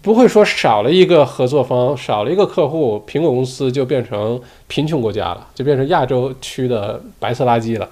[0.01, 7.89] 不会说少了一个合作方，少了一个客户，苹果公司就变成贫穷国家了，就变成亚洲区的白色垃圾了。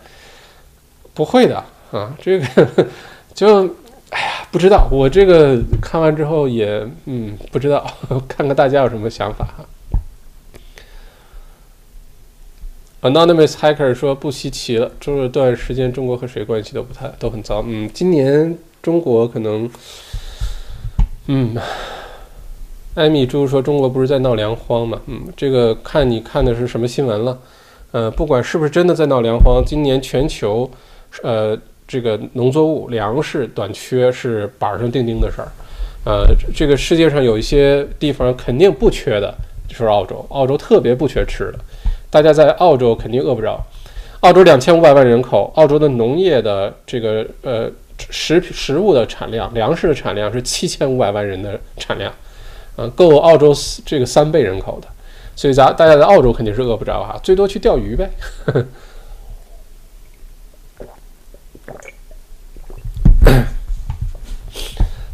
[1.14, 1.61] 不会的
[1.91, 2.45] 啊，这个
[3.34, 3.65] 就
[4.11, 4.88] 哎呀，不知道。
[4.91, 7.86] 我这个看完之后也嗯，不知道，
[8.30, 9.65] 看看大家有什么想法哈。
[13.06, 17.64] Anonymous Hacker 说不稀奇了，这段时间中国和谁关系都不太都很糟。
[17.68, 19.69] 嗯，今年中国可能
[21.27, 21.56] 嗯。
[22.95, 24.99] 艾米猪说：“中国不是在闹粮荒吗？
[25.06, 27.38] 嗯，这个看你看的是什么新闻了。
[27.91, 30.68] 呃，不管是不是真的在闹粮荒，今年全球，
[31.22, 31.56] 呃，
[31.88, 35.52] 这个农作物粮食短缺是板上钉钉的事儿。
[36.06, 39.36] 呃，这个世界上有一些地方肯定不缺的，
[39.68, 40.26] 就是澳洲。
[40.30, 41.60] 澳洲特别不缺吃的，
[42.16, 43.62] 大家在澳洲肯定饿不着。
[44.22, 47.70] 澳洲两千五百万人口，澳洲的农业的这个呃
[48.10, 52.14] 食食物的产量，粮食的产量是七千五百万人的产量。”
[52.78, 53.54] 啊，够澳洲
[53.86, 54.88] 这个三倍人口的，
[55.36, 58.10] 所以咱大家在澳洲肯定是饿不着哈，最多去钓鱼呗。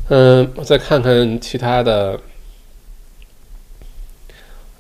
[0.10, 2.20] 嗯，我再看看其他的，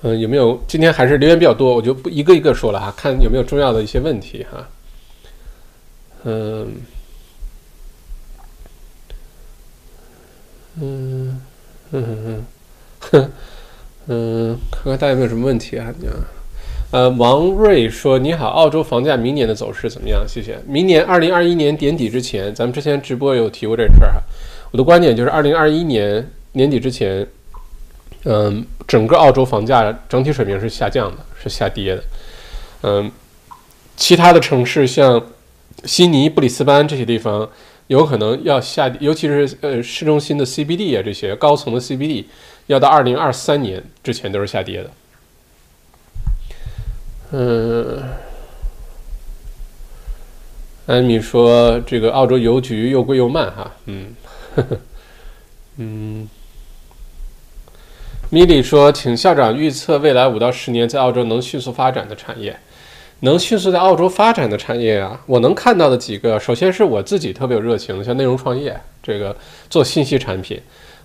[0.01, 0.59] 嗯，有没有？
[0.67, 4.67] 今天还是留言比较多，我就不一个一个说了哈，看有没有重要的一些问题哈。
[6.23, 6.67] 嗯，
[10.79, 11.41] 嗯，
[11.91, 12.43] 嗯
[13.13, 13.31] 嗯。
[14.07, 15.93] 嗯，看看大家有没有什么问题啊？
[16.91, 20.25] 呃，王瑞说：“你好，澳洲房价明年的走势怎么样？
[20.27, 20.59] 谢谢。
[20.67, 24.21] 明年二零二一年年底之前，咱们之前直播有提过这事儿哈。
[24.71, 27.25] 我的观点就是，二零二一年年底之前，
[28.25, 32.03] 嗯，整个澳洲房价整体水平是下降的，是下跌的。
[32.83, 33.11] 嗯，
[33.95, 35.23] 其他的城市像
[35.85, 37.49] 悉尼、布里斯班这些地方，
[37.87, 42.25] 有可能要下，尤其是呃市中心的 CBD 啊这些高层的 CBD。”
[42.67, 44.89] 要到二零二三年之前都是下跌的。
[47.31, 48.01] 嗯，
[50.85, 54.15] 艾米说这个澳洲邮局又贵又慢哈，嗯，
[55.77, 56.29] 嗯。
[58.33, 62.57] 米莉说，请校长预测未来五到十年在澳洲能迅速发展的产业，
[63.19, 69.35] 能迅速在澳洲发展的产业啊，我能看到的几个，首先是我自己特别有热情的，像内容创业，这个
[69.69, 70.57] 做信息产品。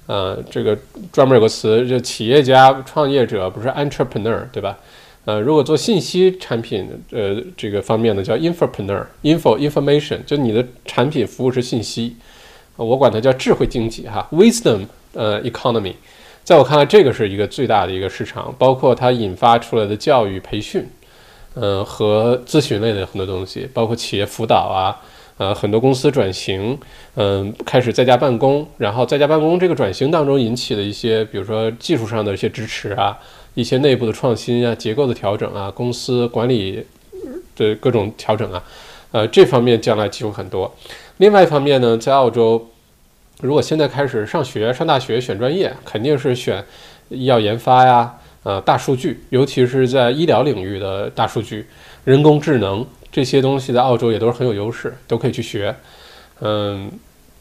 [0.07, 0.79] 呃，这个
[1.11, 4.79] 专门有个词，就企业家、创业者，不是 entrepreneur，对吧？
[5.25, 12.15] 呃，如果做信息产品，呃，这个方面呢，叫 infopreneur，info information，就你的产品服务是信息，
[12.77, 15.95] 我管它叫智慧经济哈，wisdom，呃，economy，
[16.47, 20.87] 在我看来，这个是一个最大的一个市场，包括它引发出来的教育培训，
[21.55, 24.95] 呃和咨询类的很多东西，包括企业辅导啊。
[25.39, 26.79] 呃，很多公司转型，
[27.17, 33.19] 嗯，开始在家办公，然后在家办公这个转型当中引起的一些，比如说技术上的一些支持啊，
[33.55, 36.87] 一些内部的创新啊，结构的调整啊，公司管理
[37.57, 38.63] 的各种调整啊，
[39.11, 40.73] 呃，这方面将来机会很多。
[41.17, 42.71] 另外一方面呢，在澳洲，
[43.41, 46.65] 如果现在开始上学、上大学选专业，肯定是选
[47.11, 51.67] 医药研发呀，呃，大数据，尤其是在医疗领域的大数据、
[52.05, 52.87] 人工智能。
[53.13, 55.75] 这些东西在澳洲也都是很有优势，都可以去学。
[56.41, 56.91] 嗯，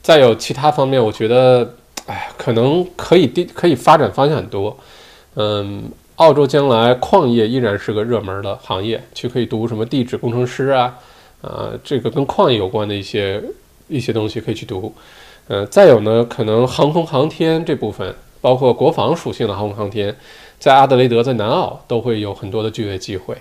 [0.01, 4.77] 再有其他方面，我觉得，哎，可能可以地可以发展方向很多。
[5.35, 5.84] 嗯，
[6.15, 10.97] 澳洲将来矿业依然是个热门的行业，去可以读什么地质工程师啊，
[11.41, 13.41] 啊，这个跟矿业有关的一些
[13.89, 14.93] 一些东西可以去读。
[15.47, 20.15] 嗯，再有呢，可能航空航天这部分，包括国防属性的航空航天，
[20.59, 23.35] 在阿德雷德、在南澳都会有很多的就业机会。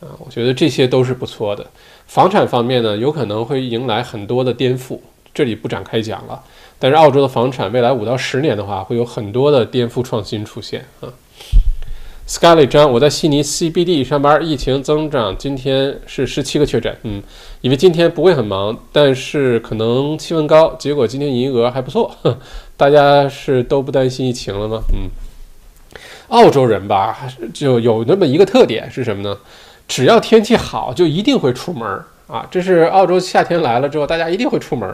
[0.00, 1.66] 啊，我觉得这些都是不错的。
[2.06, 4.98] 房产方面呢，有可能会迎来很多的颠覆，
[5.32, 6.42] 这里不展开讲了。
[6.78, 11.08] 但是澳洲的房产未来五到十年的话，会有很多的颠覆创新出现啊。
[12.30, 16.96] Scarlett 张，我在悉尼 CBD 上班，疫情增长，今天是十七个确诊。
[17.02, 17.20] 嗯，
[17.60, 22.14] 以为今天不会很忙，但是可能气温高，结果今天营业额还不错。
[22.78, 24.80] 大家是都不担心疫情了吗？
[24.92, 25.10] 嗯，
[26.28, 27.18] 澳洲人吧，
[27.52, 29.36] 就有那么一个特点是什么呢？
[29.88, 32.46] 只要天气好，就一定会出门啊！
[32.48, 34.88] 这是澳洲夏天来了之后，大家一定会出门，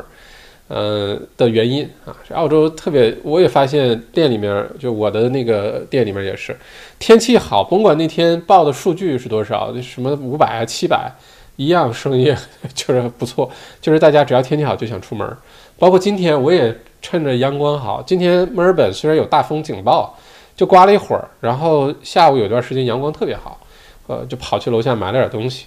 [0.69, 2.15] 呃的原因啊。
[2.35, 6.57] 澳洲特别，我也发现店里面，就我的那个店里面也是，
[6.99, 11.11] 天气好，甭管那天报的数据是多少，什么五百啊、七百，
[11.57, 12.35] 一样生意
[12.75, 13.51] 就是不错。
[13.81, 15.37] 就是大家只要天气好就想出门，
[15.79, 20.19] 包括今天我也趁着阳光好，今天墨尔本虽然有大风警报，
[20.57, 23.61] 就刮了一会儿，然后下午有段时间阳光特别好。
[24.09, 25.67] 呃，就跑去楼下买了点东西，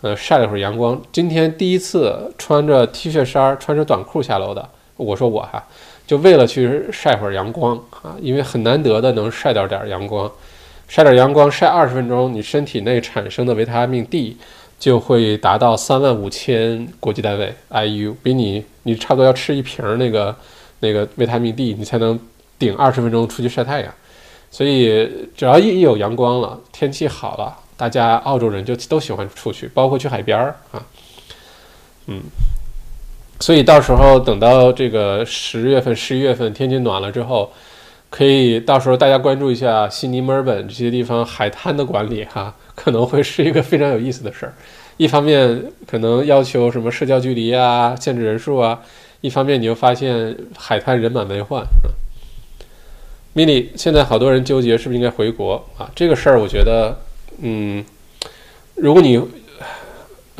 [0.00, 1.00] 呃，晒了会儿阳光。
[1.10, 4.68] 今天第一次穿着 T 恤衫、穿着短裤下楼的。
[4.96, 5.64] 我说我哈，
[6.06, 10.30] 就为了去晒会儿阳光啊，因为很难得的能晒到点阳光，
[10.86, 14.36] 晒点阳光晒二十分钟，你身体内产生的维他命 D
[14.78, 20.34] 就会达到三万五千国际单位 IU，比你你差不多要吃一瓶那个
[20.78, 22.18] 那个维他命 D，你才能
[22.56, 23.92] 顶二十分钟出去晒太阳。
[24.50, 27.56] 所以只要一一有阳光了，天气好了。
[27.78, 30.82] 大家澳洲人就都喜欢出去，包括去海边儿啊，
[32.08, 32.20] 嗯，
[33.38, 37.52] 所以到时候等到这个十月份、十一月份天气暖了之后，
[38.10, 44.52] 可以到时候大家关注一下悉尼、墨尔本这些地方海滩的管理哈，可能会是一个非常有意思的事儿。
[44.96, 48.80] 一方面可能要求什么社交距离啊、限制人数啊；
[49.20, 51.94] 一方面你又发现海滩人满为患啊。
[53.36, 55.88] mini 现在好多人纠结是不是应该回国啊？
[55.94, 56.98] 这个事儿我觉得。
[57.40, 57.84] 嗯，
[58.74, 59.20] 如果你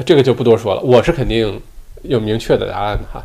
[0.05, 1.61] 这个就不多说了，我是肯定
[2.03, 3.25] 有明确的答案的哈。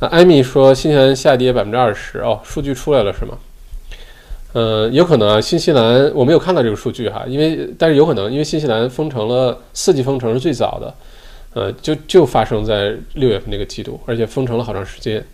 [0.00, 3.38] 那艾米说新西兰下跌百分之二十哦，数据出来了是吗？
[4.52, 5.40] 嗯，有可能啊。
[5.40, 10.94] 新西兰我没有看到这个数据哈，因为但是有可能，因为新西兰封城了，四级封城是最早的，
[11.54, 15.24] 呃，就就发生在六月份那个季度，而且封城了好长时间。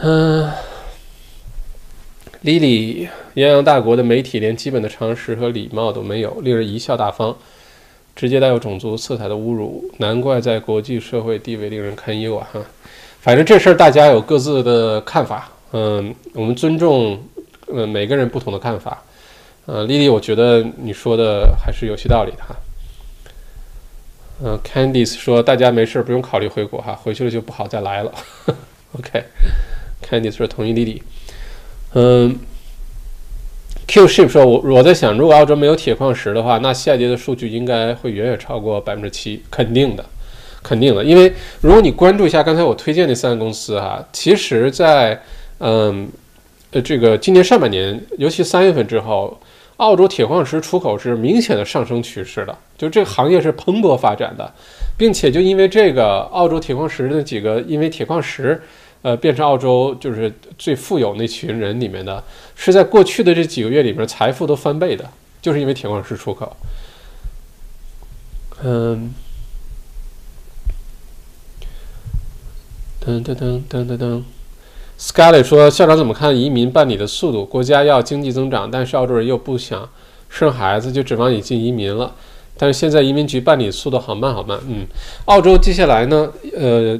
[0.00, 0.50] 嗯。
[2.44, 7.34] 莉，泱泱大国的媒体连基本的常识和礼貌都没有，令人贻笑大方，
[8.14, 12.46] 直接带有种族色彩的侮辱，难怪在国际社会地位令人堪忧啊！
[12.52, 12.60] 哈，
[13.20, 17.18] 反正这事儿大家有各自的看法，嗯，我们尊重，
[17.66, 19.02] 呃，每个人不同的看法。
[19.66, 22.54] 呃，莉莉，我觉得你说的还是有些道理的哈。
[24.42, 28.12] 嗯，Candice 说大家没事不用考虑回国哈，回去了就不好再来了。
[28.98, 31.02] OK，Candice 说同意莉莉。
[31.96, 32.36] 嗯
[33.86, 40.04] ，Q ship 说，我我在想，如果澳洲没有铁矿石的话，那下跌的数据应该会远远超过百分之七，肯定的，
[40.60, 41.04] 肯定的。
[41.04, 45.22] 因为如果你关注一下刚才我推荐那三个公司哈，其实，在
[45.58, 46.08] 嗯
[46.72, 49.38] 呃这个今年上半年，尤其三月份之后，
[49.76, 54.52] 澳洲铁矿石出口是明显的上升趋势的，就这个行业是蓬勃发展的，
[54.98, 58.60] 并且就因为这个澳洲铁矿石那几个，因为铁矿石。
[59.04, 62.24] 呃，变成澳洲就是最富有那群人里面的，
[62.56, 65.04] 是在过去的这几个月里面财富都翻倍的，
[65.42, 66.56] 就是因为铁矿石出口。
[68.62, 69.12] 嗯，
[73.04, 74.22] 噔噔噔噔噔噔
[74.98, 77.44] ，Scarlett 说：“校长怎么看移民办理的速度？
[77.44, 79.86] 国家要经济增长，但是澳洲人又不想
[80.30, 82.14] 生孩子，就指望引进移民了。
[82.56, 84.58] 但是现在移民局办理速度好慢好慢。
[84.66, 84.86] 嗯，
[85.26, 86.98] 澳洲接下来呢，呃。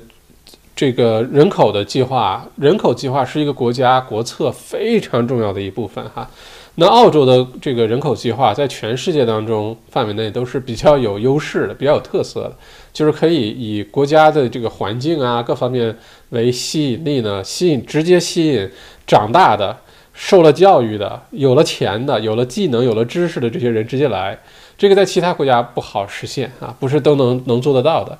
[0.76, 6.28] 这个人口的计划，人口计划是一个国家国策非常重要的一部分哈。
[6.76, 12.56] 那澳洲的这个人口计划在全世界当中范围内都是比较有优势的，比较有特色的，
[12.92, 15.96] 就是可以以国家的这个环境啊各方面
[16.30, 18.68] 为吸引力呢，吸引直接吸引
[19.06, 19.76] 长大的、
[20.12, 24.36] 受了教育的、有了钱的、有了技能、有了知识的这些人直接来。
[24.76, 28.18] 这个在其他国家不好实现啊，不是都能能做得到的。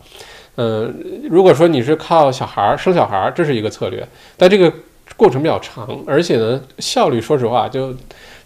[0.57, 0.95] 嗯，
[1.31, 4.07] 如果说你是靠小孩儿生小孩儿，这是一个策略，
[4.37, 4.73] 但这个
[5.17, 7.95] 过程比较长，而且呢效率，说实话就。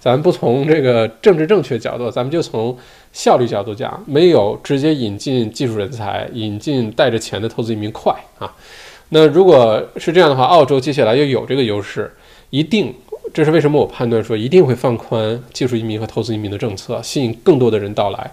[0.01, 2.75] 咱不从这个政治正确角度，咱们就从
[3.13, 8.55] 效率角度讲，没有直接引进技术人才、引进带着钱的投资移民快啊。
[9.09, 12.09] 那如果是这样的话，澳洲接下来又有这个优势，
[12.51, 12.95] 一定，
[13.35, 18.31] 这是为什么我判断说一定会放宽技术移民和投资移民的政策，吸引更多的人到来。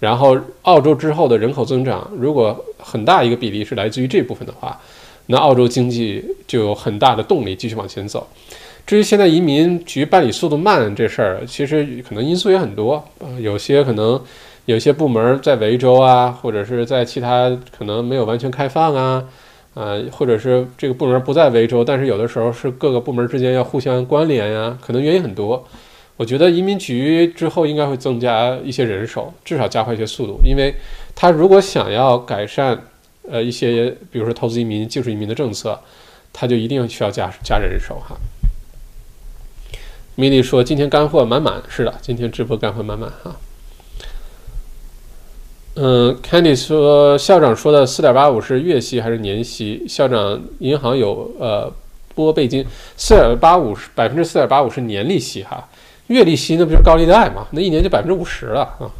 [0.00, 4.80] 然后，澳洲之后的人口增长，如果很大一个比例是来自于这部分的话，
[5.26, 8.26] 那澳洲经济就有很大的动力继续往前走。
[8.86, 14.18] 至于现在移民局办理速度慢这事儿，其实可能因素也很多啊，有些可能
[14.66, 19.24] 有些部门在维州啊，或者是在其他可能没有完全开放啊，
[19.74, 25.66] 啊，或者是这个部门不在维州，但是有的时候是各个部门之间要互相关联呀，可能原因很多。
[26.18, 30.74] 我觉得移民局之后应该会增加一些人手，至少加快一些速度，因为
[31.14, 32.78] 他如果想要改善
[33.30, 35.80] 呃一些比如说投资移民、技术移民的政策，
[36.32, 38.16] 他就一定需要加加人手哈。
[40.16, 43.36] 米莉说：“今天干货满满，是的，今天直播干货满满哈。”
[45.80, 49.86] 嗯，Candy 说：“校长说的四点八五是月息还是年息？
[49.88, 51.72] 校长银行有呃
[52.16, 52.66] 拨备金，
[52.96, 55.68] 四点八五是百分之四点八五是年利息哈，
[56.08, 57.46] 月利息那不就是高利贷嘛？
[57.52, 58.90] 那一年就百分之五十了啊，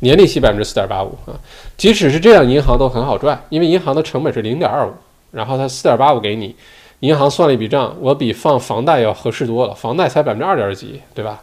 [0.00, 1.38] 年利息百分之四点八五啊，
[1.76, 4.92] 即使是这样，银行都很好赚，因为银行的成本是零点二五，
[5.30, 6.56] 然后它四点八五给你。”
[7.00, 11.40] 银行算了一笔账，我比放房贷要合适多了，房贷才百分之二点几，对吧？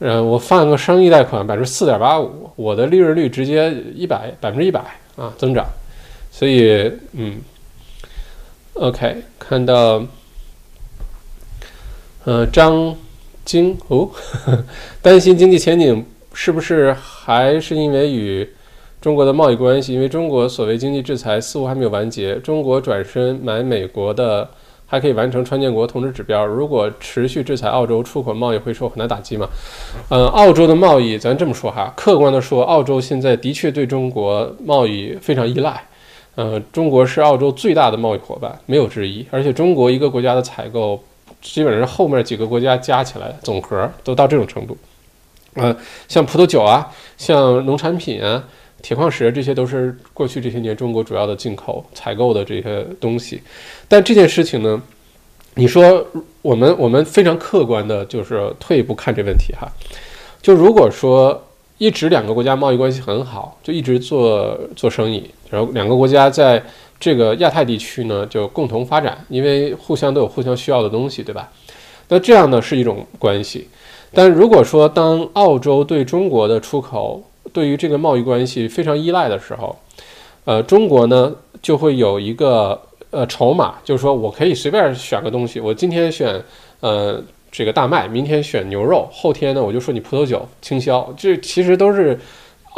[0.00, 4.80] 嗯，我放个生意贷款百分之四点八五，我的利润率直接一百百分之一百
[5.14, 5.64] 啊增长，
[6.32, 7.40] 所以嗯
[8.74, 10.02] ，OK，看到，
[12.24, 12.96] 呃，张
[13.48, 14.08] 晶哦，
[15.00, 16.04] 担心经济前景
[16.34, 18.46] 是不是还是因为与
[19.00, 19.94] 中国的贸易关系？
[19.94, 24.46] 因为中国所谓经济制裁似乎还没有完结，中国转身买美国的。
[24.90, 26.46] 还可以完成川建国通知指标。
[26.46, 29.46] 如果持续制裁澳洲出口贸易，会受很大打击吗？
[30.08, 35.84] 嗯，澳洲的贸易，咱这么说哈，客观的说，澳洲现在的确对中国贸易非常依赖。
[36.36, 39.26] 呃，中国是澳洲最大的贸易伙伴，没有之一。
[39.30, 40.98] 而且中国一个国家的采购，
[41.40, 44.76] 基本上后面几个国家加起来总和都到这种程度。
[45.54, 48.44] 呃，像葡萄酒啊，像农产品啊。
[48.80, 53.42] 铁矿石，这些都是过去这些年中国主要的进口采购的这些东西。
[53.88, 54.80] 但这件事情呢，
[55.54, 56.06] 你说
[56.42, 59.68] 我们我们非常客观的，就是退一步看这问题哈。
[60.40, 61.44] 就如果说
[61.78, 66.62] 一直两个国家贸易关系很好，就一直做做生意，然后两个国家在
[67.00, 71.50] 这个亚太地区呢就共同发展，因为互相都有互相需要的东西，对吧？
[72.08, 73.68] 那这样呢是一种关系。
[74.12, 77.22] 但如果说当澳洲对中国的出口，
[77.52, 79.76] 对于这个贸易关系非常依赖的时候，
[80.44, 82.80] 呃，中国呢就会有一个
[83.10, 86.42] 呃筹码，就是说我可以随便选个东西，我今天选
[86.80, 87.22] 呃
[87.52, 92.18] 这个大麦，明天选牛肉，后天呢我就说你葡萄酒倾销，这其实都是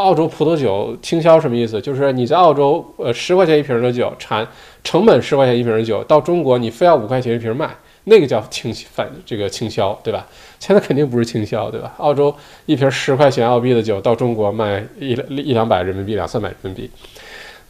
[0.01, 1.81] 澳洲葡萄酒倾销什么意思？
[1.81, 4.47] 就是你在澳洲呃十块钱一瓶的酒产
[4.83, 7.69] 成本十块钱一瓶的酒，到中国你非要五块钱一瓶卖。
[8.05, 10.27] 那个叫倾反这个倾销，对吧？
[10.59, 11.93] 现在肯定不是倾销，对吧？
[11.99, 16.91] 澳洲一瓶十块钱澳币的酒到中国卖一一两百人民币，两三百人民币。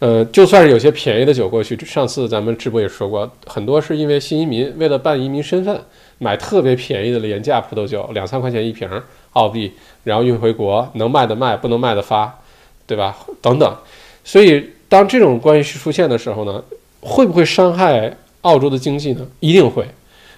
[0.01, 5.81] 呃，就算是有些便宜的酒过去，上次咱们直播也说过，很多是因为新移民为了办移民身份，
[6.19, 8.91] 买特别便宜的廉价葡萄酒，两三块钱一瓶
[9.35, 9.73] 澳币，
[10.05, 12.41] 然后运回国，能卖的卖，不能卖的发，
[12.87, 13.17] 对吧？
[13.41, 13.77] 等等。
[14.25, 16.65] 所以当这种关系出现的时候呢，
[17.01, 19.27] 会不会伤害澳洲的经济呢？
[19.39, 19.87] 一定会。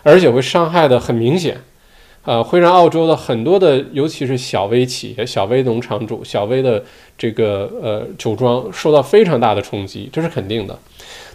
[0.05, 1.57] 而且会伤害的很明显，
[2.25, 6.83] 呃，会让澳洲的很多的，尤其是小微企业、小微农场主、小微的
[7.19, 10.79] 这个呃酒庄受到非常大的冲击，这是肯定的。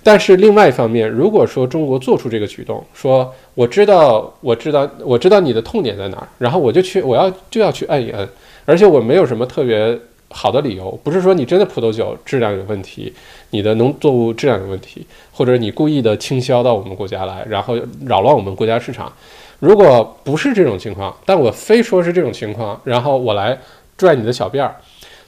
[0.01, 8.27] 但是另外一方面，如果说中国做出这个举动，说我知道，我知道，我知道你的痛点在哪儿，然后我就去，我要就要去摁一摁，
[8.63, 9.99] 而且我没有什么特别
[10.29, 13.11] 好的理由，不是说你真的葡萄酒质量有问题。
[13.49, 19.11] 你的农作物质量有问题，或者你故意的倾销到我们国家来，然后扰乱我们国家市场。
[19.59, 23.57] 如果不是这种情况，但我非说是这种情况，然后我来
[23.97, 24.75] 拽你的小辫儿，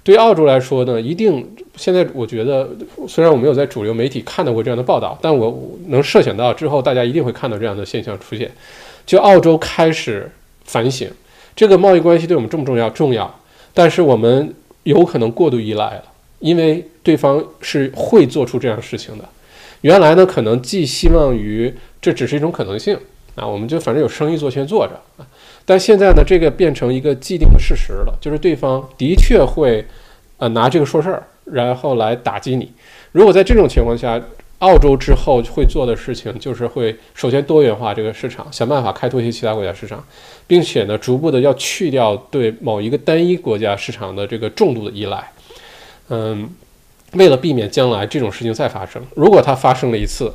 [0.03, 2.69] 对澳洲来说呢，一定现在我觉得，
[3.07, 8.51] 虽然我没有在主流媒体看到过这样的报道，但我能设想到之后大家一定会看到这样的现象出现，
[9.05, 10.29] 就澳洲开始
[10.63, 11.09] 反省
[11.55, 12.89] 这个贸易关系对我们重不重要？
[12.91, 13.39] 重要，
[13.73, 14.53] 但是我们
[14.83, 16.03] 有可能过度依赖了，
[16.39, 19.25] 因为对方是会做出这样事情的。
[19.81, 22.97] 原来呢，可能寄希望于这只是一种可能性
[23.39, 25.25] 啊，我们就反正有生意做先做着啊。
[25.65, 29.85] 但现在呢，这个变成一个既定的事实了，就是对方的确会，
[30.37, 32.71] 呃，拿这个说事儿，然后来打击你。
[33.11, 34.21] 如果在这种情况下，
[34.59, 40.03] 澳洲之后会做的事情就是会首先多元化这个市场，想办法开拓一些其他国家市场，
[40.45, 45.31] 并且呢，逐步的要去掉对某一个单一国家市场的这个重度的依赖。
[46.09, 46.49] 嗯。
[47.13, 50.31] 为了避免将来这种事情再发生，如果它发生了一次，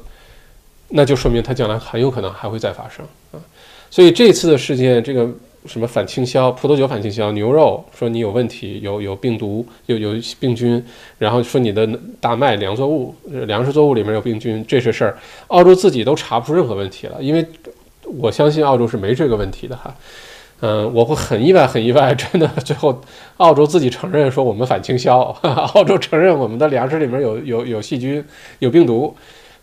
[0.97, 3.43] 那就说明它将来很有可能还会再发生啊。
[3.91, 5.29] 所以这次的事件，这个
[5.67, 10.85] 什么反倾销，葡萄酒反倾销，牛肉说你有问题，有有病毒，有有病菌，
[11.19, 11.89] 然后说你的
[12.21, 13.15] 大麦粮作物、
[13.47, 15.19] 粮食作物里面有病菌，这些事儿，
[15.49, 17.45] 澳洲自己都查不出任何问题了，因为
[18.19, 19.95] 我相信澳洲是没这个问题的哈。
[20.61, 22.99] 嗯，我会很意外，很意外，真的，最后
[23.37, 25.21] 澳洲自己承认说我们反倾销，
[25.75, 28.25] 澳洲承认我们的粮食里面有有有细菌、
[28.61, 29.15] 有病毒，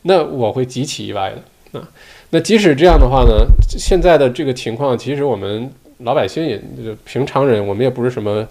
[0.03, 1.89] 那我会极其意外的啊。
[2.31, 5.69] 那即使这样的话呢，现在的这个情况，其实我们
[5.99, 6.61] 老百姓也
[7.05, 8.47] 平常人，我们也不是什么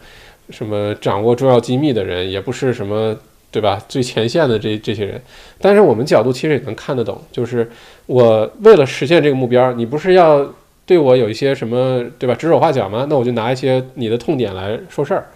[0.50, 3.16] 什么掌握重要机密的人，也不是什么
[3.50, 3.82] 对吧？
[3.88, 5.20] 最前线的这这些人，
[5.60, 7.70] 但是我们角度其实也能看得懂，就是
[8.06, 10.46] 我为了实现这个目标，你不是要。
[10.86, 12.34] 对我有一些什么，对吧？
[12.34, 13.06] 指手画脚吗？
[13.08, 15.28] 那我就拿一些你的痛点来说事儿，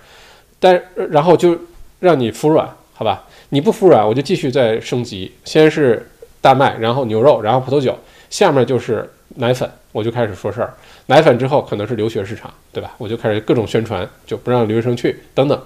[0.59, 1.57] 但然后就
[2.01, 3.23] 让你服软，好吧？
[3.55, 5.31] 你不服软，我就继续再升级。
[5.45, 6.05] 先是
[6.41, 7.97] 大麦，然后牛肉，然后葡萄酒，
[8.29, 10.75] 下面就是奶粉，我就开始说事儿。
[11.07, 12.93] 奶粉之后可能是留学市场，对吧？
[12.99, 15.63] 我就开始各种宣传，就不让留学生去等等，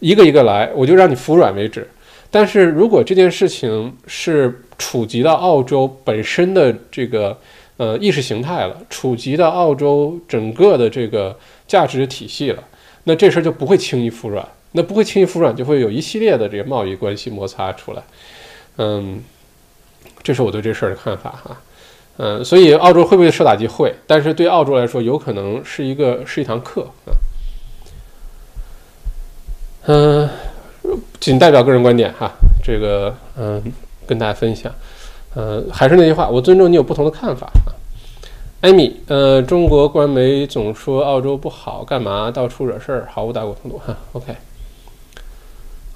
[0.00, 1.88] 一个一个来，我就让你服软为止。
[2.30, 7.38] 但是如果这件事情是触及到澳洲本身的这个。
[7.78, 11.38] 呃，意识形态了，触及到澳洲整个的这个
[11.68, 12.64] 价值体系了，
[13.04, 14.42] 那这事儿就不会轻易服软，
[14.76, 18.02] 那不会轻易服软，就会有一系列的这个贸易关系摩擦出来。
[18.76, 19.22] 嗯，
[20.22, 21.56] 这是我对这事儿的看法哈。
[22.18, 23.66] 嗯，所以澳洲会不会受打击？
[23.66, 27.10] 会，但是对澳洲来说，有可能是一个是一堂课啊。
[29.86, 30.28] 嗯，
[31.20, 32.30] 仅代表个人观点哈，
[32.62, 33.62] 这个嗯，
[34.06, 34.70] 跟大家分享。
[35.34, 37.72] 呃，还是那句话，我尊重你有不同的看法啊，
[38.62, 39.00] 艾米。
[39.08, 43.96] 呃，中国官媒总说澳洲不好，干嘛到处惹事儿，毫无大国风度哈。
[44.12, 44.34] OK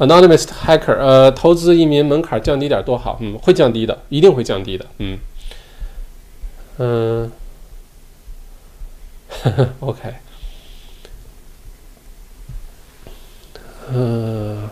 [0.01, 5.19] Anonymous Hacker，呃，投资移民门槛降低点多好，嗯，会降低的，一定会降低的，嗯，
[6.79, 7.31] 嗯，
[9.81, 10.15] OK，
[13.93, 14.69] 嗯。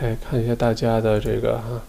[0.00, 1.82] 来看一下大家的这个哈，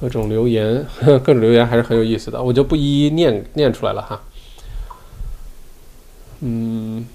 [0.00, 4.20] 各种留言， 各种留言还是很有意思的，我就不一一念念出来了哈。
[6.44, 7.06] 嗯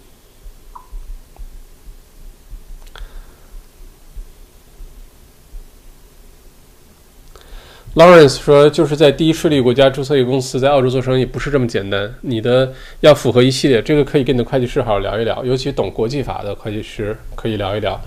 [7.95, 12.71] ，Lawrence 说，就是在低税率国家注册一个公司，在澳洲做生意不是这么简单，你的
[13.01, 17.99] 要符合一系列，这个可以跟你的会计师好好聊一聊，尤其懂国际法的会计师可以聊一聊。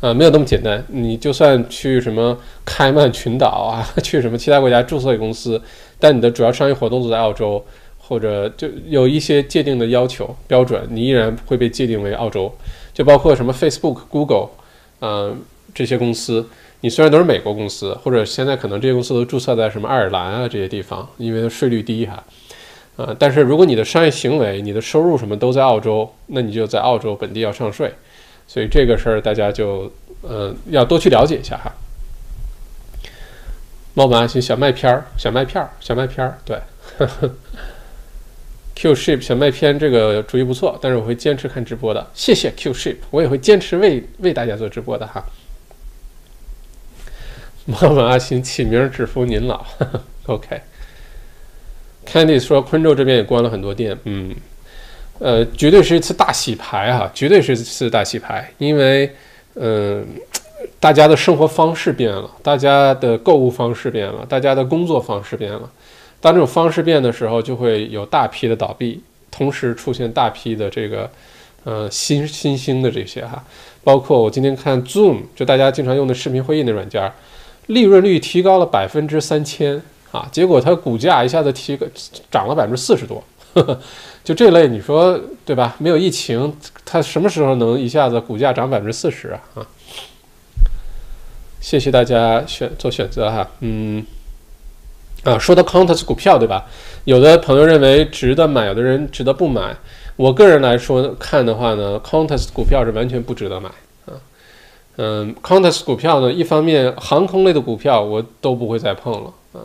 [0.00, 0.84] 啊，没有那么简单。
[0.88, 5.62] 你就算去什么开曼群岛啊， 去什么其他国家注册一个公司，
[5.98, 7.64] 但你的主要商业活动都在澳洲，
[8.06, 12.54] 或者就有一些界定的要求标准，你依然会被界定为澳洲。
[12.92, 14.50] 就包括什么 Facebook、Google，
[15.00, 15.42] 嗯，
[15.74, 16.48] 这些公司，
[16.82, 22.22] 你虽然都是美国公司，或者现在可能这些公司都注册在什么爱尔兰啊这些地方，因为它税率低哈。
[22.96, 27.92] 啊，但是如果你的商业行为、你的收入什么都在澳洲，那你就在澳洲本地要上税。
[28.46, 29.90] 所以这个事儿大家就
[30.22, 31.74] 呃要多去了解一下哈。
[33.94, 36.58] 猫本爱心小麦片儿，小麦片儿，小麦片儿，对。
[38.74, 42.04] Q ship 小麦片这个主意不错，但是我会坚持看直播的。
[42.12, 45.24] 谢谢 Q ship，我也会坚持为为大家做直播的哈。
[47.66, 49.64] 猫本阿星起名只服您老，
[50.26, 50.60] OK。
[52.06, 54.34] Candy 说昆州这边也关了很多店，嗯。
[55.20, 59.08] 呃，绝对是一次大洗牌哈，绝对是一次大洗牌，因为，
[59.54, 60.04] 嗯，
[60.80, 65.70] 大家的生活方式变了，大家的购物方式变了，大家的工作方式变了。
[66.24, 68.98] 当这种方式变的时候，就会有大批的倒闭，
[69.30, 71.10] 同时出现大批的这个，
[71.64, 73.44] 呃，新新兴的这些哈，
[73.82, 77.12] 包括我今天看 Zoom，就大家经常用的视频会议的软件，
[77.66, 79.82] 利润率提高了百分之三千
[80.12, 81.86] 啊，结果它股价一下子提个
[82.30, 83.22] 涨了百分之四十多。
[84.24, 85.76] 就这类，你说对吧？
[85.78, 86.56] 没有疫情，
[86.86, 89.40] 它什么时候能一下子股价涨百分之四十啊？
[89.56, 89.66] 啊！
[91.60, 94.02] 谢谢大家选做选择哈，嗯，
[95.24, 96.66] 啊，说到 Contas 股票对吧？
[97.04, 99.74] 有的朋友认为值得买，有的人值得不买。
[100.16, 103.68] 我个人来说看的话呢，Contas 股票是完全不值得买
[104.06, 104.12] 啊。
[104.96, 109.60] 嗯，Contas 股票呢，一方面航空类的股票我都不会再碰了啊。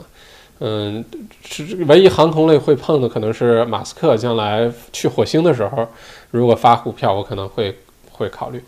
[0.61, 1.03] 嗯，
[1.44, 5.88] 是唯一航空类会碰的可能是马斯克将来去火星的时候，
[6.31, 7.77] 如果发股票，我可能会
[8.11, 8.64] 会考虑。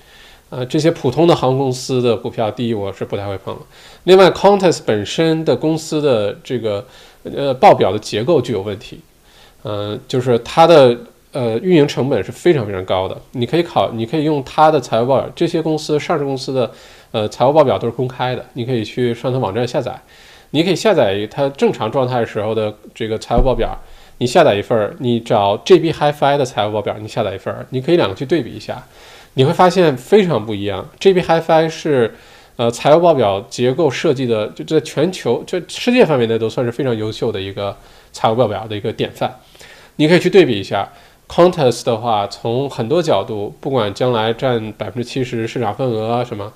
[0.51, 3.57] 呃，这些普通的航空公司的股票，第一我是不太会碰。
[4.03, 6.85] 另外 c o n t e s 本身的公司的这个
[7.23, 8.99] 呃报表的结构具有问题，
[9.63, 10.93] 嗯，就是它的
[11.31, 13.17] 呃运营成本是非常非常高的。
[13.31, 16.69] 你可以考，你可以用它的财务报表，这些公司上市公司的
[17.11, 19.97] 呃财务报表都是公开的，你可以去上它网站下载，
[20.49, 23.73] 你可以下载它正常状态时候的这个财务报表，
[24.17, 28.85] 你下载一份儿，你找 JB Hi-Fi 的财务报表，你下载一份儿，你可以两个去对比一下。
[29.33, 30.87] 你会发现非常不一样。
[30.99, 32.15] JB Hi-Fi 是，
[32.57, 37.75] 呃，财务报表结构设计的，就在全球、就世界范围内都算是非常优秀的一个
[38.11, 39.39] 财务报表的一个典范。
[39.95, 40.89] 你可以去对比一下。
[41.27, 46.51] Qantas 的话，从很多角度，不管将来占百分之七十市场份额啊什么，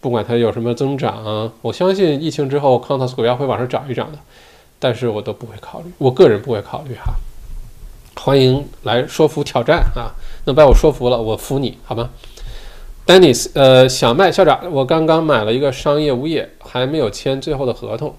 [0.00, 4.18] 不管它有什么增长啊，我相信疫情之后 Contas 股票会往上涨一涨的。
[4.78, 7.14] 但是我都不会考虑，我个人不会考虑哈。
[8.16, 10.12] 欢迎来说服挑战啊！
[10.46, 12.10] 那把我说服了，我服你好吗
[13.06, 18.14] ？Dennis，呃，小麦校长，我刚刚买了一个商业物业，还没有签最后的合同，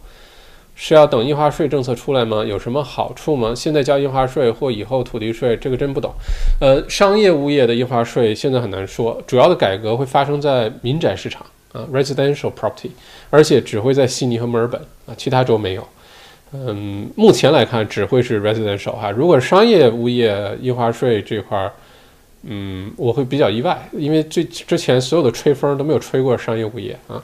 [0.73, 2.43] 是要等印花税政策出来吗？
[2.43, 3.53] 有什么好处吗？
[3.55, 6.11] 现在交印花税或以后土地税，这个真不懂。
[6.59, 12.89] 呃，商业物业的印花税现在很难说，主要的改革会发生在民宅市场啊，residential property，
[13.29, 15.87] 而且只会在悉尼和墨尔本啊，其他州没有。
[16.53, 19.11] 嗯，目前来看只会是 residential 哈。
[19.11, 21.71] 如果商业物业印花税这块儿，
[22.45, 27.21] 嗯，我会比较意外，因为最之前所有的吹风都没有吹过商业物业啊。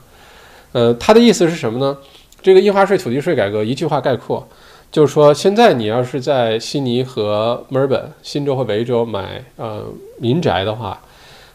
[0.74, 1.98] 呃，他的意思是什么呢？
[2.42, 4.48] 这个印花税、土地税改革一句话概括，
[4.92, 9.86] 就是说现在你要是在悉尼和墨尔本、新州和维州买呃
[10.20, 11.02] 民宅的话，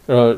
[0.07, 0.37] 呃。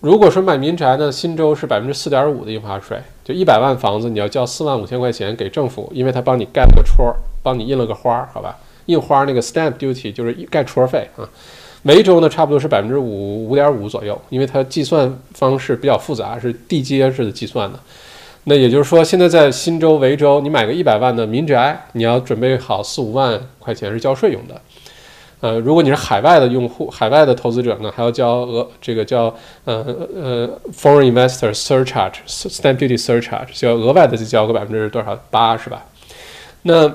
[0.00, 7.12] 如果说买民宅呢，新州是百分之四点五的印花税，就一百万房子你要交四万五千块钱给政府，因为他帮你盖了个戳，
[7.42, 8.56] 帮你印了个花，好吧？
[8.86, 11.28] 印花那个 stamp duty 就是盖戳费啊。
[11.84, 17.78] 维州呢，差不多是百分之五五点五左右，因为它计算方式比较复杂，是地阶式的计算的。
[18.44, 24.60] 那也就是说，现在在新州、维州，你买个一百万的民宅，你要准备好四五万块钱是交税用的。
[25.40, 29.32] 呃，如果你是海外的用户，海外的投资者呢，还要交额这个叫
[29.64, 29.84] 呃
[30.16, 35.84] 呃 foreign investor surcharge stamp duty surcharge，需要额外的再交个百分之多少八是吧？
[36.62, 36.92] 那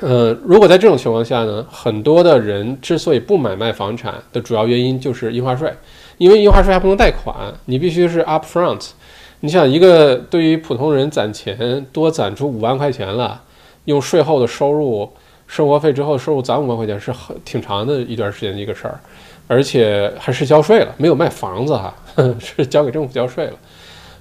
[0.00, 5.72] 呃，如果在这种情况下呢，很多的人之所以不买卖房产的主要原因就是印花税，
[6.18, 7.34] 因为印花税还不能贷款，
[7.66, 8.88] 你必须是 upfront。
[9.40, 13.42] 你想一个对于普通人攒钱多攒出五万块钱了，
[13.84, 15.10] 用税后的收入。
[15.46, 19.00] 生活费之后收入攒五万块钱是很挺长的一段时间的一个事儿，
[19.48, 21.92] 而且还是交税了，没有卖房子哈，
[22.38, 23.52] 是交给政府交税了。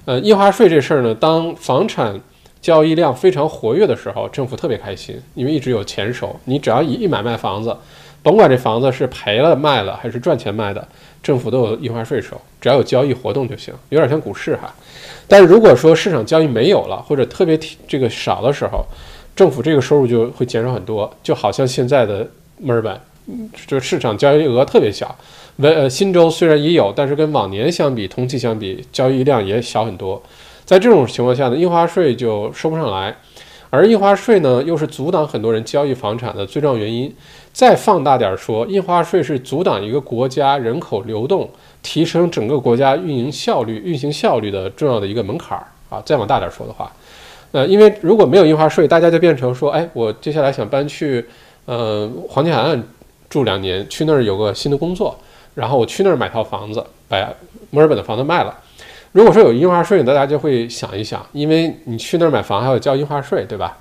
[0.06, 2.20] 呃，印花税这事儿呢，当房产
[2.62, 6.36] 交易量非常活跃的时候，政府特别开心，因为一直有钱收。
[6.46, 7.76] 你只要一一买卖房子，
[8.22, 10.86] 甭管这房子是赔了卖了还是赚钱卖的，
[11.24, 14.74] 政府都有印花税收，只要有交易活动就行，有点像股市哈。
[15.28, 17.58] 但是如果说市场交易没有了或者特别
[17.88, 18.84] 这个少的时候，
[19.36, 22.28] 政府这个收入就会减少很多，就好像现在的
[22.58, 23.00] 墨尔本，
[23.66, 25.16] 就市场交易额特别小。
[25.58, 30.22] 维呃新州虽然也有，但是跟往年相比，同期相比，交易量也小很多。
[30.70, 33.16] 在这种情况下呢，印花税就收不上来，
[33.72, 37.12] 而印花税呢，又是阻挡很多人交易房产的最重要原因。
[37.52, 41.50] 再放大点说，印花税是阻挡一个国家人口流动、
[41.82, 46.00] 提升整个国家运营效率、运行效率的重要的一个门槛儿啊。
[46.06, 46.92] 再往大点说的话。
[47.52, 51.26] 呃，因为如果没有印花税，大家就变成说，哎，我接下来想搬去，
[51.66, 52.84] 呃，黄金海岸
[53.28, 55.18] 住两年，去那儿有个新的工作，
[55.56, 57.18] 然后我去那儿买套房子，把
[57.72, 58.56] 墨尔本的房子卖了。
[59.12, 63.78] 如果说有印花税，大家就会想一想，因为你去那儿买房还要交印花税，对吧？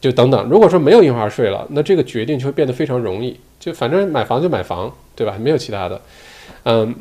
[0.00, 0.48] 就等等。
[0.48, 5.36] 如果说没有印花税了，那这个决定就会变得非常容易，就反正买房就买房，对吧？
[5.38, 6.00] 没有其他的。
[6.64, 6.94] 嗯，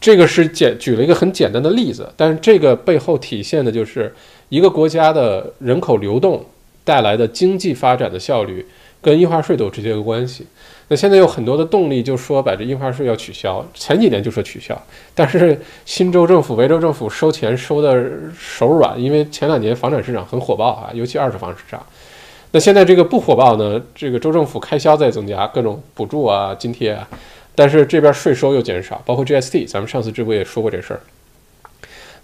[0.00, 4.14] 这个是简举了一个很简单的例子，但是这个背后体现的就是。
[4.52, 6.44] 一个国家的人口流动
[6.84, 8.62] 带来的经济发展的效率，
[9.00, 10.46] 跟印花税都有直接的关系。
[10.92, 13.64] 那现在有很多的动力，就说把这印花税要取消。
[13.72, 14.78] 前几年就说取消，
[15.14, 21.82] 但是新州政府、维州政府收钱收的手软，因为前两年房产市场很火爆啊，尤其二手房市场。
[22.50, 23.80] 那现在这个不火爆呢？
[23.94, 27.08] 这个州政府开销在增加，各种补助啊、津贴啊，
[27.54, 31.00] 但是这边税收又减少，包括 GST，咱们上次直播也说过这事儿。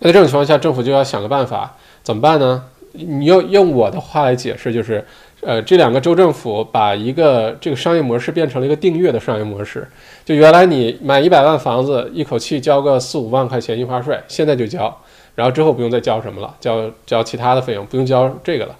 [0.01, 2.65] 那在这种情况下，政府就要想个办法，怎么办呢？
[2.93, 5.07] 你用用我的话来解释，就是，
[5.40, 9.86] 呃，这两个州政府把一个这个商业模式变成了一个订阅的商业模式。
[10.24, 14.94] 就原来你买一百万房子，一口气交个四五万块钱印花税，现在就交，
[15.36, 18.77] 然后之后不用再交什么了，交交其他的费用，不用交这个了。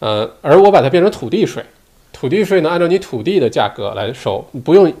[0.00, 1.62] 呃，而我把它变成土地税，
[2.12, 4.92] 土地税呢，按照你土地的价格来收，不用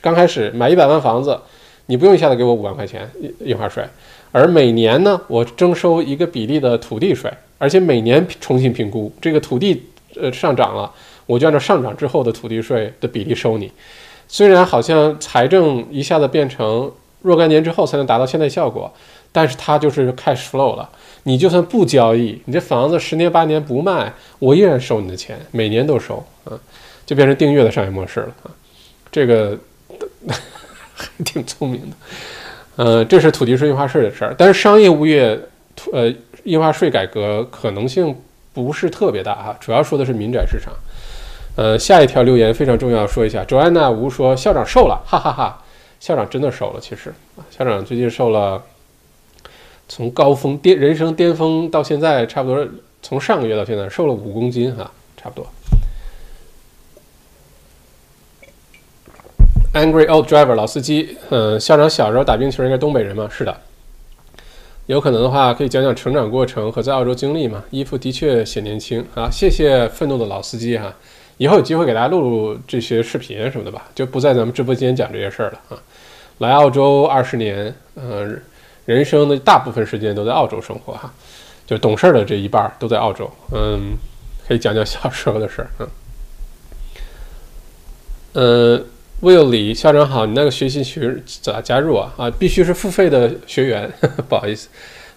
[0.00, 1.38] 刚开始买一百万房子，
[1.86, 3.84] 你不用一下子给我五万块钱印印花税。
[4.32, 9.84] 而每年呢，我征收一个比例的土地税，而且每年重新评估这个土地
[10.20, 10.90] 呃上涨了，
[11.26, 13.70] 我就按照上涨之后的土地税的比例收你。
[14.26, 16.90] 虽然好像财政一下子变成
[17.22, 18.92] 若干年之后才能达到现在效果，
[19.32, 20.88] 但是它就是 cash flow 了。
[21.24, 26.52] 你就算不交易，你这房子十年八年不卖，我依然收你的钱，每年都收啊，
[27.04, 28.50] 就变成订阅的商业模式了啊。
[29.10, 29.58] 这个
[30.94, 31.96] 还 挺聪明的。
[32.76, 35.38] 呃，这是土地税印花税的事儿，但是商业物业
[35.92, 36.10] 呃
[36.44, 38.14] 印花税改革可能性
[38.64, 40.74] 不是特别大哈，主要说的是民宅市场。
[41.54, 45.62] 呃，下一条留言非常重要，说一下，周安娜吴说校长瘦了，哈哈哈，
[46.00, 47.14] 校长真的瘦了，其实
[47.50, 48.60] 校长最近瘦了，
[49.88, 52.66] 从高峰巅人生巅峰到现在，差不多
[53.00, 55.46] 从上个月到现在瘦了五公斤哈，差不多。
[59.74, 61.16] Angry old driver，老司机。
[61.30, 63.28] 嗯，校长小时候打冰球应该东北人吗？
[63.30, 63.60] 是的。
[64.88, 67.62] 有可能的话，可以讲讲成长过程和在澳洲经历嘛？
[67.70, 69.28] 衣服的确显年轻啊！
[69.30, 70.90] 谢谢愤怒的老司机哈。
[71.36, 75.78] 以后有机会给大家录录这些视频什么的吧，就不在咱们直播间讲这些事儿了啊。
[76.38, 78.40] 来澳洲二十年，嗯，
[78.86, 81.12] 人生的大部分时间都在澳洲生活哈，
[81.66, 83.30] 就懂事儿的这一半儿都在澳洲。
[83.52, 83.94] 嗯，
[84.48, 85.68] 可以讲讲小时候的事儿。
[85.80, 85.88] 嗯，
[88.32, 88.84] 呃。
[89.20, 92.14] Will 李校长好，你那个学习群咋加入啊？
[92.16, 93.92] 啊，必须是付费的学员，
[94.28, 94.68] 不好意思，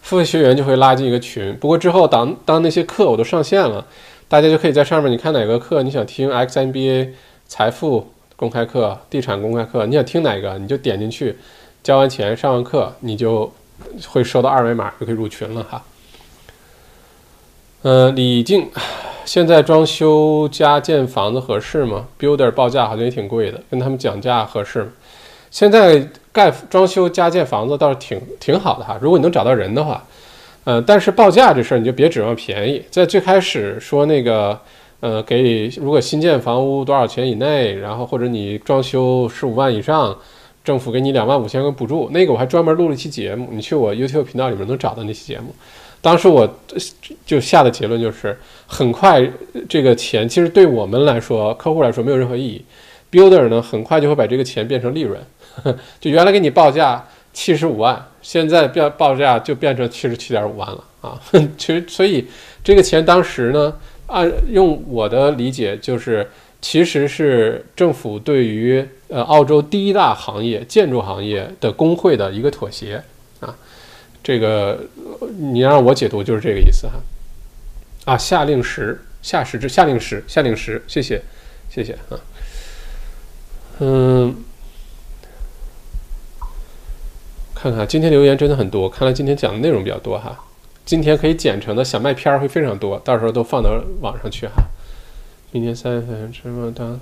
[0.02, 1.56] 付费学员就会拉进一个群。
[1.58, 3.86] 不过之后当当那些课我都上线了，
[4.28, 7.10] 大家就可以在上面，你看哪个课你想听 XMBA
[7.48, 11.38] 财富公开课、地产公开课，你想听哪个你就点进去，
[11.84, 13.54] 交完钱上完课，你就
[14.08, 15.84] 会收到二维码就可以入群了哈。
[17.84, 18.70] 呃，李静。
[19.26, 24.90] 现在装修加建房子合适吗？Builder 报价好像也挺贵的，跟他们讲价合适吗？
[25.50, 30.04] 现在盖装修加建房子倒是挺挺好的哈，如果你能找到人的话，
[30.64, 32.84] 呃，但是报价这事儿你就别指望便宜。
[32.92, 34.60] 在最开始说那个，
[35.00, 40.16] 呃，给如果新建房屋多少钱以内，然后或者你装修十五万以上，
[40.64, 45.54] 政府给你两万五千个补助，那个我还专门录了一期节目，你去我 YouTube 频道里面能找到那期节目。
[46.02, 46.60] 当时我
[47.26, 49.26] 就下的结论就是，很快
[49.70, 52.66] 这个钱其实对我们来说，客户来说没有任何意义。
[53.12, 55.20] Builder 呢，很快就会把这个钱变成利润，
[56.00, 61.20] 就原来给你报价七十五万，现在变报价就变成七十七点五万了啊！
[61.58, 62.26] 其实，所以
[62.64, 63.74] 这个钱当时呢，
[64.08, 66.26] 按用我的理解就是，
[66.62, 73.04] 其实是政府对于呃澳洲第一大行业建筑行业的工会的一个妥协。
[74.24, 74.86] 这个
[75.40, 76.94] 你让我解读就是这个意思哈，
[78.06, 81.24] 啊，夏令时，夏时之夏令时，夏令时，谢谢，
[81.70, 82.20] 谢谢啊，
[83.80, 84.36] 嗯，
[87.56, 90.46] 看看今天留言真的很多，看来今天讲的内容比较多哈，
[90.86, 94.66] 今天可以剪成的小麦片儿会非常多，到时候都放到网上去哈。
[95.52, 97.00] 明年三月份什么当？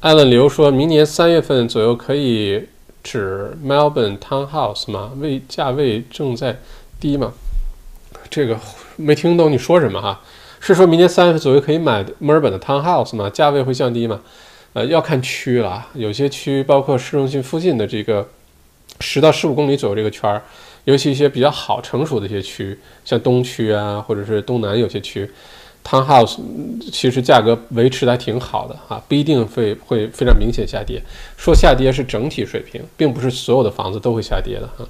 [0.00, 2.68] 艾伦刘说明年三月份左右可以。
[3.02, 5.12] 指 Melbourne Townhouse 吗？
[5.18, 6.58] 位价位正在
[7.00, 7.32] 低吗？
[8.30, 8.58] 这个
[8.96, 10.20] 没听懂你说什么哈？
[10.60, 13.30] 是说明年三月份左右可以买墨尔本的 Townhouse 吗？
[13.30, 14.20] 价位会降低吗？
[14.74, 18.28] 呃，要看区了，有些区包括市中心附近的这个
[19.00, 20.42] 十到十五公里左右这个圈儿，
[20.84, 25.30] 尤其一些比较好成熟的一些区，像东区啊，或者是东南有些区。
[25.88, 26.36] Townhouse
[26.92, 31.02] 其实价格维持的还挺好的啊，不一定会会非常明显下跌。
[31.38, 34.86] 说下跌是整体水平，并不是所有的房子都会下跌的哈。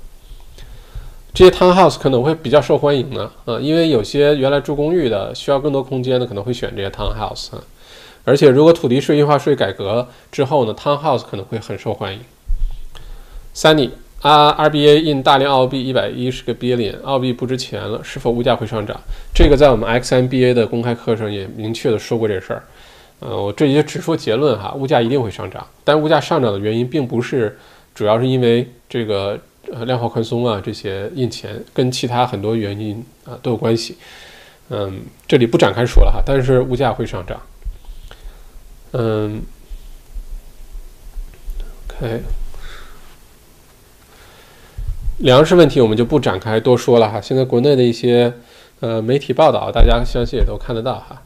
[1.33, 7.63] 这些 Townhouse 可能会比较受欢迎呢，啊，因为有些原来住公寓的需要更多空间的，可能会选这些 Townhouse 啊。
[8.25, 12.21] 而且如果土地税印花税改革之后呢，Townhouse 可能会很受欢迎。
[13.55, 13.91] Sunny。
[14.21, 19.01] 啊，RBA 印大量澳币一百一十个 billion，澳币不值钱了，是否物价会上涨？
[19.33, 22.65] 这个在我们 XMBA 的公开课上也明确的说过这事儿。
[23.21, 27.57] 呃，我这里就只说结论哈，物价一定会上涨，但物价上涨的原因并不是
[27.95, 29.39] 主要是因为这个
[29.73, 33.97] 呃量化宽松啊这些印钱，跟其他很多原因啊都有关系。
[34.71, 37.41] 嗯，这里不展开说了哈，但是物价会上涨。
[38.93, 39.43] 嗯
[41.89, 42.23] ，OK，
[45.19, 47.21] 粮食问题我们就不展开多说了哈。
[47.21, 48.33] 现在国内的一些
[48.81, 51.23] 呃媒体报道，大家相信也都看得到哈。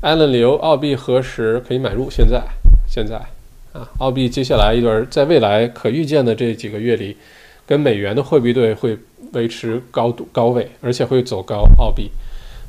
[0.00, 2.08] 艾伦刘，澳币何时可以买入？
[2.10, 2.42] 现在，
[2.88, 3.16] 现在
[3.74, 7.16] 啊，澳币接下来一段，在未来可预见的这几个月里，
[7.66, 8.96] 跟美元的货币对会
[9.32, 11.68] 维持高度高位，而且会走高。
[11.78, 12.10] 澳币，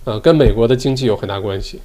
[0.03, 1.79] 呃，跟美国的经济有很大关系。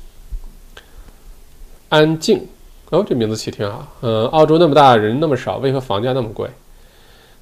[1.90, 2.48] 安静
[2.90, 3.86] 哦，这名字起挺好。
[4.00, 6.48] 嗯，澳洲那么大，人那么少，为何房价那么贵？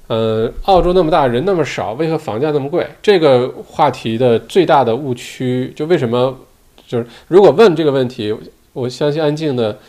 [0.07, 2.85] 呃，澳洲那么大，人那么少，为何房价那么贵？
[3.01, 6.37] 这个话题的最大的误区，就为什么？
[6.85, 8.35] 就是如果问这个问题，
[8.73, 9.79] 我相信安静的，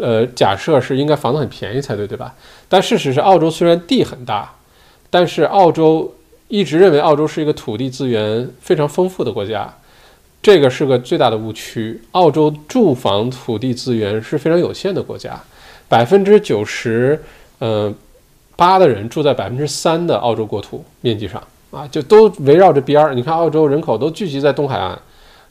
[0.00, 2.34] 呃，假设是应该房子很便宜才对，对吧？
[2.68, 4.54] 但事实是，澳洲虽然地很大，
[5.10, 6.14] 但是澳洲
[6.48, 9.72] 一直认为澳洲是一个土地资源非常丰富的国家。
[10.40, 12.00] 这个是个最大的误区。
[12.12, 15.38] 澳洲住房土地资源是非常有限的国家，
[15.88, 17.20] 百分之九十，
[17.58, 17.92] 呃，
[18.58, 21.40] 八的人住在百分之三的澳洲国土面积上
[21.70, 23.14] 啊，就都围绕着边儿。
[23.14, 24.98] 你看，澳洲人口都聚集在东海岸，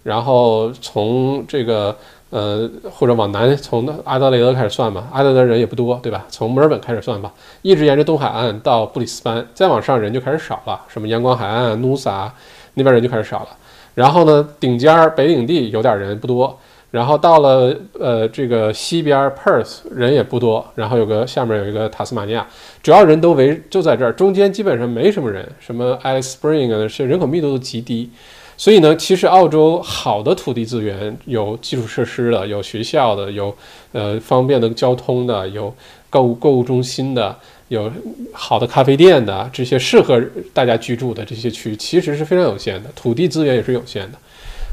[0.04, 1.96] 然后从这个
[2.32, 6.26] 呃或者往南，从阿德雷德开始算吧，阿德雷德人也不多，对吧？
[6.28, 7.32] 从墨尔本开始算吧，
[7.62, 12.30] 一直沿着东海岸到布里斯班，再往上人就开始少了，什么阳光海岸、努萨
[12.74, 13.48] 那边人就开始少了。
[13.96, 16.60] 然后呢，顶尖儿北领地有点人不多，
[16.92, 22.48] 然后到了呃这个西边 Perth 人也不多，然后有个下面有一个塔斯马尼亚，
[22.82, 28.10] 主要人都围就在这儿，中间基本上没什么人，什么 Alice Spring 啊，是人口密度都极低，
[28.56, 33.56] 所以呢，其实澳洲好的土地资源有基础设施的，有学校的，有
[33.92, 35.74] 呃方便的交通的，有
[36.10, 37.36] 购物购物中心的。
[37.70, 37.92] 有
[38.32, 40.24] 好的咖啡店的这些适合
[40.54, 44.18] 大家居住的这些区，其实是非常有限的，土地资源也是有限的，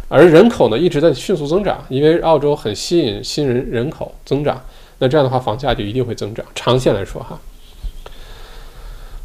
[0.09, 4.63] 而人口呢一直在迅速增长，因为澳洲很吸引新人人口增长，
[4.99, 6.45] 那这样的话房价就一定会增长。
[6.55, 7.41] 长线来说，哈。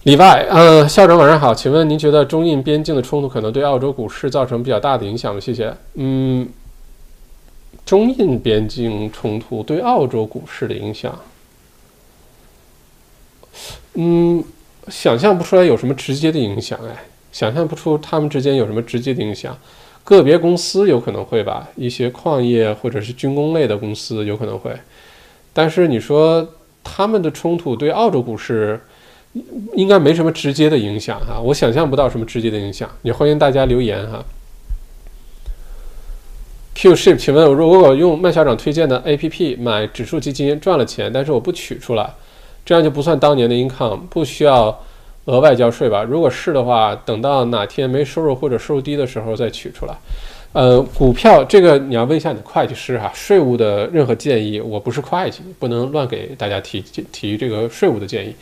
[0.03, 5.39] 里外，嗯，校长晚上好，请问您觉得中印边境的冲突可能对澳洲股市造成比较大的影响吗？
[5.41, 5.75] 谢谢。
[5.95, 6.47] 嗯，
[7.85, 11.19] 中印边境冲突对澳洲股市的影响。
[13.95, 14.41] 嗯，
[14.87, 17.03] 想象不出来有什么直接的影响哎，
[17.33, 19.55] 想象不出他们之间有什么直接的影响。
[20.09, 24.75] 个别公司有可能会吧，一些矿业或者是军工类的公司有可能会。
[25.53, 28.81] 但是你说他们的冲突对澳洲股市
[29.75, 32.89] 应该没什么直接的影响哈，我想象不到什么直接的影响。
[33.03, 34.25] 也欢迎大家留言哈。
[36.73, 42.09] Q ship，请问如果我用麦校长推荐的 APP 买指数基金赚了钱，但是我不取出来。
[42.65, 44.83] 这样就不算当年的 income，不需要
[45.29, 46.01] 额外交税吧？
[46.03, 49.93] 如果是的话，等到哪天没收入或者收入低的时候再取出来。
[50.51, 58.33] 呃，股票这个你要问一下你的会计师哈，税务的任何建议，我不是会计，不能乱给大家提提这个税务的建议。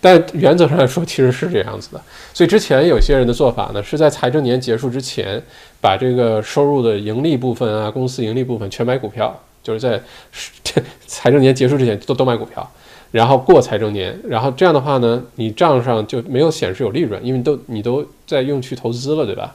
[0.00, 2.00] 但原则上来说，其实是这样子的。
[2.34, 5.40] 所以之前有些人的做法呢，是在财政年结束之前，
[5.80, 9.32] 把这个收入的盈利部分啊，公司盈利部分全买股票，
[9.62, 10.02] 就是在
[11.06, 12.68] 财政年结束之前都都买股票。
[13.12, 19.54] 然后过财政年，然后这样的话呢，你账上就没有显示有利润，因为都你都在用去投资了，对吧？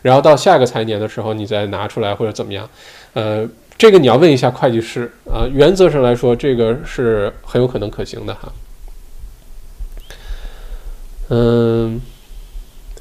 [0.00, 2.68] 然后到下一个财年的时候，你再拿出来或者怎么样，
[3.12, 5.44] 呃，这个你要问一下会计师啊。
[5.52, 8.52] 原则上来说，这个是很有可能可行的哈。
[11.28, 12.00] 嗯，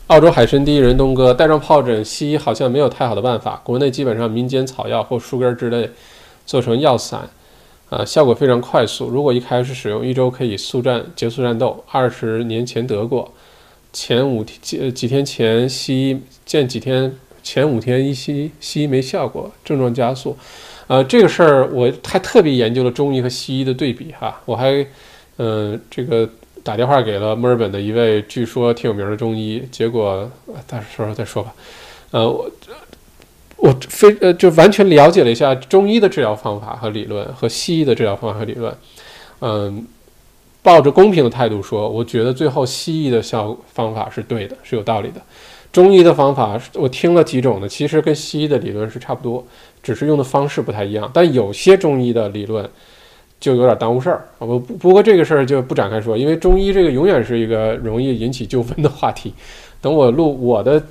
[0.08, 5.90] 澳洲海参第一人东哥，带状疱疹西医好像没有太好的办法，国内基本上民间草药或树根之类
[6.46, 7.30] 做成药散。
[7.94, 9.08] 啊，效果非常快速。
[9.08, 11.84] 如果一开始使用，一周可以速战结束战斗。
[11.92, 13.32] 二十年前得过，
[13.92, 20.36] 前五天几几天前西医见几天前五天一西西医没效果，症状加速。
[20.88, 24.86] 呃，这个事儿我还特别研究了中医和西医的对比哈，我还
[25.38, 26.28] 嗯这个
[26.64, 30.30] 打电话给了墨尔本的一位据说挺有名的中医，结果
[30.68, 31.54] 到时候再说吧。
[32.10, 32.50] 呃，我
[33.64, 33.74] 我。
[33.88, 38.76] 非呃就完全了解了一下中医的治疗方法和理论和西医的治疗方法和理论，
[39.40, 39.88] 嗯，
[40.62, 45.22] 抱着公平的态度说，我觉得最后西医的效方法是对的，是有道理的。
[45.72, 49.46] 中医的方法我听了几种呢，其实跟西医的理论是差不多，
[49.82, 51.10] 只是用的方式不太一样。
[51.14, 52.70] 但有些中医的理论
[53.40, 54.46] 就有点耽误事儿啊。
[54.46, 59.34] 不不过这个事儿就不展开说，因为中医这个永远是一个容易引起纠纷的话题。
[59.80, 60.84] 等我录我的。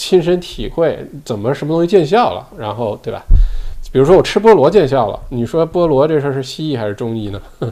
[0.00, 3.22] 亲身体会怎么什么东西见效了，然后对吧？
[3.92, 7.42] 比如说我吃菠萝见效了，你说菠萝这事儿是西医还是中医呢？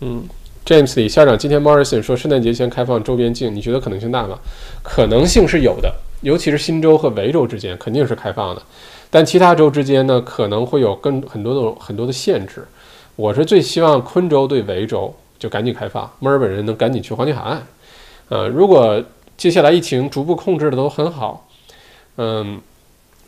[0.00, 0.24] 嗯
[0.66, 4.36] ，James 李校长，今天 Morrison 说圣诞节前开放周边境，你觉得可能性大吗？
[4.82, 8.62] 可能性是有的，尤其是新州和维州之间肯定是开放的，
[9.08, 12.66] 但其他州之间呢可能会有更很多的很多的限制。
[13.14, 17.62] 我是最希望昆州对维州就赶紧开放，墨尔本人能赶紧去黄金海岸。
[18.30, 19.00] 呃，如果
[19.36, 21.43] 接下来疫情逐步控制的都很好，
[22.16, 22.60] 嗯，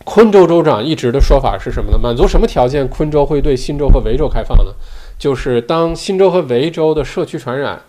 [0.05, 1.99] 昆州州长一直的说法是什么呢？
[1.99, 4.73] 满足什么条件，昆州会对新州和维州开放呢？
[5.19, 7.81] 就是当新州和维州的社区传染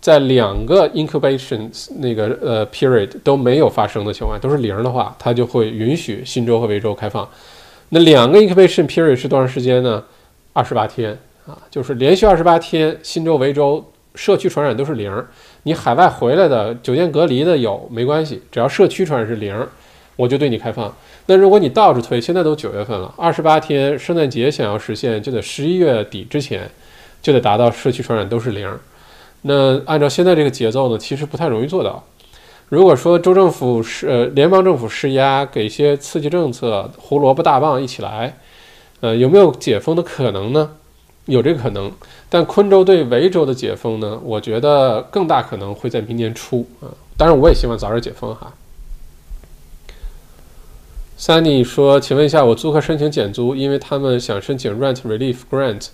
[0.00, 1.68] 在两个 incubation
[1.98, 7.28] 那个呃 period 都没有发生的情况下，都是零的话，它就会允许新州和维州开放。
[7.88, 10.02] 那两个 incubation period 是多长时间呢？
[10.52, 15.24] 二十八天啊，就是连续二十八天，新州、维州社区传染都是零。
[15.64, 19.54] 你海外回来的酒店隔离的有没关系，只要社区传染是零，
[20.16, 20.92] 我就对你开放。
[21.26, 26.70] 那如果你倒着推，现在都九月份了，二十八天，圣诞节想要实现，就得十一月底之前
[27.22, 28.68] 就得达到社区传染都是零。
[29.42, 32.02] 那按照现在这个节奏呢，其实不太容易做到。
[32.68, 38.38] 如果说州政府是呃联邦政府施压，给一些刺激政策，胡萝卜大棒一起来，
[39.00, 40.70] 呃，有没有解封的可能呢？
[41.26, 41.92] 有这个可能。
[42.28, 44.18] 但昆州对维州的解封呢？
[44.24, 46.90] 我觉得更大可能会在明年初啊。
[47.16, 48.52] 当然，我也希望早点解封哈。
[51.18, 55.86] Sunny 说：“请问一下，我租客申请减租，因为他们想申请 Rent Relief Grant。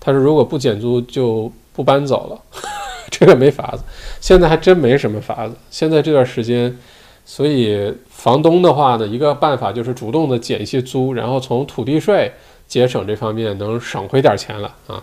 [0.00, 2.60] 他说如果不减租就不搬走了，
[3.08, 3.84] 这个没法子。
[4.20, 5.54] 现在还真没什么法子。
[5.70, 6.76] 现在这段时间，
[7.24, 12.32] 所以房东的话呢，一个办法就是主动的减一些租，然后从土地税
[12.66, 15.02] 节省这方面能省回点钱了啊。”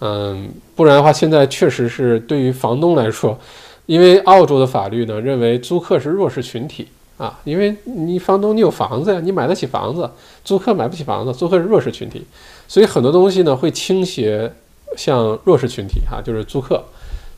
[0.00, 3.38] 嗯，不然的话，现在确实是对于房东来说，
[3.86, 10.10] 因为澳洲的法律呢认为租客是弱势群体啊，因为你房东你有房子呀，你买得起房子，
[10.44, 12.26] 租客买不起房子，租客是弱势群体，
[12.66, 14.52] 所以很多东西呢会倾斜
[14.96, 16.82] 向弱势群体哈，就是租客，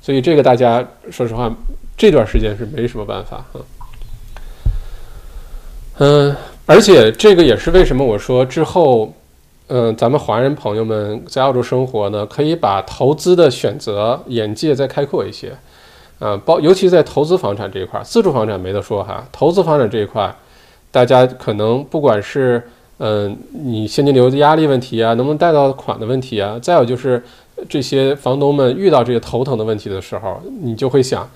[0.01, 1.55] 所以这个大家说实话，
[1.97, 3.61] 这段时间是没什么办法啊。
[5.99, 6.37] 嗯，
[6.67, 9.13] 而且这个也是为什么我说之后。
[9.69, 15.57] 嗯，咱们华人朋友们在澳洲生活呢，可以把投资的选择眼界再开阔一些，
[16.19, 20.35] 啊，包尤其在投资房产这一块，自住房产没得说哈，投资房产这一块，
[20.91, 22.63] 大家可能不管是
[22.99, 27.23] 嗯你现金流的压力问题啊，能不能贷到款的问题啊，再有就是
[27.69, 31.29] 这些房东们遇到这些头疼的问题的时候，你就会想，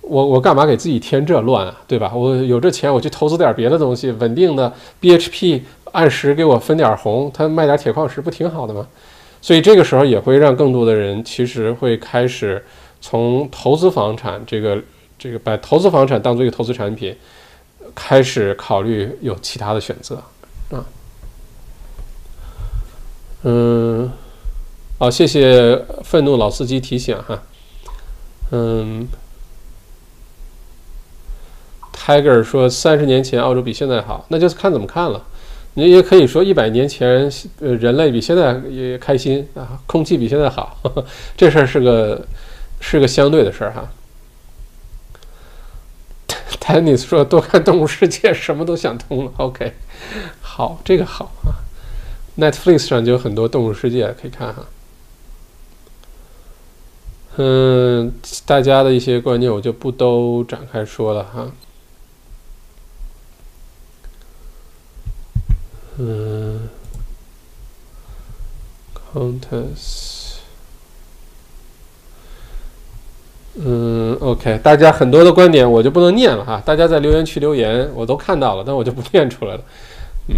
[0.00, 2.12] 我我干嘛给自己添这乱啊，对吧？
[2.14, 5.62] 我有这钱，我去投资点别的东西，稳定的 BHP。
[5.94, 8.84] 按时给我分点红，他卖点铁矿石不挺好的吗？
[9.40, 12.60] 所以这个时候也会让更多的人其实会开始
[13.06, 14.82] 从投资房产这个
[15.18, 17.14] 这个把投资房产当做一个投资产品，
[17.94, 20.22] 开始考虑有其他的选择
[20.70, 20.82] 啊。
[23.42, 24.10] 嗯，
[24.98, 27.42] 好，谢谢愤怒老司机提醒哈。
[28.52, 29.06] 嗯
[31.92, 35.22] ，Tiger 说三十年前澳洲比现在好，那就是看怎么看了。
[35.74, 40.78] 你也可以说，一百年前，呃，人类比现在也开心啊，空气比现在好，
[41.36, 42.26] 这事儿是个
[42.86, 43.90] 是个相对的事儿哈。
[46.60, 49.32] Tennis 说多看《动物世界》，什么都想通了。
[49.38, 49.72] OK，
[50.42, 51.64] 好，这个好啊。
[52.36, 54.66] Netflix 上就有很多《动物世界》可以看哈。
[57.36, 58.12] 嗯，
[58.44, 61.50] 大家的一些观念我就不都展开说了哈。
[65.96, 66.68] 嗯
[68.94, 70.13] ，Countess，
[73.56, 79.60] 嗯，OK，大家很多的观点我就不能念了哈，大家在留言区留言我都看到了，但我就不念出来了。
[80.28, 80.34] 嗯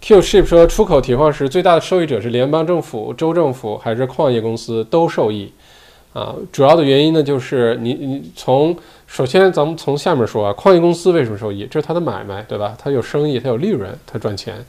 [0.00, 5.52] ，Q Ship 说，出口铁矿石最大的受益者是联邦政府、州政府还是矿业公司都受益
[6.12, 6.34] 啊？
[6.52, 8.76] 主要的原因呢，就是你你从。
[9.08, 11.64] 首先，咱们从下面说啊，矿业公司为什么受益？
[11.70, 12.76] 这是它的买卖，对吧？
[12.76, 14.66] 它有生意，它有利润，它赚钱。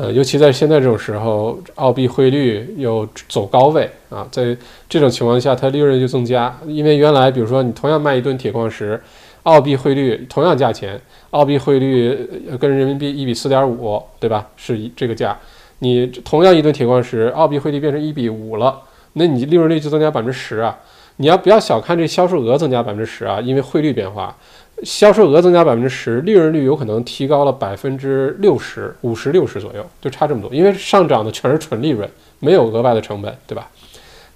[0.00, 4.56] 呃，尤其在现在这种时候，澳币汇率又走高位啊，在
[4.88, 6.58] 这种情况下，它利润就增加。
[6.66, 8.98] 因为原来，比如说你同样卖一吨铁矿石，
[9.42, 10.98] 澳币汇率同样价钱，
[11.32, 12.18] 澳币汇率
[12.58, 14.48] 跟人民币一比四点五，对吧？
[14.56, 15.38] 是这个价。
[15.80, 18.80] 你同样一吨铁矿石，澳币汇率变成一比五了，
[19.12, 20.78] 那你利润率就增加百分之十啊。
[21.16, 23.38] 你要不要小看这销售额增加百分之十啊？
[23.38, 24.34] 因为汇率变化，
[24.82, 30.54] 销售额增加百分之十，利润率有可能提高了百分之六十五十六十左右，就差这么多。
[30.54, 32.08] 因为上涨的全是纯利润，
[32.38, 33.68] 没有额外的成本，对吧？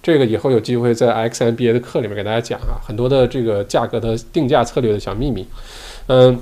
[0.03, 5.47] 这个以后有机会在 XMBA 的课里面给大家讲啊，很多的这个价格的定价策略的小秘密。
[6.07, 6.39] 嗯，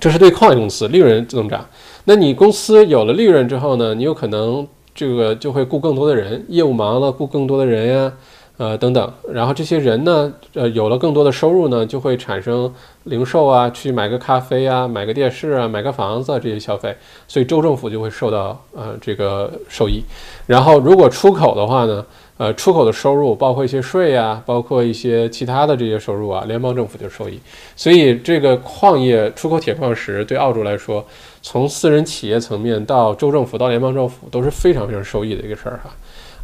[0.00, 1.64] 这是对矿业公司利润增长。
[2.06, 3.94] 那你公司有了利润之后呢？
[3.94, 8.12] 你有可能这个就会雇更多的人，业务忙了雇更多的人呀。
[8.58, 9.10] 呃等等。
[9.32, 12.70] 然后这些人呢，呃，有了更多的收入呢，就会产生
[13.04, 16.94] 零售啊，去买个咖啡啊，买个电视啊，买个房子啊这些消费，
[17.26, 20.02] 所以州政府就会受到呃这个受益。
[20.46, 22.04] 然后如果出口的话呢？
[22.38, 27.36] 呃，出口的收入包括一些税啊，包括一些其他的这些收入啊，联邦政府就受益。
[27.74, 31.04] 所以这个矿业出口铁矿石对澳洲来说，
[31.42, 35.90] 从私人企业层面到州政府到联邦政府都是非常非常受益的一个事儿哈。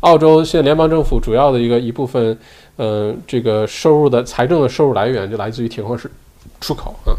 [0.05, 2.39] 澳洲现在联邦政府主要的一个一部分，
[2.76, 6.10] 呃，这个收入的财政的收入来源就来自于铁矿石
[6.60, 7.16] 出口啊。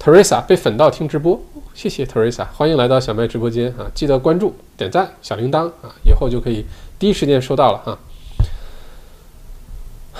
[0.00, 1.40] Teresa 被粉到听直播，
[1.74, 6.66] 谢谢 Teresa，欢迎来到小麦直播间啊，记得关注、点赞、小铃铛啊，以后就可以。
[6.98, 7.98] 第一时间收到了哈，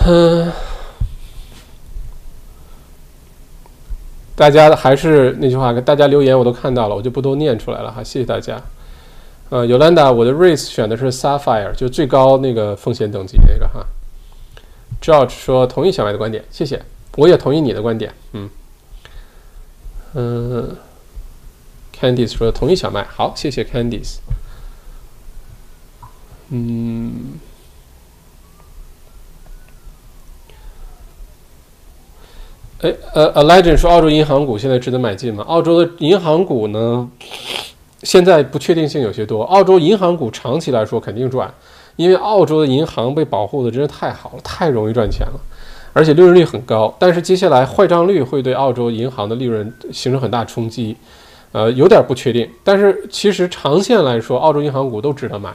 [0.06, 0.52] 嗯，
[4.36, 8.62] 大家还是那句话，给大家留言我都看到了，我就不都念出来了哈，谢谢大家。
[9.52, 13.84] 呃，Yolanda，我的 race 选的是 Sapphire，就最高那个风险等级那个哈。
[15.02, 16.80] George 说同意小麦的观点，谢谢，
[17.18, 18.48] 我也同意你的观点，嗯，
[20.14, 20.74] 嗯
[21.94, 24.20] ，Candice 说同意小麦，好，谢谢 Candice。
[26.48, 27.38] 嗯，
[32.80, 35.44] 哎，呃，A Legend 说澳洲银行股现在值得买进吗？
[35.44, 37.10] 澳洲的银行股呢，
[38.02, 39.42] 现在不确定性有些多。
[39.44, 41.52] 澳洲银行股长期来说肯定赚，
[41.96, 45.40] 因为澳洲的银行被保护的真是太好了，太容易赚钱了，
[45.92, 46.94] 而且利润率很高。
[46.98, 50.96] 但是接下来坏账率会对澳洲银行的利润形成很大冲击，
[51.52, 52.48] 呃，有点不确定。
[52.64, 55.54] 但是其实长线来说，澳洲银行股都值得买。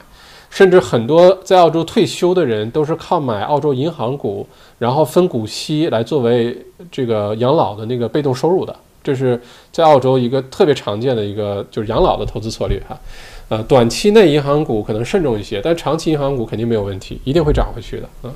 [0.49, 4.47] 甚至很多在澳洲退休的人都是靠买澳洲银行股，
[4.79, 6.57] 然后分股息来作为
[6.89, 8.73] 这个养老的那个被动收入的。
[9.07, 12.99] 这是在澳洲一个特别常见的一个就是养老的投资策略哈。
[13.47, 18.35] 呃，短期内银行股可能慎重一些，但长期银行股肯定没有问题，一定会涨回去的啊。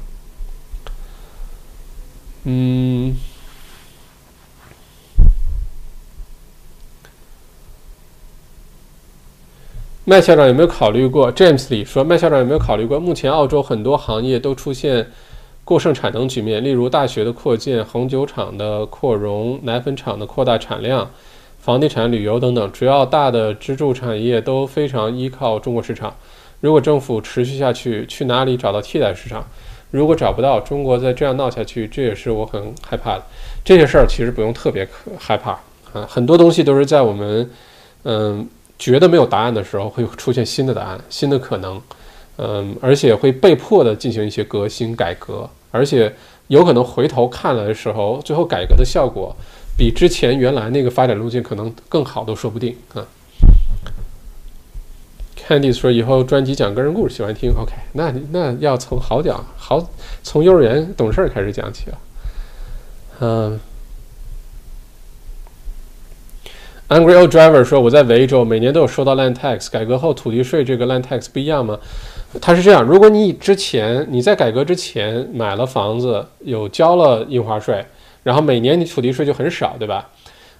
[2.46, 3.14] 嗯。
[10.06, 12.98] 麦校长有没有考虑过？James 里说，麦校长有没有考虑过？
[12.98, 15.08] 目前澳洲很多行业都出现
[15.72, 21.10] 过剩产能局面，例如大学的扩建、红酒厂的扩容、奶粉厂的扩大产量、
[21.60, 26.14] 房地产、旅游等等，主要大的支柱产业都非常依靠中国市场。
[26.60, 29.48] 如果政府持续下去，去哪里找到替代市场？
[29.92, 33.24] 如果找不到，中国再这样闹下去，这也是我很害怕的。
[33.64, 34.86] 这些事儿其实不用特别
[35.18, 35.52] 害怕
[35.94, 37.50] 啊，很多东西都是在我们
[38.04, 38.46] 嗯。
[38.78, 41.80] 觉得没有答案的时候，会出现新的答案、新的可能，
[42.38, 46.14] 嗯，而且会被迫的进行一些革新改革，而且
[46.48, 49.36] 有可能回头看来的时候，最后改革的效果
[49.78, 53.08] 比之前原来那个发展路径可能更好都说不定啊。
[55.38, 59.90] Candy 说以后专辑讲个人故事，喜欢听，OK，那那要从好讲好，
[60.22, 61.98] 从幼儿园懂事开始讲起啊，
[63.20, 63.60] 嗯。
[66.90, 69.72] Angry old driver 说：“我在维州，每年都有收到 land tax。
[69.72, 71.80] 改革后土地税这个 land tax 不一样吗？
[72.40, 77.84] 它是这样：如果你之前你在改革之前买了房子，有交了印花税，
[78.24, 80.08] 然后每年你土地税就很少，对吧？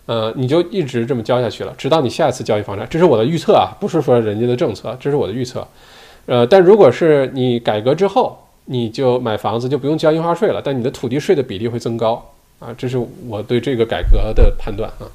[0.08, 2.86] 呃，你就一直这么交下去了，直到你下一次交易房产。
[2.90, 5.66] 这是我的预测啊，不是说人家的政策，这是我的预测。
[6.26, 12.22] 呃，但如果是你改革之后，你就买房子就不用交印花税了，但你的土地税的比例会增高
[12.60, 15.08] 啊，这是我对这个改革的判断啊。”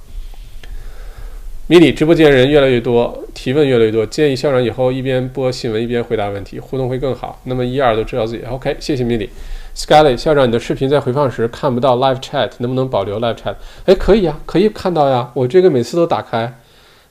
[1.68, 7.40] 迷你直播间人越来越多，提问越来越多，建议校长以后一边播新闻一边回答问题，互动会更好。
[7.42, 9.28] 那么一二都知道自己 OK，谢谢迷你。
[9.74, 13.56] Skyly 校长，你的视频在回放时看不到 Live Chat，能不能保留 Live Chat？
[13.84, 16.56] 哎，可以啊，可以看到呀，我这个每次都打开。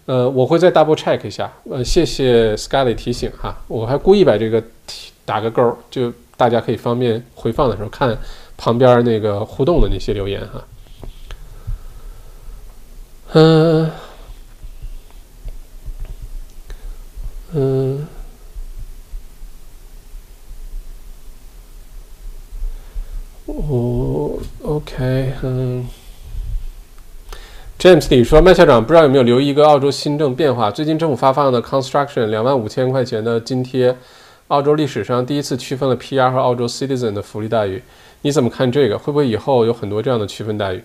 [0.06, 1.52] 呃，我会再 double check 一下。
[1.70, 4.64] 呃，谢谢 Skyly 提醒哈，我还故意把这个
[5.26, 8.18] 打个勾，就大家可以方便回放的时候看
[8.56, 10.64] 旁边那个互动的那些留言哈。
[13.34, 13.92] 嗯。
[17.58, 18.06] 嗯，
[23.46, 25.88] 哦，OK，嗯
[27.80, 30.70] ，James 李说，麦校长不知道有没有留意一个澳洲新政变化？
[30.70, 33.96] 最近政府发放的 Construction 两万五千块钱的津贴，
[34.50, 37.82] 澳洲历史上第一次区分了 PR 和澳洲 Citizen 的福利待遇，
[38.24, 38.98] 你怎么看这个？
[38.98, 40.84] 会不会以后有很多这样的区分待遇？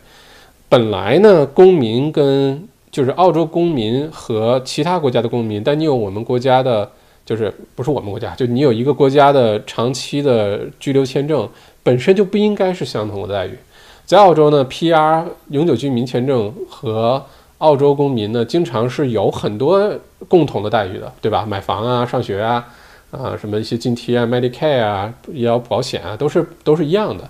[0.68, 6.90] 本来呢，公民跟就是澳洲公民和其他国家的公民，但你有我们国家的，
[7.24, 11.48] 就是不是我们国家，就你有一个国家的长期的居留签证，
[11.82, 13.56] 本身就不应该是相同的待遇。
[14.04, 17.24] 在澳洲呢，PR 永久居民签证和
[17.58, 19.92] 澳洲公民呢，经常是有很多
[20.26, 21.46] 共同的待遇的，对吧？
[21.46, 22.66] 买房啊，上学啊，
[23.12, 27.22] 啊，什么一些津贴啊、Medicare 啊、医疗保险啊，都是都是一样的。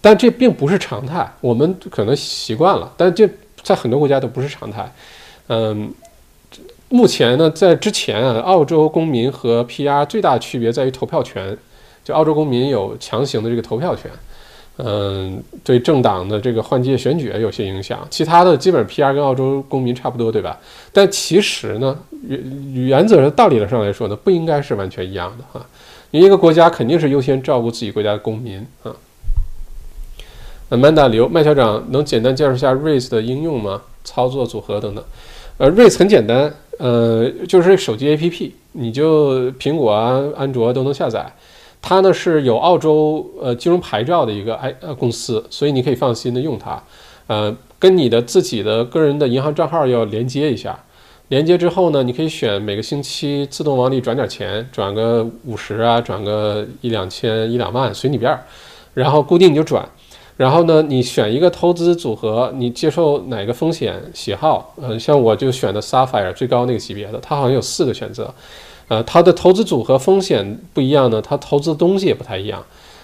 [0.00, 3.28] 但这并不是常态，我们可能习惯了，但这
[3.64, 4.92] 在很多国家都不是常态。
[5.48, 5.92] 嗯，
[6.90, 11.58] 目前呢，在之前啊，澳洲公民和 PR 最大的区别在于投票权，
[12.04, 14.08] 就澳洲公民有强行的这个投票权。
[14.76, 20.58] 嗯，对政党的这个换届选举有些影响，其他的基本上 PR 跟澳洲公民差不多，对吧？
[20.92, 21.96] 但其实呢，
[22.26, 25.64] 原原则上、道理上来说呢，不应该是完全一样的哈。
[26.10, 28.92] 一个国家肯定是优先照顾自己国家的公民啊。
[30.76, 33.82] Manda 刘麦校长能简单介绍一下 Raise 的应用吗？
[34.04, 35.04] 操作组合等等。
[35.56, 41.32] 呃，Raise 很简单，呃，就是手机 APP，你就苹果啊、安卓都能下载。
[41.80, 46.82] 它呢是有澳洲呃金融牌照的一个 i 呃公司，所以你可以放心的用它。
[47.26, 50.78] 呃，跟你的自己的个人的银行账号要连接一下，
[51.28, 58.42] 连接之后呢，你可以选每个星期自动往里转点钱，转个五十啊，转个一两千、一两万随你便儿，
[58.94, 59.86] 然后固定你就转。
[60.36, 64.74] 然后呢，你选一个投资组合，你接受哪个风险喜好？
[64.82, 68.34] 呃，像我就选的 Sapphire 最高那个级别的，它好像有四个选择。
[68.88, 72.62] 呃，它的投资组合风险不一样呢，它投资的东西也不太一样。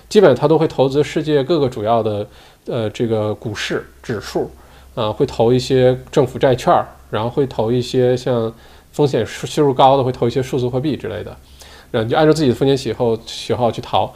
[0.09, 2.27] 基本上它都会投资世界各个主要的
[2.67, 4.51] 呃这个股市指数，
[4.97, 8.53] 啊，会投一些政府债券，然后会投一些像
[8.91, 11.37] 风险系数高的，会投一些数字货币之类的。
[11.93, 14.13] 然后你就按照自己的风险喜好喜好去淘。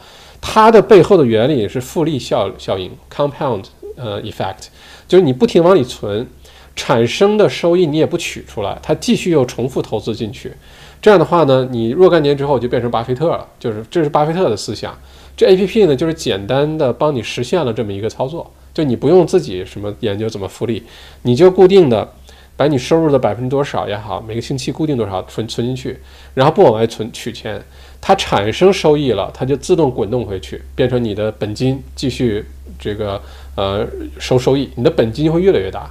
[0.47, 3.63] 它的背后的原理是复利效效应 （compound
[3.97, 4.67] 呃 effect），
[5.07, 6.27] 就是你不停往里存，
[6.75, 10.53] 产生的收益你也不取出来，它继续又重复投资进去。
[11.01, 14.95] 这样的话呢，你若干年之后就变成巴菲特了，就是这是巴菲特的思想。
[15.35, 20.83] 这 A P P 呢，就是简单的帮你实现了这么一个操作，就你不用自己什么研究怎么复利，
[21.23, 22.13] 你就固定的
[22.55, 25.99] 把你收入的百分之多少也好，每个星期固定多少存存进去，
[26.35, 27.61] 然后不往外存取钱，
[28.07, 32.45] 它产生收益了，它就自动滚动回去，变成你的本金，继续
[32.77, 33.19] 这个
[33.55, 33.83] 呃
[34.19, 35.89] 收收益，你的本金会越来越大。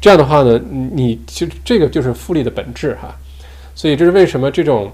[0.00, 0.60] 这样的话呢，
[0.92, 3.12] 你其实这个就是复利的本质哈。
[3.74, 4.92] 所以这是为什么这种，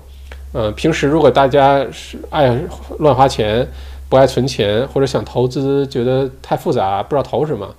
[0.55, 2.59] 呃，平时如果大家是爱
[3.01, 3.69] 乱花钱，
[4.09, 7.75] 不爱存钱，或者想投资觉得太复杂，不知道投什么，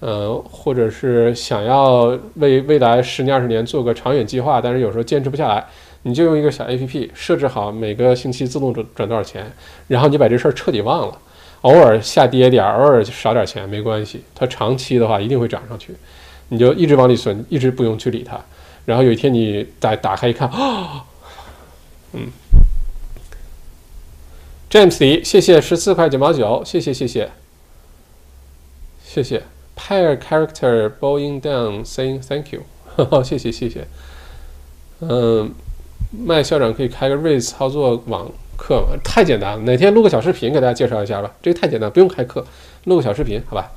[0.00, 5.66] 呃，或者是想要为未来十年二十年做个长远计划，但是有时候坚持不下来，
[6.02, 9.52] 你就用一个小 APP 设置好每个星期自动转转多少钱，
[9.88, 11.18] 然后你把这事儿彻底忘了，
[11.62, 15.94] 偶尔下跌点儿，偶尔少点钱没关系，它长期的话一定会涨上去，
[16.48, 18.40] 你就一直往里存，一直不用去理它。
[18.86, 21.04] 然后有一天你打打开一看，啊，
[22.14, 22.28] 嗯
[24.70, 27.30] ，James 李，谢谢十四块九毛九，谢谢谢谢。
[29.04, 29.42] 谢谢
[29.76, 32.62] ，Pair character bowing down saying thank you，
[33.24, 33.86] 谢谢谢谢，
[35.00, 35.52] 嗯，
[36.10, 38.98] 麦校长可以开个 Raise 操作网课吗？
[39.04, 42.44] 太简单了，哪天录个小视频给大家介绍一下吧，这个太简单，不用开课，
[42.84, 43.70] 录个小视频好吧。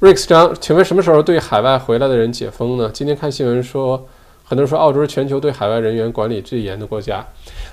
[0.00, 2.90] Rex 张，请问什么时候对海外回来的人解封呢？
[2.92, 4.06] 今天看新闻说，
[4.44, 7.24] 很多人说澳洲是全球对海外人员管理最严的国家。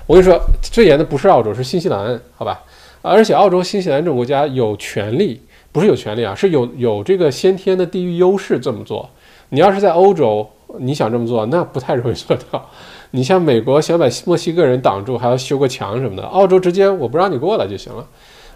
[0.06, 2.62] 我跟你说，最严的不是澳洲，是新西兰，好吧？
[3.02, 5.40] 而且澳洲、新西兰这种国家有权利，
[5.72, 9.10] 不是有权利啊，是有有这个先天的地域优势这么做。
[9.48, 12.70] 你要是在欧洲，你想这么做，那不太容易做到。
[13.12, 18.06] 你像美国想把墨西哥人挡住，还要修个墙什么的，澳洲直接我不让你过来就行了。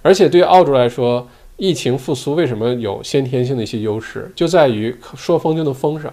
[0.02, 1.26] 而且对澳洲来说，
[1.56, 4.30] 疫情复苏为什么有先天性的一些优势？
[4.36, 6.12] 就在于说封就能封上，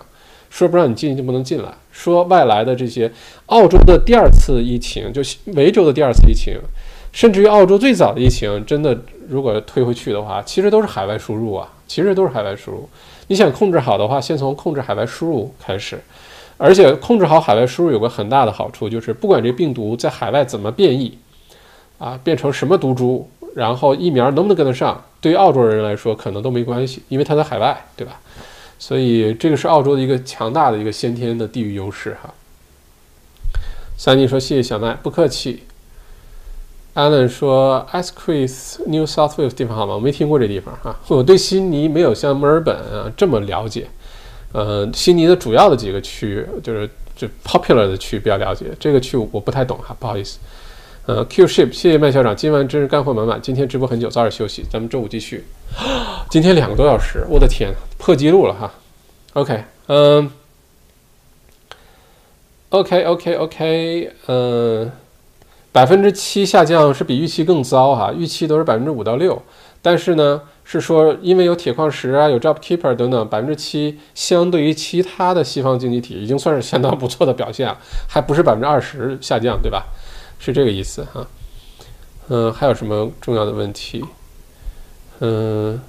[0.49, 1.69] 说不让你进就不能进来。
[1.91, 3.11] 说外来的这些，
[3.47, 5.21] 澳洲的第二次疫情，就
[5.53, 6.57] 维州的第二次疫情，
[7.11, 8.97] 甚至于澳洲最早的疫情，真的
[9.27, 12.89] 如果推回去的话，其实都是海外输入啊，其实都是海外输入。
[13.27, 15.99] 你想控制好的话，先从控制海外输入开始，
[16.63, 21.17] 而且控制好海外输入有个很大的好处，就是不管这病毒在海外怎么变异，
[21.97, 23.27] 啊，变成什么毒株。
[23.55, 25.03] 然后疫苗能不能跟得上？
[25.19, 28.21] 对于澳洲人来说，可能都没关系，因为他在海外，对吧？
[28.77, 32.31] 所以这个是澳洲的一个强大的一个先天的地域优势哈。
[33.97, 35.63] 三妮说：“谢谢小麦，不客气。”
[36.93, 39.95] Allen 说：“Asquith New South Wales 地方好吗？
[39.95, 40.95] 我没听过这地方哈。
[41.07, 43.87] 我对悉尼没有像墨尔本啊这么了解。
[44.51, 50.39] 呃，悉尼的主要的几个区就是就 popular 的区比较了解，这个区我不太懂哈，不好意思。”
[51.07, 53.41] 呃，Q ship，谢谢麦校长，今晚真是干货满满。
[53.41, 55.43] 今天直播很久，早点休息，咱们周五继续。
[56.29, 58.71] 今天两个多小时，我的天，破纪录了哈。
[59.33, 60.31] OK，嗯
[62.69, 64.91] ，OK，OK，OK，嗯，
[65.71, 69.41] 百分之七下降是比预期更糟哈，预期都是百分之五到六，
[69.81, 77.75] 但是呢，是说因为有铁矿石啊，有 Job Keeper 等等，百分之七相对于其他的西方经济体已经算是相当不错的表现，
[78.07, 79.85] 还不是百分之二十下降，对吧？
[80.39, 81.27] 是这个意思哈。
[82.29, 84.03] 嗯，还有什么重要的问题？
[85.19, 85.79] 嗯，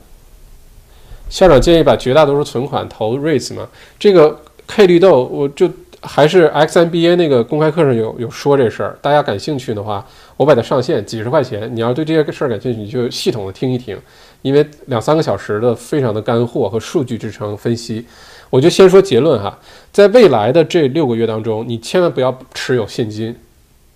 [1.29, 3.69] 校长建议把绝大多数存款投 REITs 嘛？
[3.99, 5.71] 这个 K 绿豆，我就
[6.01, 10.05] 还是 XMBA 那个公开课上有有说这事儿，大家感兴趣的话，
[10.37, 11.71] 我把它上线，几十块钱。
[11.75, 13.97] 你要对这些事儿感兴趣，你就系统的听一听，
[14.43, 18.05] 因为两三个小时的非常的干货和数据支撑分析。
[18.51, 19.59] 我就先说结论哈，
[19.91, 23.35] 在未来的这六个月当中，你千万不要持有现金，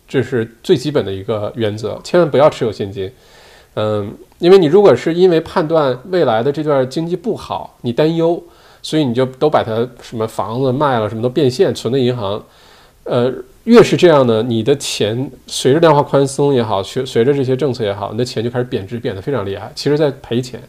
[0.08, 3.10] 这是最基本的一个原则，千万不要持有现金。
[3.74, 8.42] 嗯，因为你如果是因为判断未来的这段经济不好，你担忧，
[8.80, 12.42] 所以你就都把它什么房子卖了，什么都变现存在银行。
[13.04, 13.30] 呃，
[13.66, 20.60] 越是这样呢，你的钱随着量化宽松也好，随随着这些政策也好，你的钱就开始贬值，贬得非常厉害，其实在赔钱。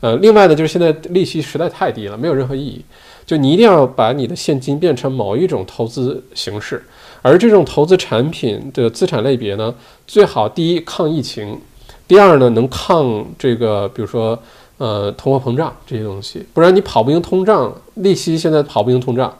[0.00, 2.84] 呃，另外呢，就是现在利息实在太低了，没有任何意义。
[3.26, 6.80] 就你一定要把你的现金变成某一种投资形式，
[7.22, 9.74] 而这种投资产品的资产类别呢，
[10.06, 11.58] 最好第一抗疫情，
[12.06, 14.38] 第二呢能抗这个，比如说
[14.78, 19.36] 呃通货膨胀这些东西，不然你跑不赢通胀，利息现在跑不赢通胀。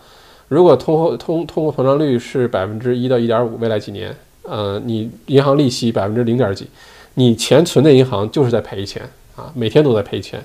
[0.49, 6.67] 如果通货通通货膨胀率是百分之一到一点五，未来几年，呃，你银行利息百分之零点几，
[7.15, 9.03] 你钱存在银行就是在赔钱
[9.37, 10.43] 啊，每天都在赔钱，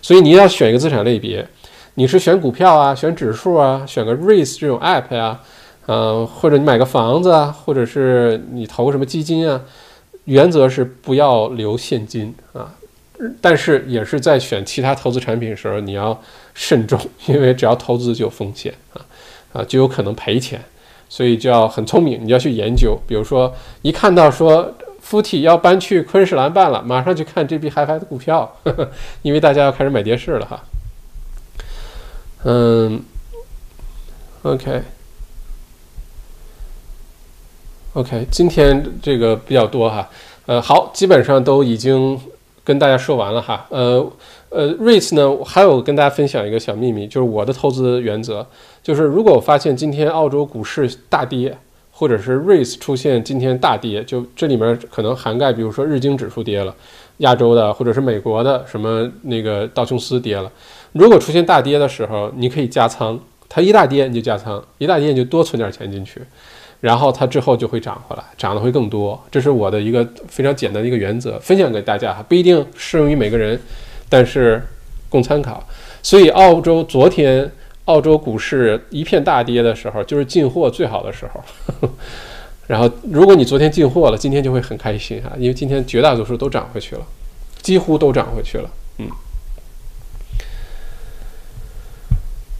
[0.00, 1.46] 所以你要选一个资产类别。
[1.94, 5.38] 你是选股票啊，选指数啊，选个 REITs 这种 app 呀，
[5.86, 9.60] 嗯，或者你买个房子啊，或者是你投个什么基金啊，
[10.24, 12.72] 原则是不要留现金啊，
[13.42, 16.18] 但是也是在选其他投资产品的时候你要
[16.54, 19.04] 慎重，因为只要投资就有风险啊，
[19.52, 20.62] 啊就有可能赔钱，
[21.08, 28.90] 所以就要很聪明，你要去研究，比如说一看到说附体要搬去昆士兰办了，马上去看这批 HiFi 的股票，呵呵，
[29.22, 30.60] 因为大家要开始买跌势了哈。
[32.44, 33.02] 嗯
[34.42, 34.86] ，OK，OK，
[38.30, 40.08] 今天这个比较多哈，
[40.46, 42.18] 呃，好，基本上都已经
[42.64, 44.10] 跟大家说完了哈，呃，
[44.52, 48.46] 呃，REITs 呢，还有跟大家分享一个小秘密，就是我的投资原则，
[48.82, 51.56] 就是如果我发现今天澳洲股市大跌，
[51.90, 56.74] 或者是 REITs 出现今天大跌，就这里面可能涵盖，比如说日经指数跌了，
[57.18, 60.52] 亚洲的或者是美国的什么那个道琼斯跌了。
[60.92, 63.18] 如果出现大跌的时候，你可以加仓。
[63.54, 66.22] 它一大跌你就加仓，一大跌你就多存点钱进去，
[66.80, 69.22] 然后它之后就会涨回来，涨得会更多。
[69.30, 73.60] 这是我的一个非常简单的一个原则，分享给大家，不一定适用于每个人，
[74.12, 74.62] 但是
[75.08, 75.66] 供参考。
[76.02, 77.50] 所以澳洲昨天
[77.86, 81.88] 澳洲股市一片大跌的时候，就是进货最好的时候。
[82.68, 87.02] 然后如果你昨天进货了，今天就会很开心啊，因为今天绝大多数都涨回去了，
[87.62, 89.08] 几乎都涨回去了，嗯。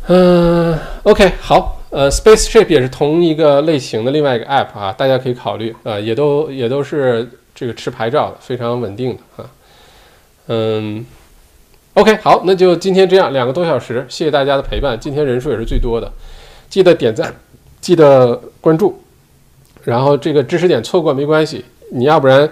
[0.09, 9.51] 嗯，OK，好，呃，Spaceship 也是同一个类型的另外一个 App 啊，大家可以考虑啊，也都也都是这个持牌照的，非常稳定的啊。
[10.49, 11.07] 嗯
[11.94, 16.10] ，OK，好，那就今天这样两个多小时，谢谢大家的陪伴，今天人数也是最多的，
[16.69, 17.35] 记得点赞，
[17.81, 19.01] 记得关注，
[19.82, 22.48] 然后这个知识点错过没关系，你要不然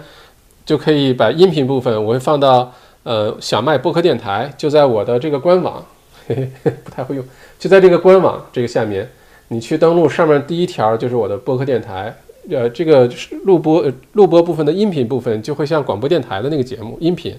[0.65, 2.73] 就可以把音频部分我会放到
[3.03, 5.85] 呃小麦播客电台，就在我的这个官网。
[6.29, 7.25] 嘿嘿嘿 不太会用，
[7.59, 9.09] 就在这个官网这个下面，
[9.49, 12.15] 你去登录上面第一条就是我的播客电台，
[12.49, 13.11] 呃，这个
[13.45, 17.37] 录播录播部分的音频部分就会像广播电台的那个节目音频，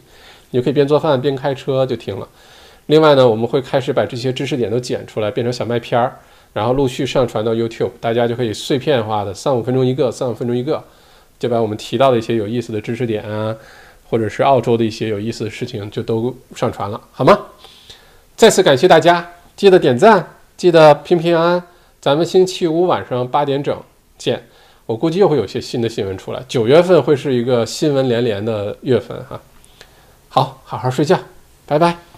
[0.51, 2.27] 你可以边做饭边开车就听了。
[2.87, 6.13] 另外呢，我们会开始把这些知识点都剪出来变成小麦片儿，
[6.53, 10.83] 然后陆续上传到 YouTube，大家就可以碎片化的三五分钟一个，三五分钟一个，
[11.39, 13.55] 就把我们提到的一些有意思的知识点啊，
[14.09, 17.37] 或者是澳洲的一些有意思的事情就都上传了，好吗？
[18.35, 19.25] 再次感谢大家，
[19.55, 21.63] 记得点赞，记得平平安安。
[22.01, 23.79] 咱们星期五晚上八点整
[24.17, 24.43] 见。
[24.87, 29.39] 我估计又会有些新的新闻出来，九月份会是一个新闻连连的月份哈。
[30.33, 31.19] 好，好好睡觉，
[31.65, 32.10] 拜拜。